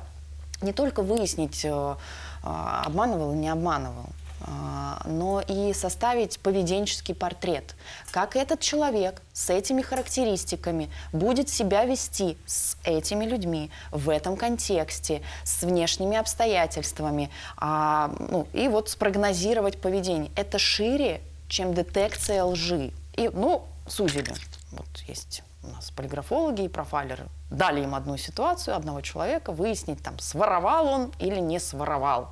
не 0.62 0.72
только 0.72 1.02
выяснить, 1.02 1.66
э, 1.66 1.96
а, 2.42 2.82
обманывал 2.86 3.32
или 3.32 3.40
не 3.40 3.50
обманывал, 3.50 4.06
а, 4.40 5.02
но 5.04 5.42
и 5.42 5.74
составить 5.74 6.40
поведенческий 6.40 7.14
портрет. 7.14 7.76
Как 8.10 8.36
этот 8.36 8.60
человек 8.60 9.20
с 9.34 9.50
этими 9.50 9.82
характеристиками 9.82 10.88
будет 11.12 11.50
себя 11.50 11.84
вести 11.84 12.38
с 12.46 12.78
этими 12.84 13.26
людьми 13.26 13.70
в 13.90 14.08
этом 14.08 14.38
контексте, 14.38 15.20
с 15.44 15.62
внешними 15.62 16.16
обстоятельствами, 16.16 17.28
а, 17.58 18.10
ну, 18.18 18.48
и 18.54 18.68
вот 18.68 18.88
спрогнозировать 18.88 19.78
поведение. 19.78 20.30
Это 20.36 20.58
шире, 20.58 21.20
чем 21.48 21.74
детекция 21.74 22.44
лжи. 22.44 22.92
И, 23.12 23.28
ну, 23.28 23.66
судили. 23.86 24.32
Вот 24.72 24.88
есть 25.06 25.42
у 25.68 25.74
нас 25.74 25.90
полиграфологи 25.90 26.62
и 26.62 26.68
профайлеры. 26.68 27.26
Дали 27.50 27.82
им 27.82 27.94
одну 27.94 28.16
ситуацию, 28.16 28.76
одного 28.76 29.00
человека, 29.00 29.52
выяснить, 29.52 30.02
там, 30.02 30.18
своровал 30.18 30.86
он 30.86 31.12
или 31.18 31.38
не 31.40 31.60
своровал. 31.60 32.30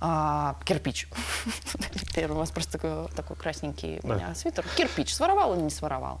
А, 0.00 0.56
кирпич. 0.64 1.08
Теперь 1.94 2.30
у 2.30 2.34
вас 2.34 2.50
просто 2.50 2.72
такой, 2.72 3.08
такой 3.14 3.36
красненький 3.36 4.00
Да. 4.02 4.34
свитер. 4.34 4.64
Кирпич. 4.76 5.14
Своровал 5.14 5.54
или 5.54 5.60
не 5.62 5.70
своровал? 5.70 6.20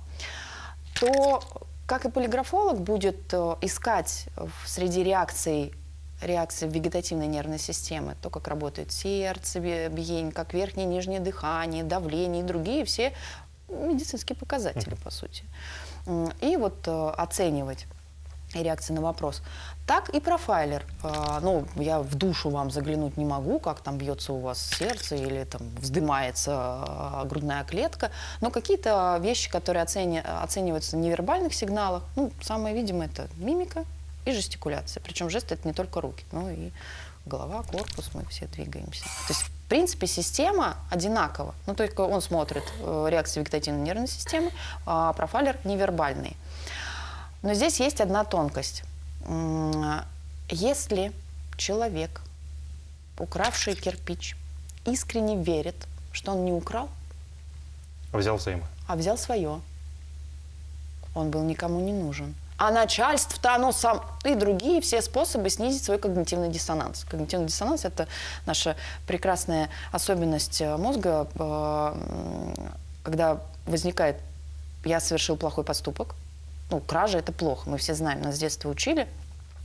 То, 1.00 1.42
как 1.86 2.04
и 2.04 2.10
полиграфолог 2.10 2.80
будет 2.80 3.32
э, 3.34 3.56
искать 3.62 4.26
среди 4.66 5.02
реакций 5.02 5.74
реакции 6.20 6.68
вегетативной 6.68 7.26
нервной 7.26 7.58
системы, 7.58 8.14
то, 8.22 8.30
как 8.30 8.46
работает 8.46 8.92
сердце, 8.92 9.58
би- 9.58 9.88
биение, 9.88 10.30
как 10.32 10.54
верхнее 10.54 10.86
и 10.86 10.88
нижнее 10.88 11.18
дыхание, 11.18 11.82
давление 11.82 12.44
и 12.44 12.46
другие 12.46 12.84
все 12.84 13.12
медицинские 13.72 14.36
показатели, 14.36 14.94
по 14.94 15.10
сути. 15.10 15.44
И 16.40 16.56
вот 16.56 16.86
э, 16.86 17.10
оценивать 17.16 17.86
и 18.54 18.62
реакции 18.62 18.92
на 18.92 19.00
вопрос, 19.00 19.42
так 19.86 20.10
и 20.10 20.20
профайлер. 20.20 20.84
А, 21.02 21.40
Ну, 21.40 21.66
я 21.76 22.00
в 22.00 22.14
душу 22.14 22.50
вам 22.50 22.70
заглянуть 22.70 23.16
не 23.16 23.24
могу, 23.24 23.58
как 23.58 23.80
там 23.80 23.98
бьется 23.98 24.32
у 24.32 24.40
вас 24.40 24.60
сердце 24.78 25.16
или 25.16 25.44
там 25.44 25.62
вздымается 25.80 26.52
а, 26.54 27.24
грудная 27.24 27.64
клетка, 27.64 28.10
но 28.40 28.50
какие-то 28.50 29.18
вещи, 29.22 29.50
которые 29.50 29.82
оцени- 29.84 30.20
оцениваются 30.20 30.96
в 30.96 31.00
невербальных 31.00 31.54
сигналах, 31.54 32.02
ну, 32.16 32.30
самое 32.42 32.74
видимое 32.74 33.06
это 33.08 33.28
мимика 33.36 33.84
и 34.26 34.32
жестикуляция. 34.32 35.02
Причем 35.02 35.30
жесты 35.30 35.54
это 35.54 35.66
не 35.66 35.74
только 35.74 36.00
руки, 36.00 36.24
но 36.32 36.50
и 36.50 36.70
голова, 37.26 37.62
корпус, 37.62 38.10
мы 38.14 38.24
все 38.26 38.46
двигаемся. 38.46 39.04
То 39.04 39.32
есть, 39.32 39.44
принципе, 39.72 40.06
система 40.06 40.76
одинакова. 40.90 41.54
Ну, 41.66 41.74
только 41.74 42.02
он 42.02 42.20
смотрит 42.20 42.62
э, 42.80 43.06
реакции 43.08 43.40
вегетативной 43.40 43.80
нервной 43.80 44.06
системы, 44.06 44.50
а 44.84 45.14
профайлер 45.14 45.56
невербальный. 45.64 46.36
Но 47.40 47.54
здесь 47.54 47.80
есть 47.80 48.02
одна 48.02 48.24
тонкость. 48.24 48.82
Если 50.50 51.12
человек, 51.56 52.20
укравший 53.18 53.74
кирпич, 53.74 54.36
искренне 54.84 55.42
верит, 55.42 55.76
что 56.12 56.32
он 56.32 56.44
не 56.44 56.52
украл, 56.52 56.90
Взял 58.12 58.36
взаймы. 58.36 58.64
а 58.88 58.94
взял 58.96 59.16
свое, 59.16 59.62
он 61.14 61.30
был 61.30 61.44
никому 61.44 61.80
не 61.80 61.94
нужен. 61.94 62.34
А 62.62 62.70
начальство-то 62.70 63.56
оно 63.56 63.72
сам... 63.72 64.04
И 64.22 64.36
другие 64.36 64.80
все 64.80 65.02
способы 65.02 65.50
снизить 65.50 65.82
свой 65.82 65.98
когнитивный 65.98 66.48
диссонанс. 66.48 67.04
Когнитивный 67.10 67.48
диссонанс– 67.48 67.84
это 67.84 68.06
наша 68.46 68.76
прекрасная 69.04 69.68
особенность 69.90 70.60
э, 70.60 70.76
мозга, 70.76 71.26
э, 71.34 72.54
когда 73.02 73.40
возникает 73.66 74.20
«я 74.84 75.00
совершил 75.00 75.36
плохой 75.36 75.64
поступок», 75.64 76.14
ну, 76.70 76.78
кража– 76.78 77.18
это 77.18 77.32
плохо, 77.32 77.68
мы 77.68 77.78
все 77.78 77.94
знаем, 77.94 78.22
нас 78.22 78.36
с 78.36 78.38
детства 78.38 78.68
учили, 78.68 79.08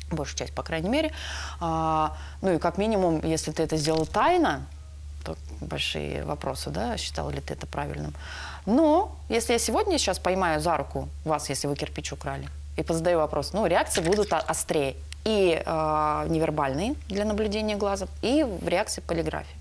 большую 0.10 0.40
часть, 0.40 0.56
по 0.56 0.64
крайней 0.64 0.90
мере. 0.90 1.12
А, 1.60 2.18
ну 2.42 2.56
и 2.56 2.58
как 2.58 2.80
минимум, 2.80 3.24
если 3.24 3.52
ты 3.52 3.62
это 3.62 3.78
сделал 3.78 4.08
тайно, 4.08 4.66
то 5.24 5.38
большие 5.62 6.24
вопросы, 6.24 6.72
да, 6.72 6.98
считал 6.98 7.30
ли 7.30 7.42
ты 7.42 7.54
это 7.54 7.68
правильным. 7.68 8.16
Но 8.66 9.16
если 9.30 9.54
я 9.54 9.60
сегодня 9.60 10.00
сейчас 10.00 10.18
поймаю 10.18 10.60
за 10.62 10.76
руку 10.78 11.10
вас, 11.26 11.48
если 11.50 11.68
вы 11.68 11.76
кирпич 11.76 12.12
украли, 12.12 12.50
и 12.78 12.84
позадаю 12.84 13.18
вопрос, 13.18 13.54
ну, 13.54 13.66
реакции 13.66 14.02
будут 14.02 14.32
острее. 14.32 14.96
И 15.26 15.62
э, 15.66 16.26
невербальные 16.30 16.96
для 17.10 17.26
наблюдения 17.26 17.76
глазом, 17.76 18.08
и 18.22 18.44
в 18.44 18.66
реакции 18.68 19.02
полиграфии. 19.02 19.58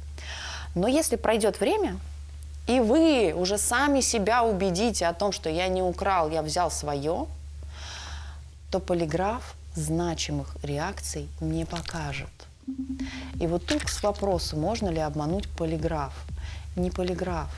Но 0.77 0.87
если 0.87 1.17
пройдет 1.17 1.59
время, 1.59 1.99
и 2.69 2.79
вы 2.79 3.33
уже 3.35 3.59
сами 3.59 4.01
себя 4.01 4.45
убедите 4.45 5.07
о 5.07 5.13
том, 5.13 5.33
что 5.33 5.51
я 5.51 5.67
не 5.67 5.83
украл, 5.83 6.31
я 6.31 6.43
взял 6.43 6.71
свое, 6.71 7.27
то 8.71 8.79
полиграф 8.79 9.57
значимых 9.75 10.57
реакций 10.63 11.29
не 11.41 11.65
покажет. 11.65 12.29
И 13.41 13.47
вот 13.47 13.67
тут 13.67 13.83
к 13.83 14.03
вопросу, 14.03 14.57
можно 14.57 14.89
ли 14.89 15.01
обмануть 15.01 15.49
полиграф. 15.49 16.13
Не 16.77 16.91
полиграф, 16.91 17.49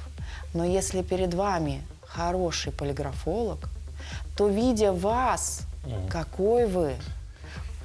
но 0.55 0.65
если 0.65 1.03
перед 1.03 1.35
вами 1.35 1.83
хороший 2.07 2.73
полиграфолог, 2.73 3.69
то 4.39 4.47
видя 4.47 4.93
вас, 4.93 5.62
какой 6.09 6.66
вы, 6.66 6.95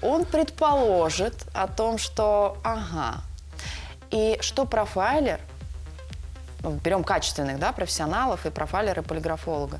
он 0.04 0.24
предположит 0.24 1.34
о 1.52 1.68
том, 1.68 1.98
что 1.98 2.58
ага. 2.64 3.22
И 4.12 4.38
что 4.40 4.66
профайлер, 4.66 5.40
ну, 6.62 6.74
берем 6.84 7.04
качественных 7.04 7.58
да, 7.58 7.72
профессионалов 7.72 8.46
и 8.46 8.52
профайлера, 8.52 9.02
и 9.02 9.04
полиграфолога, 9.04 9.80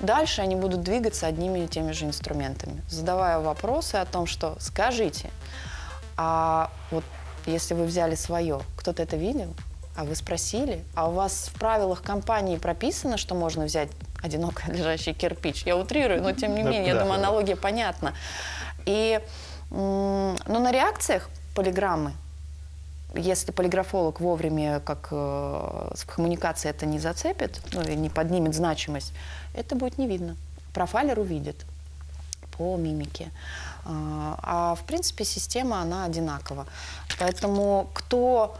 дальше 0.00 0.40
они 0.40 0.56
будут 0.56 0.82
двигаться 0.82 1.26
одними 1.26 1.58
и 1.58 1.68
теми 1.68 1.92
же 1.92 2.06
инструментами, 2.06 2.80
задавая 2.88 3.38
вопросы 3.38 3.96
о 3.96 4.06
том, 4.06 4.26
что 4.26 4.56
скажите, 4.60 5.28
а 6.16 6.70
вот 6.90 7.04
если 7.44 7.74
вы 7.74 7.84
взяли 7.84 8.14
свое, 8.14 8.62
кто-то 8.78 9.02
это 9.02 9.16
видел, 9.16 9.52
а 9.94 10.04
вы 10.04 10.14
спросили, 10.16 10.82
а 10.94 11.10
у 11.10 11.12
вас 11.12 11.50
в 11.52 11.58
правилах 11.58 12.02
компании 12.02 12.56
прописано, 12.56 13.18
что 13.18 13.34
можно 13.34 13.66
взять 13.66 13.90
одиноко 14.24 14.62
лежащий 14.72 15.12
кирпич? 15.12 15.64
Я 15.66 15.76
утрирую, 15.76 16.22
но 16.22 16.32
тем 16.32 16.54
не 16.54 16.62
менее, 16.62 16.86
я 16.86 16.94
думаю, 16.94 17.14
аналогия 17.14 17.56
понятна. 17.56 18.14
И 18.86 19.20
м, 19.70 20.36
ну, 20.46 20.60
на 20.60 20.72
реакциях 20.72 21.28
полиграммы, 21.54 22.12
если 23.14 23.52
полиграфолог 23.52 24.20
вовремя, 24.20 24.80
как 24.80 25.08
э, 25.10 25.90
с 25.94 26.04
коммуникацией 26.04 26.74
это 26.74 26.86
не 26.86 26.98
зацепит, 26.98 27.60
ну, 27.72 27.82
и 27.82 27.94
не 27.94 28.08
поднимет 28.08 28.54
значимость, 28.54 29.12
это 29.54 29.76
будет 29.76 29.98
не 29.98 30.08
видно. 30.08 30.36
Профайлер 30.72 31.18
увидит 31.18 31.64
по 32.56 32.76
мимике. 32.76 33.30
А, 33.84 34.38
А 34.42 34.74
в 34.74 34.84
принципе 34.84 35.24
система, 35.24 35.80
она 35.80 36.04
одинакова. 36.04 36.66
Поэтому 37.18 37.88
кто 37.92 38.56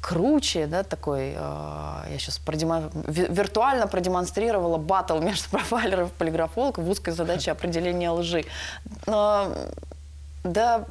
круче, 0.00 0.66
да, 0.66 0.82
такой, 0.82 1.34
э, 1.34 1.36
я 1.36 2.18
сейчас 2.18 2.40
виртуально 2.46 3.86
продемонстрировала 3.86 4.78
батл 4.78 5.18
между 5.20 5.48
профайлером 5.50 6.08
и 6.08 6.10
полиграфологом 6.10 6.84
в 6.84 6.90
узкой 6.90 7.12
задаче 7.12 7.50
определения 7.52 8.10
лжи. 8.10 8.44
Но, 9.06 9.52
да, 10.44 10.84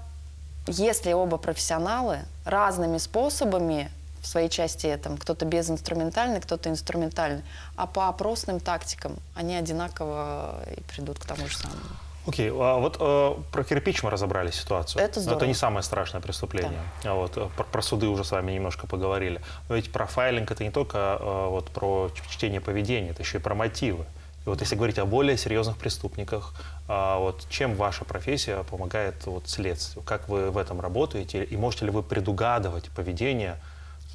если 0.67 1.13
оба 1.13 1.37
профессионалы 1.37 2.19
разными 2.45 2.97
способами 2.97 3.91
в 4.21 4.27
своей 4.27 4.49
части 4.49 4.99
там 5.01 5.17
кто-то 5.17 5.45
безинструментальный, 5.45 6.41
кто-то 6.41 6.69
инструментальный, 6.69 7.43
а 7.75 7.87
по 7.87 8.07
опросным 8.09 8.59
тактикам 8.59 9.15
они 9.33 9.55
одинаково 9.55 10.61
и 10.75 10.81
придут 10.81 11.19
к 11.19 11.25
тому 11.25 11.47
же 11.47 11.57
самому. 11.57 11.79
Окей, 12.27 12.49
а 12.51 12.77
вот 12.77 12.97
э, 12.99 13.35
про 13.51 13.63
кирпич 13.63 14.03
мы 14.03 14.09
разобрали 14.09 14.51
ситуацию. 14.51 15.01
Это 15.01 15.15
Но 15.15 15.21
здорово. 15.21 15.39
это 15.39 15.47
не 15.47 15.53
самое 15.53 15.83
страшное 15.83 16.21
преступление. 16.21 16.79
А 17.03 17.15
вот 17.15 17.37
э, 17.37 17.47
про, 17.55 17.63
про 17.63 17.81
суды 17.81 18.07
уже 18.07 18.23
с 18.23 18.31
вами 18.31 18.51
немножко 18.51 18.87
поговорили. 18.87 19.41
Но 19.67 19.75
ведь 19.75 19.91
профайлинг 19.91 20.51
это 20.51 20.63
не 20.63 20.71
только 20.71 21.17
э, 21.19 21.47
вот 21.49 21.69
про 21.71 22.11
чтение 22.29 22.61
поведения, 22.61 23.09
это 23.09 23.23
еще 23.23 23.37
и 23.37 23.41
про 23.41 23.55
мотивы. 23.55 24.05
И 24.45 24.49
вот 24.49 24.61
если 24.61 24.75
говорить 24.75 24.97
о 24.99 25.05
более 25.05 25.37
серьезных 25.37 25.77
преступниках, 25.77 26.53
а, 26.87 27.19
вот 27.19 27.45
чем 27.49 27.75
ваша 27.75 28.05
профессия 28.05 28.63
помогает 28.63 29.25
вот 29.25 29.49
следствию? 29.49 30.03
Как 30.03 30.29
вы 30.29 30.49
в 30.49 30.57
этом 30.57 30.79
работаете? 30.79 31.43
И 31.43 31.57
можете 31.57 31.85
ли 31.85 31.91
вы 31.91 32.03
предугадывать 32.03 32.89
поведение 32.89 33.57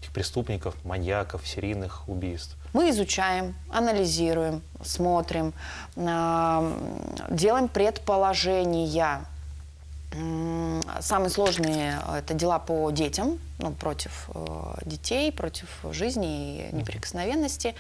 этих 0.00 0.12
преступников, 0.12 0.74
маньяков, 0.84 1.46
серийных 1.46 2.08
убийств? 2.08 2.56
Мы 2.74 2.90
изучаем, 2.90 3.54
анализируем, 3.70 4.60
смотрим, 4.82 5.54
делаем 5.94 7.68
предположения. 7.68 9.24
Самые 11.00 11.30
сложные 11.30 12.00
э, 12.06 12.18
это 12.18 12.34
дела 12.34 12.58
по 12.60 12.90
детям, 12.90 13.38
ну, 13.58 13.72
против 13.72 14.28
э, 14.32 14.74
детей, 14.84 15.32
против 15.32 15.68
жизни 15.90 16.68
и 16.68 16.74
неприкосновенности. 16.74 17.74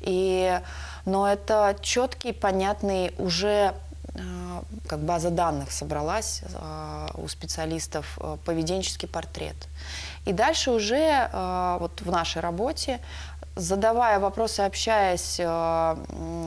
И, 0.00 0.60
но 1.04 1.28
это 1.28 1.76
четкий, 1.82 2.32
понятный 2.32 3.14
уже 3.18 3.72
э, 4.14 4.20
как 4.88 5.00
база 5.00 5.30
данных 5.30 5.70
собралась 5.70 6.42
у 7.14 7.28
специалистов 7.28 8.18
поведенческий 8.44 9.08
портрет. 9.08 9.56
И 10.24 10.32
дальше 10.32 10.72
уже 10.72 11.28
вот 11.78 12.00
в 12.00 12.10
нашей 12.10 12.42
работе 12.42 13.00
задавая 13.56 14.20
вопросы, 14.20 14.60
общаясь 14.60 15.36
э, 15.38 15.96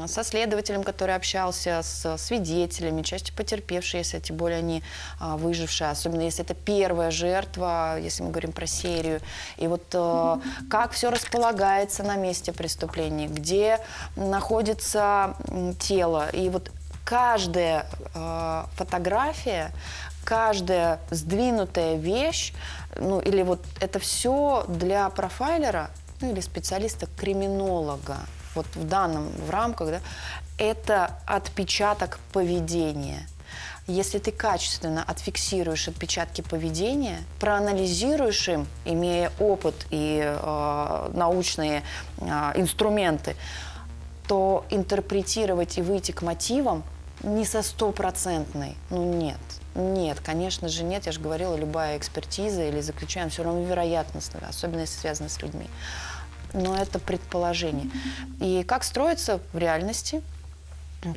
со 0.08 0.24
следователем, 0.24 0.84
который 0.84 1.16
общался 1.16 1.82
с 1.82 2.18
свидетелями, 2.18 3.02
частью 3.02 3.36
потерпевшие, 3.36 4.02
если 4.02 4.20
тем 4.20 4.38
более 4.38 4.60
они 4.60 4.84
а, 5.20 5.36
выжившие, 5.36 5.90
особенно 5.90 6.22
если 6.22 6.46
это 6.46 6.54
первая 6.54 7.10
жертва, 7.10 8.00
если 8.00 8.22
мы 8.22 8.30
говорим 8.30 8.52
про 8.52 8.68
серию. 8.68 9.22
И 9.58 9.68
вот 9.68 9.84
э, 9.94 10.38
как 10.70 10.92
все 10.92 11.10
располагается 11.10 12.04
на 12.04 12.16
месте 12.16 12.54
преступления, 12.54 13.28
где 13.28 13.80
находится 14.16 15.36
тело. 15.80 16.30
И 16.30 16.50
вот 16.50 16.72
каждая 17.06 17.88
э, 18.14 18.64
фотография, 18.76 19.72
каждая 20.24 21.00
сдвинутая 21.10 21.96
вещь, 21.96 22.54
ну 22.96 23.20
или 23.20 23.42
вот 23.42 23.62
это 23.82 23.98
все 23.98 24.64
для 24.68 25.10
профайлера, 25.10 25.90
ну 26.22 26.32
или 26.32 26.42
специалиста-криминолога, 26.42 28.18
вот 28.56 28.66
в 28.76 28.88
данном, 28.88 29.30
в 29.30 29.50
рамках, 29.50 29.90
да, 29.90 30.00
это 30.58 31.18
отпечаток 31.26 32.20
поведения. 32.34 33.28
Если 33.88 34.20
ты 34.20 34.32
качественно 34.32 35.04
отфиксируешь 35.04 35.88
отпечатки 35.88 36.42
поведения, 36.42 37.24
проанализируешь 37.40 38.48
им, 38.48 38.68
имея 38.86 39.32
опыт 39.40 39.88
и 39.90 40.22
э, 40.24 41.10
научные 41.14 41.84
э, 42.20 42.26
инструменты, 42.56 43.36
то 44.28 44.64
интерпретировать 44.70 45.80
и 45.80 45.82
выйти 45.82 46.12
к 46.12 46.22
мотивам 46.22 46.84
не 47.24 47.46
со 47.46 47.64
стопроцентной, 47.64 48.76
ну 48.92 49.04
нет. 49.12 49.40
Нет, 49.76 50.20
конечно 50.20 50.68
же 50.68 50.84
нет. 50.84 51.06
Я 51.06 51.12
же 51.12 51.20
говорила, 51.20 51.56
любая 51.56 51.98
экспертиза 51.98 52.64
или 52.66 52.82
заключаем 52.82 53.30
все 53.30 53.44
равно 53.44 53.64
вероятностно, 53.64 54.40
особенно 54.48 54.82
если 54.82 55.00
связано 55.00 55.30
с 55.30 55.42
людьми. 55.42 55.68
Но 56.54 56.76
это 56.76 57.00
предположение. 57.00 57.90
И 58.40 58.64
как 58.64 58.84
строится 58.84 59.40
в 59.54 59.58
реальности? 59.58 60.22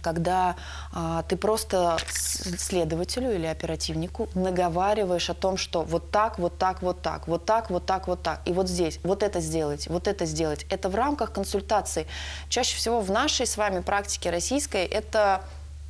когда 0.00 0.56
а, 0.92 1.22
ты 1.22 1.36
просто 1.36 1.98
следователю 2.12 3.34
или 3.34 3.46
оперативнику 3.46 4.28
наговариваешь 4.34 5.28
о 5.30 5.34
том, 5.34 5.56
что 5.56 5.82
вот 5.82 6.10
так, 6.10 6.38
вот 6.38 6.58
так, 6.58 6.82
вот 6.82 7.02
так, 7.02 7.26
вот 7.26 7.44
так, 7.44 7.70
вот 7.70 7.86
так, 7.86 8.06
вот 8.06 8.22
так, 8.22 8.40
и 8.44 8.52
вот 8.52 8.68
здесь, 8.68 9.00
вот 9.02 9.22
это 9.22 9.40
сделать, 9.40 9.88
вот 9.88 10.06
это 10.06 10.24
сделать. 10.24 10.66
Это 10.70 10.88
в 10.88 10.94
рамках 10.94 11.32
консультации. 11.32 12.06
Чаще 12.48 12.76
всего 12.76 13.00
в 13.00 13.10
нашей 13.10 13.46
с 13.46 13.56
вами 13.56 13.80
практике 13.80 14.30
российской 14.30 14.84
это 14.84 15.42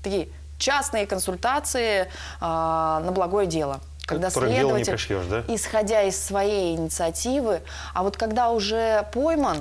такие 0.02 0.28
частные 0.58 1.06
консультации 1.06 2.08
а, 2.40 3.00
на 3.00 3.12
благое 3.12 3.46
дело. 3.46 3.80
Когда 4.12 4.30
следователь, 4.30 4.92
пришьешь, 4.92 5.26
да? 5.26 5.42
исходя 5.48 6.02
из 6.02 6.22
своей 6.22 6.76
инициативы, 6.76 7.62
а 7.94 8.02
вот 8.02 8.16
когда 8.16 8.50
уже 8.50 9.06
пойман, 9.12 9.58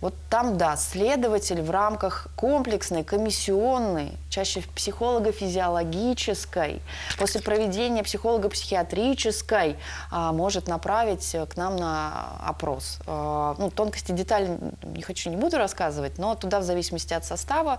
вот 0.00 0.14
там, 0.28 0.58
да, 0.58 0.76
следователь 0.76 1.62
в 1.62 1.70
рамках 1.70 2.26
комплексной, 2.34 3.04
комиссионной, 3.04 4.12
чаще 4.30 4.62
психолого-физиологической, 4.74 6.80
после 7.18 7.40
проведения 7.40 8.02
психолого-психиатрической, 8.02 9.76
а, 10.10 10.32
может 10.32 10.66
направить 10.66 11.32
э, 11.34 11.46
к 11.46 11.56
нам 11.56 11.76
на 11.76 12.30
опрос. 12.44 12.98
А, 13.06 13.54
Ну, 13.58 13.70
тонкости 13.70 14.10
деталей 14.12 14.48
не 14.82 15.02
хочу, 15.02 15.30
не 15.30 15.36
буду 15.36 15.58
рассказывать, 15.58 16.18
но 16.18 16.34
туда 16.34 16.58
в 16.58 16.64
зависимости 16.64 17.14
от 17.14 17.24
состава 17.24 17.78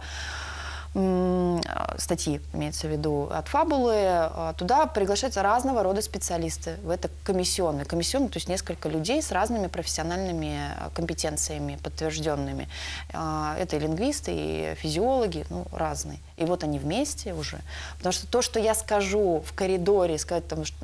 статьи, 1.97 2.39
имеется 2.53 2.87
в 2.87 2.91
виду, 2.91 3.27
от 3.31 3.47
фабулы, 3.47 3.95
а, 3.97 4.53
туда 4.53 4.85
приглашаются 4.85 5.41
разного 5.41 5.81
рода 5.81 6.03
специалисты. 6.03 6.77
Это 6.87 7.09
комиссионные. 7.23 7.85
Комиссионные, 7.85 8.29
то 8.29 8.37
есть 8.37 8.47
несколько 8.47 8.89
людей 8.89 9.21
с 9.23 9.31
разными 9.31 9.67
профессиональными 9.67 10.55
а, 10.77 10.91
компетенциями 10.93 11.79
подтвержденными. 11.81 12.67
Это 13.09 13.75
и 13.75 13.79
лингвисты, 13.79 14.31
и 14.35 14.75
физиологи, 14.75 15.45
ну, 15.49 15.65
разные. 15.71 16.19
И 16.37 16.45
вот 16.45 16.63
они 16.63 16.77
вместе 16.77 17.33
уже. 17.33 17.59
Потому 17.97 18.13
что 18.13 18.27
то, 18.27 18.41
что 18.41 18.59
я 18.59 18.75
скажу 18.75 19.43
в 19.45 19.53
коридоре, 19.53 20.17
сказать 20.19 20.47
там, 20.47 20.63
что 20.63 20.77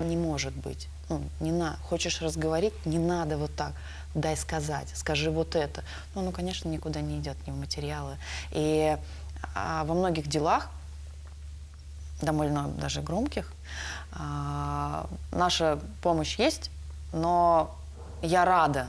не 0.00 0.16
может 0.16 0.54
быть. 0.54 0.88
Ну, 1.08 1.22
не 1.40 1.52
на. 1.52 1.76
Хочешь 1.88 2.22
разговорить, 2.22 2.74
не 2.84 2.98
надо 2.98 3.36
вот 3.36 3.54
так. 3.54 3.72
Дай 4.14 4.36
сказать, 4.36 4.88
скажи 4.94 5.30
вот 5.30 5.56
это. 5.56 5.82
Ну, 6.14 6.22
ну, 6.22 6.32
конечно, 6.32 6.68
никуда 6.68 7.00
не 7.00 7.18
идет, 7.18 7.36
ни 7.46 7.50
в 7.50 7.56
материалы. 7.56 8.16
И 8.52 8.96
а, 9.54 9.84
во 9.84 9.94
многих 9.94 10.28
делах, 10.28 10.68
довольно 12.22 12.68
даже 12.68 13.02
громких, 13.02 13.52
а, 14.12 15.06
наша 15.32 15.78
помощь 16.02 16.38
есть, 16.38 16.70
но 17.12 17.74
я 18.22 18.44
рада, 18.44 18.88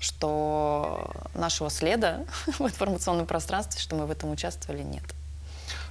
что 0.00 1.10
нашего 1.34 1.70
следа 1.70 2.20
в 2.46 2.60
информационном 2.60 3.26
пространстве, 3.26 3.80
что 3.80 3.96
мы 3.96 4.06
в 4.06 4.10
этом 4.10 4.30
участвовали, 4.30 4.82
нет. 4.82 5.04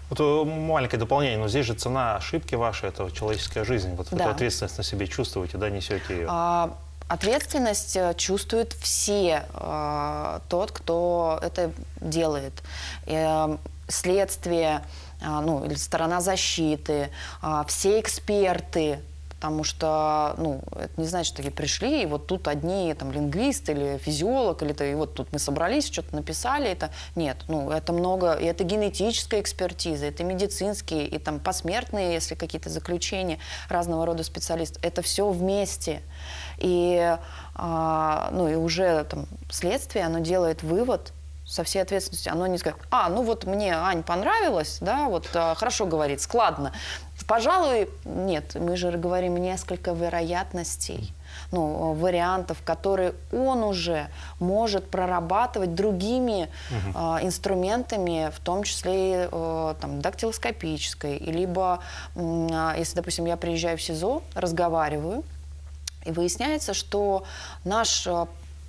Вот 0.09 0.19
э, 0.21 0.49
маленькое 0.49 0.99
дополнение, 0.99 1.37
но 1.37 1.49
здесь 1.49 1.65
же 1.65 1.73
цена 1.73 2.15
ошибки 2.15 2.55
вашей, 2.55 2.89
это 2.89 3.11
человеческая 3.11 3.65
жизнь. 3.65 3.93
Вот 3.95 4.09
вы 4.09 4.17
Да. 4.17 4.25
эту 4.25 4.33
ответственность 4.33 4.77
на 4.77 4.83
себе 4.83 5.07
чувствуете, 5.07 5.57
да, 5.57 5.69
несете 5.69 6.15
ее. 6.15 6.27
А, 6.29 6.73
Ответственность 7.09 7.95
э, 7.95 8.13
чувствуют 8.17 8.73
все, 8.73 9.45
э, 9.53 10.39
тот, 10.49 10.71
кто 10.71 11.39
это 11.41 11.71
делает. 12.01 12.51
Э, 13.05 13.57
Следствие, 13.87 14.83
а, 15.21 15.41
ну, 15.41 15.65
или 15.65 15.75
сторона 15.75 16.21
защиты, 16.21 17.09
а, 17.41 17.63
все 17.65 17.99
эксперты, 17.99 18.99
потому 19.37 19.63
что, 19.63 20.33
ну, 20.39 20.61
это 20.71 20.99
не 20.99 21.05
значит, 21.05 21.27
что 21.27 21.37
такие 21.37 21.51
пришли, 21.51 22.03
и 22.03 22.05
вот 22.07 22.25
тут 22.25 22.47
одни 22.47 22.93
там 22.95 23.11
лингвист 23.11 23.69
или 23.69 23.99
физиолог, 23.99 24.63
или 24.63 24.73
то, 24.73 24.83
и 24.83 24.95
вот 24.95 25.13
тут 25.13 25.31
мы 25.31 25.37
собрались, 25.37 25.85
что-то 25.85 26.15
написали, 26.15 26.67
это 26.67 26.89
нет, 27.15 27.37
ну, 27.47 27.69
это 27.69 27.93
много, 27.93 28.33
и 28.33 28.45
это 28.45 28.63
генетическая 28.63 29.39
экспертиза, 29.39 30.07
это 30.07 30.23
медицинские, 30.23 31.07
и 31.07 31.19
там 31.19 31.39
посмертные, 31.39 32.13
если 32.13 32.33
какие-то 32.33 32.69
заключения 32.69 33.37
разного 33.69 34.07
рода 34.07 34.23
специалистов, 34.23 34.83
это 34.83 35.03
все 35.03 35.29
вместе. 35.29 36.01
И, 36.57 37.17
а, 37.53 38.29
ну, 38.31 38.47
и 38.47 38.55
уже 38.55 39.03
там 39.03 39.27
следствие, 39.51 40.05
оно 40.05 40.17
делает 40.17 40.63
вывод, 40.63 41.13
со 41.47 41.63
всей 41.63 41.81
ответственностью, 41.81 42.33
оно 42.33 42.45
не 42.45 42.57
скажет, 42.57 42.79
а, 42.91 43.09
ну 43.09 43.23
вот 43.23 43.45
мне 43.45 43.73
Ань 43.73 44.03
понравилось, 44.03 44.79
да, 44.81 45.07
вот 45.07 45.29
а, 45.33 45.55
хорошо 45.55 45.85
говорит, 45.85 46.21
складно. 46.21 46.73
Пожалуй, 47.25 47.89
нет, 48.05 48.55
мы 48.55 48.77
же 48.77 48.91
говорим 48.91 49.37
несколько 49.37 49.91
вероятностей, 49.91 51.13
ну, 51.51 51.93
вариантов, 51.93 52.57
которые 52.63 53.13
он 53.33 53.63
уже 53.63 54.07
может 54.39 54.89
прорабатывать 54.89 55.73
другими 55.73 56.49
а, 56.93 57.19
инструментами, 57.21 58.31
в 58.33 58.39
том 58.39 58.63
числе 58.63 59.27
э, 59.29 59.75
там, 59.81 60.01
дактилоскопической, 60.01 61.17
либо, 61.17 61.79
а, 62.15 62.75
если, 62.77 62.95
допустим, 62.95 63.25
я 63.25 63.35
приезжаю 63.35 63.77
в 63.77 63.81
СИЗО, 63.81 64.21
разговариваю, 64.33 65.23
и 66.05 66.11
выясняется, 66.11 66.73
что 66.73 67.23
наш 67.65 68.07
э, 68.07 68.25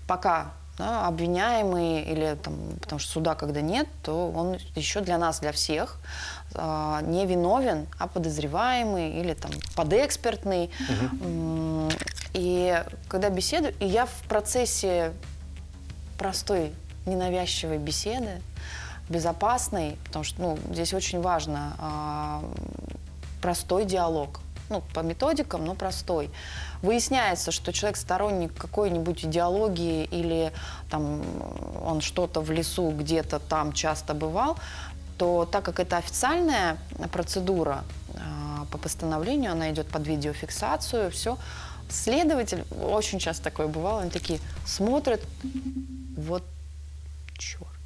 пока 0.08 0.52
да, 0.78 1.06
обвиняемый 1.06 2.02
или 2.02 2.36
там, 2.42 2.54
потому 2.80 2.98
что 3.00 3.10
суда, 3.12 3.34
когда 3.34 3.60
нет, 3.60 3.88
то 4.02 4.30
он 4.30 4.58
еще 4.76 5.00
для 5.00 5.18
нас, 5.18 5.40
для 5.40 5.52
всех 5.52 5.98
э, 6.54 7.00
не 7.02 7.26
виновен, 7.26 7.86
а 7.98 8.06
подозреваемый 8.06 9.20
или 9.20 9.34
там 9.34 9.50
подэкспертный. 9.74 10.70
М, 11.20 11.88
И 12.34 12.84
когда 13.08 13.30
беседую, 13.30 13.74
и 13.80 13.86
я 13.86 14.06
в 14.06 14.12
процессе 14.28 15.12
простой, 16.18 16.72
ненавязчивой 17.06 17.78
беседы, 17.78 18.40
безопасной, 19.08 19.96
потому 20.04 20.24
что 20.24 20.40
ну, 20.42 20.58
здесь 20.70 20.92
очень 20.92 21.22
важно 21.22 21.74
а, 21.78 22.44
простой 23.40 23.86
диалог. 23.86 24.40
Ну, 24.68 24.82
по 24.92 25.00
методикам, 25.00 25.64
но 25.64 25.74
простой. 25.74 26.30
Выясняется, 26.82 27.50
что 27.50 27.72
человек 27.72 27.96
сторонник 27.96 28.54
какой-нибудь 28.54 29.24
идеологии 29.24 30.04
или 30.04 30.52
там 30.90 31.22
он 31.82 32.00
что-то 32.00 32.40
в 32.40 32.50
лесу 32.50 32.90
где-то 32.90 33.38
там 33.38 33.72
часто 33.72 34.14
бывал, 34.14 34.58
то 35.16 35.48
так 35.50 35.64
как 35.64 35.80
это 35.80 35.96
официальная 35.96 36.78
процедура 37.12 37.82
а, 38.14 38.66
по 38.70 38.78
постановлению, 38.78 39.52
она 39.52 39.70
идет 39.70 39.88
под 39.88 40.06
видеофиксацию, 40.06 41.10
все, 41.10 41.38
следователь, 41.88 42.64
очень 42.82 43.18
часто 43.18 43.44
такое 43.44 43.66
бывало, 43.66 44.02
они 44.02 44.10
такие 44.10 44.38
смотрят, 44.64 45.20
вот 46.16 46.44
черт. 47.38 47.77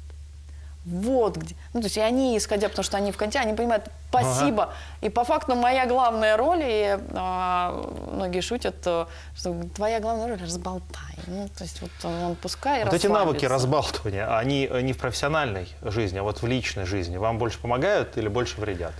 Вот 0.85 1.37
где. 1.37 1.55
Ну, 1.73 1.79
то 1.79 1.85
есть 1.85 1.97
и 1.97 2.01
они, 2.01 2.37
исходя, 2.37 2.67
потому 2.67 2.83
что 2.83 2.97
они 2.97 3.11
в 3.11 3.17
конте, 3.17 3.39
они 3.39 3.53
понимают, 3.53 3.85
спасибо. 4.09 4.73
И 5.01 5.09
по 5.09 5.23
факту 5.23 5.55
моя 5.55 5.85
главная 5.85 6.35
роль, 6.35 6.61
и 6.61 6.97
а, 7.13 7.89
многие 8.11 8.41
шутят, 8.41 8.75
э, 8.85 9.05
что 9.35 9.63
твоя 9.75 10.01
главная 10.01 10.27
роль 10.27 10.41
разболтай. 10.41 11.15
Ну, 11.27 11.47
то 11.57 11.63
есть 11.63 11.81
вот 11.81 11.91
он 12.03 12.35
пускай 12.35 12.83
Вот 12.83 12.93
эти 12.93 13.07
навыки 13.07 13.45
разбалтывания, 13.45 14.37
они 14.37 14.67
э, 14.69 14.81
не 14.81 14.91
в 14.91 14.97
профессиональной 14.97 15.69
жизни, 15.81 16.17
а 16.17 16.23
вот 16.23 16.41
в 16.41 16.47
личной 16.47 16.85
жизни. 16.85 17.15
Вам 17.15 17.37
больше 17.37 17.59
помогают 17.59 18.17
или 18.17 18.27
больше 18.27 18.59
вредят? 18.59 18.93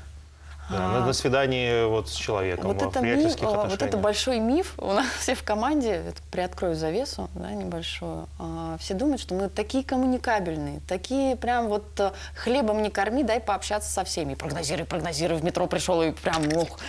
Да, 0.70 0.88
на, 0.88 1.06
на 1.06 1.14
свидании 1.14 1.86
вот 1.86 2.10
с 2.10 2.14
человеком, 2.14 2.68
Вот 2.68 2.82
это, 2.82 3.02
миф, 3.02 3.36
а, 3.42 3.68
вот 3.68 3.82
это 3.82 3.98
большой 3.98 4.40
миф. 4.40 4.74
У 4.78 4.94
нас 4.94 5.06
все 5.20 5.36
в 5.36 5.44
команде, 5.44 6.14
приоткрою 6.32 6.76
завесу, 6.76 7.30
да, 7.36 7.52
небольшую. 7.52 8.28
а, 8.40 8.78
Все 8.80 8.94
думают, 8.94 9.22
что 9.22 9.36
мы 9.36 9.50
такие 9.50 9.84
коммуникабельные, 9.84 10.80
такие 10.88 11.36
прям 11.36 11.68
вот 11.68 12.00
э, 12.00 12.12
хлебом 12.36 12.82
не 12.82 12.90
корми, 12.90 13.24
дай 13.24 13.40
пообщаться 13.40 13.92
со 13.92 14.04
всеми. 14.04 14.36
Прогнозируй, 14.36 14.86
прогнозируй, 14.86 15.38
в 15.38 15.44
метро 15.44 15.68
пришел 15.68 16.02
и 16.02 16.12
прям 16.12 16.44
ох. 16.56 16.80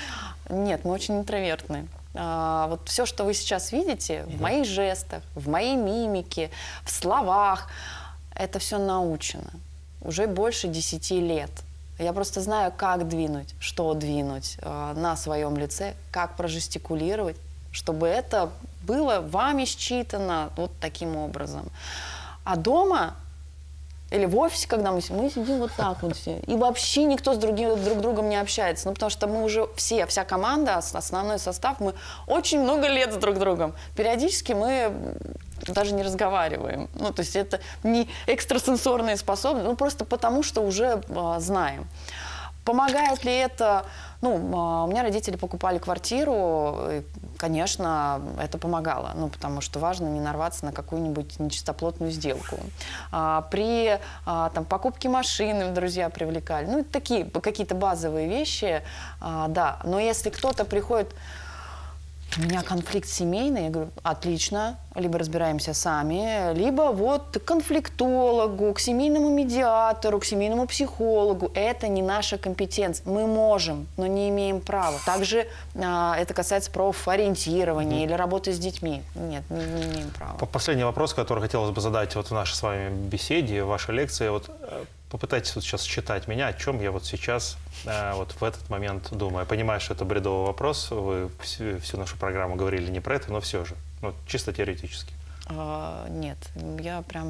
Нет, 0.48 0.84
мы 0.84 0.92
очень 0.92 1.18
интровертные. 1.18 1.86
А, 2.14 2.68
Вот 2.68 2.88
все, 2.88 3.06
что 3.06 3.24
вы 3.24 3.34
сейчас 3.34 3.72
видите 3.72 4.22
в 4.26 4.40
моих 4.40 4.66
жестах, 4.66 5.22
в 5.34 5.48
моей 5.48 5.74
мимике, 5.76 6.50
в 6.84 6.90
словах, 6.90 7.68
это 8.34 8.58
все 8.58 8.78
научено. 8.78 9.50
Уже 10.00 10.26
больше 10.26 10.68
10 10.68 11.10
лет. 11.12 11.50
Я 11.98 12.12
просто 12.12 12.40
знаю, 12.40 12.72
как 12.76 13.08
двинуть, 13.08 13.54
что 13.60 13.94
двинуть 13.94 14.56
э, 14.60 14.92
на 14.96 15.16
своем 15.16 15.56
лице, 15.56 15.94
как 16.10 16.36
прожестикулировать, 16.36 17.36
чтобы 17.72 18.08
это 18.08 18.50
было 18.82 19.20
вами 19.20 19.64
считано 19.64 20.50
вот 20.56 20.72
таким 20.80 21.16
образом. 21.16 21.66
А 22.44 22.56
дома 22.56 23.14
или 24.10 24.26
в 24.26 24.36
офисе, 24.36 24.68
когда 24.68 24.92
мы 24.92 25.00
сидим, 25.00 25.22
мы 25.22 25.30
сидим 25.30 25.58
вот 25.58 25.72
так 25.76 26.02
вот 26.02 26.16
все. 26.16 26.38
И 26.46 26.54
вообще 26.56 27.04
никто 27.04 27.34
с 27.34 27.38
другим, 27.38 27.82
друг 27.82 28.00
другом 28.00 28.28
не 28.28 28.36
общается. 28.36 28.88
Ну, 28.88 28.94
потому 28.94 29.10
что 29.10 29.26
мы 29.26 29.42
уже 29.42 29.66
все, 29.76 30.06
вся 30.06 30.24
команда, 30.24 30.78
ос- 30.78 30.94
основной 30.94 31.38
состав, 31.38 31.80
мы 31.80 31.94
очень 32.26 32.60
много 32.60 32.86
лет 32.86 33.12
с 33.12 33.16
друг 33.16 33.38
другом. 33.38 33.72
Периодически 33.96 34.52
мы 34.52 34.92
даже 35.72 35.94
не 35.94 36.02
разговариваем. 36.02 36.88
Ну, 36.94 37.12
то 37.12 37.20
есть 37.20 37.36
это 37.36 37.60
не 37.82 38.08
экстрасенсорные 38.26 39.16
способности, 39.16 39.68
ну, 39.68 39.76
просто 39.76 40.04
потому 40.04 40.42
что 40.42 40.62
уже 40.62 41.02
а, 41.08 41.40
знаем. 41.40 41.86
Помогает 42.64 43.24
ли 43.24 43.32
это? 43.32 43.84
Ну, 44.22 44.52
а, 44.56 44.84
у 44.84 44.86
меня 44.86 45.02
родители 45.02 45.36
покупали 45.36 45.78
квартиру, 45.78 46.78
и 46.90 47.02
конечно, 47.36 48.22
это 48.40 48.56
помогало, 48.56 49.12
ну, 49.14 49.28
потому 49.28 49.60
что 49.60 49.78
важно 49.78 50.06
не 50.08 50.20
нарваться 50.20 50.64
на 50.64 50.72
какую-нибудь 50.72 51.38
нечистоплотную 51.38 52.10
сделку. 52.10 52.58
А, 53.12 53.42
при 53.50 54.00
а, 54.24 54.48
там, 54.50 54.64
покупке 54.64 55.10
машины 55.10 55.72
друзья 55.72 56.08
привлекали, 56.08 56.66
ну, 56.66 56.84
такие 56.84 57.26
какие-то 57.26 57.74
базовые 57.74 58.26
вещи, 58.26 58.82
а, 59.20 59.48
да. 59.48 59.80
Но 59.84 60.00
если 60.00 60.30
кто-то 60.30 60.64
приходит, 60.64 61.14
у 62.36 62.42
меня 62.42 62.62
конфликт 62.62 63.08
семейный, 63.08 63.64
я 63.64 63.70
говорю, 63.70 63.90
отлично, 64.02 64.76
либо 64.96 65.18
разбираемся 65.18 65.72
сами, 65.72 66.52
либо 66.54 66.90
вот 66.92 67.38
к 67.38 67.44
конфликтологу, 67.44 68.72
к 68.74 68.80
семейному 68.80 69.30
медиатору, 69.30 70.18
к 70.18 70.24
семейному 70.24 70.66
психологу. 70.66 71.50
Это 71.54 71.86
не 71.88 72.02
наша 72.02 72.36
компетенция. 72.36 73.06
Мы 73.08 73.26
можем, 73.26 73.86
но 73.96 74.06
не 74.06 74.28
имеем 74.30 74.60
права. 74.60 74.98
Также 75.06 75.46
а, 75.76 76.16
это 76.18 76.34
касается 76.34 76.70
профориентирования 76.72 78.04
или 78.04 78.12
работы 78.12 78.52
с 78.52 78.58
детьми. 78.58 79.02
Нет, 79.14 79.44
не, 79.50 79.64
не 79.64 79.82
имеем 79.84 80.10
права. 80.10 80.36
По- 80.38 80.46
Последний 80.46 80.84
вопрос, 80.84 81.14
который 81.14 81.40
хотелось 81.40 81.70
бы 81.70 81.80
задать 81.80 82.14
вот 82.16 82.28
в 82.28 82.30
нашей 82.32 82.54
с 82.54 82.62
вами 82.62 82.90
беседе, 83.08 83.62
в 83.62 83.68
вашей 83.68 83.94
лекции. 83.94 84.28
Вот 84.28 84.48
э, 84.48 84.84
попытайтесь 85.14 85.54
вот 85.54 85.62
сейчас 85.62 85.84
считать 85.84 86.26
меня, 86.26 86.48
о 86.48 86.52
чем 86.52 86.80
я 86.82 86.90
вот 86.90 87.06
сейчас 87.06 87.56
э, 87.86 88.14
вот 88.14 88.32
в 88.32 88.42
этот 88.42 88.68
момент 88.68 89.10
думаю. 89.12 89.42
Я 89.42 89.44
понимаю, 89.44 89.80
что 89.80 89.94
это 89.94 90.04
бредовый 90.04 90.46
вопрос, 90.46 90.90
вы 90.90 91.30
всю, 91.40 91.78
всю 91.78 91.98
нашу 91.98 92.16
программу 92.16 92.56
говорили 92.56 92.90
не 92.90 92.98
про 92.98 93.14
это, 93.14 93.30
но 93.30 93.40
все 93.40 93.64
же, 93.64 93.76
ну, 94.02 94.12
чисто 94.26 94.52
теоретически. 94.52 95.14
А, 95.46 96.08
нет, 96.08 96.38
я 96.80 97.02
прям... 97.02 97.28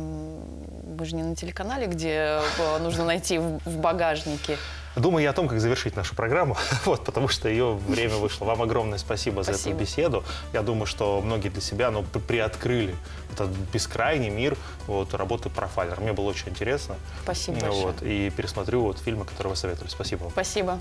Мы 0.97 1.05
же 1.05 1.15
не 1.15 1.23
на 1.23 1.37
телеканале, 1.37 1.87
где 1.87 2.41
э, 2.59 2.79
нужно 2.79 3.05
найти 3.05 3.37
в, 3.37 3.59
в 3.67 3.77
багажнике. 3.77 4.57
Думаю 4.97 5.25
я 5.25 5.31
о 5.31 5.33
том, 5.35 5.49
как 5.49 5.61
завершить 5.61 5.97
нашу 5.97 6.15
программу, 6.15 6.57
вот, 6.87 7.05
потому 7.05 7.29
что 7.29 7.51
ее 7.51 7.75
время 7.75 8.15
вышло. 8.17 8.47
Вам 8.47 8.63
огромное 8.63 8.99
спасибо, 8.99 9.43
за 9.43 9.53
Спасибо. 9.53 9.75
эту 9.75 9.81
беседу. 9.81 10.25
Я 10.53 10.63
думаю, 10.63 10.87
что 10.87 11.21
многие 11.21 11.49
для 11.51 11.61
себя 11.61 11.91
ну, 11.91 12.03
при- 12.03 12.21
приоткрыли 12.21 12.95
этот 13.35 13.51
бескрайний 13.73 14.31
мир 14.31 14.57
вот, 14.87 15.15
работы 15.15 15.51
профайлера. 15.51 16.01
Мне 16.01 16.13
было 16.13 16.27
очень 16.27 16.49
интересно. 16.49 16.97
Спасибо 17.23 17.57
Ну, 17.57 17.63
большое. 17.63 17.87
Вот, 17.87 18.03
и 18.03 18.31
пересмотрю 18.31 18.83
вот 18.83 18.99
фильмы, 18.99 19.25
которые 19.25 19.51
вы 19.53 19.57
советовали. 19.57 19.91
Спасибо 19.91 20.25
вам. 20.25 20.33
Спасибо. 20.33 20.81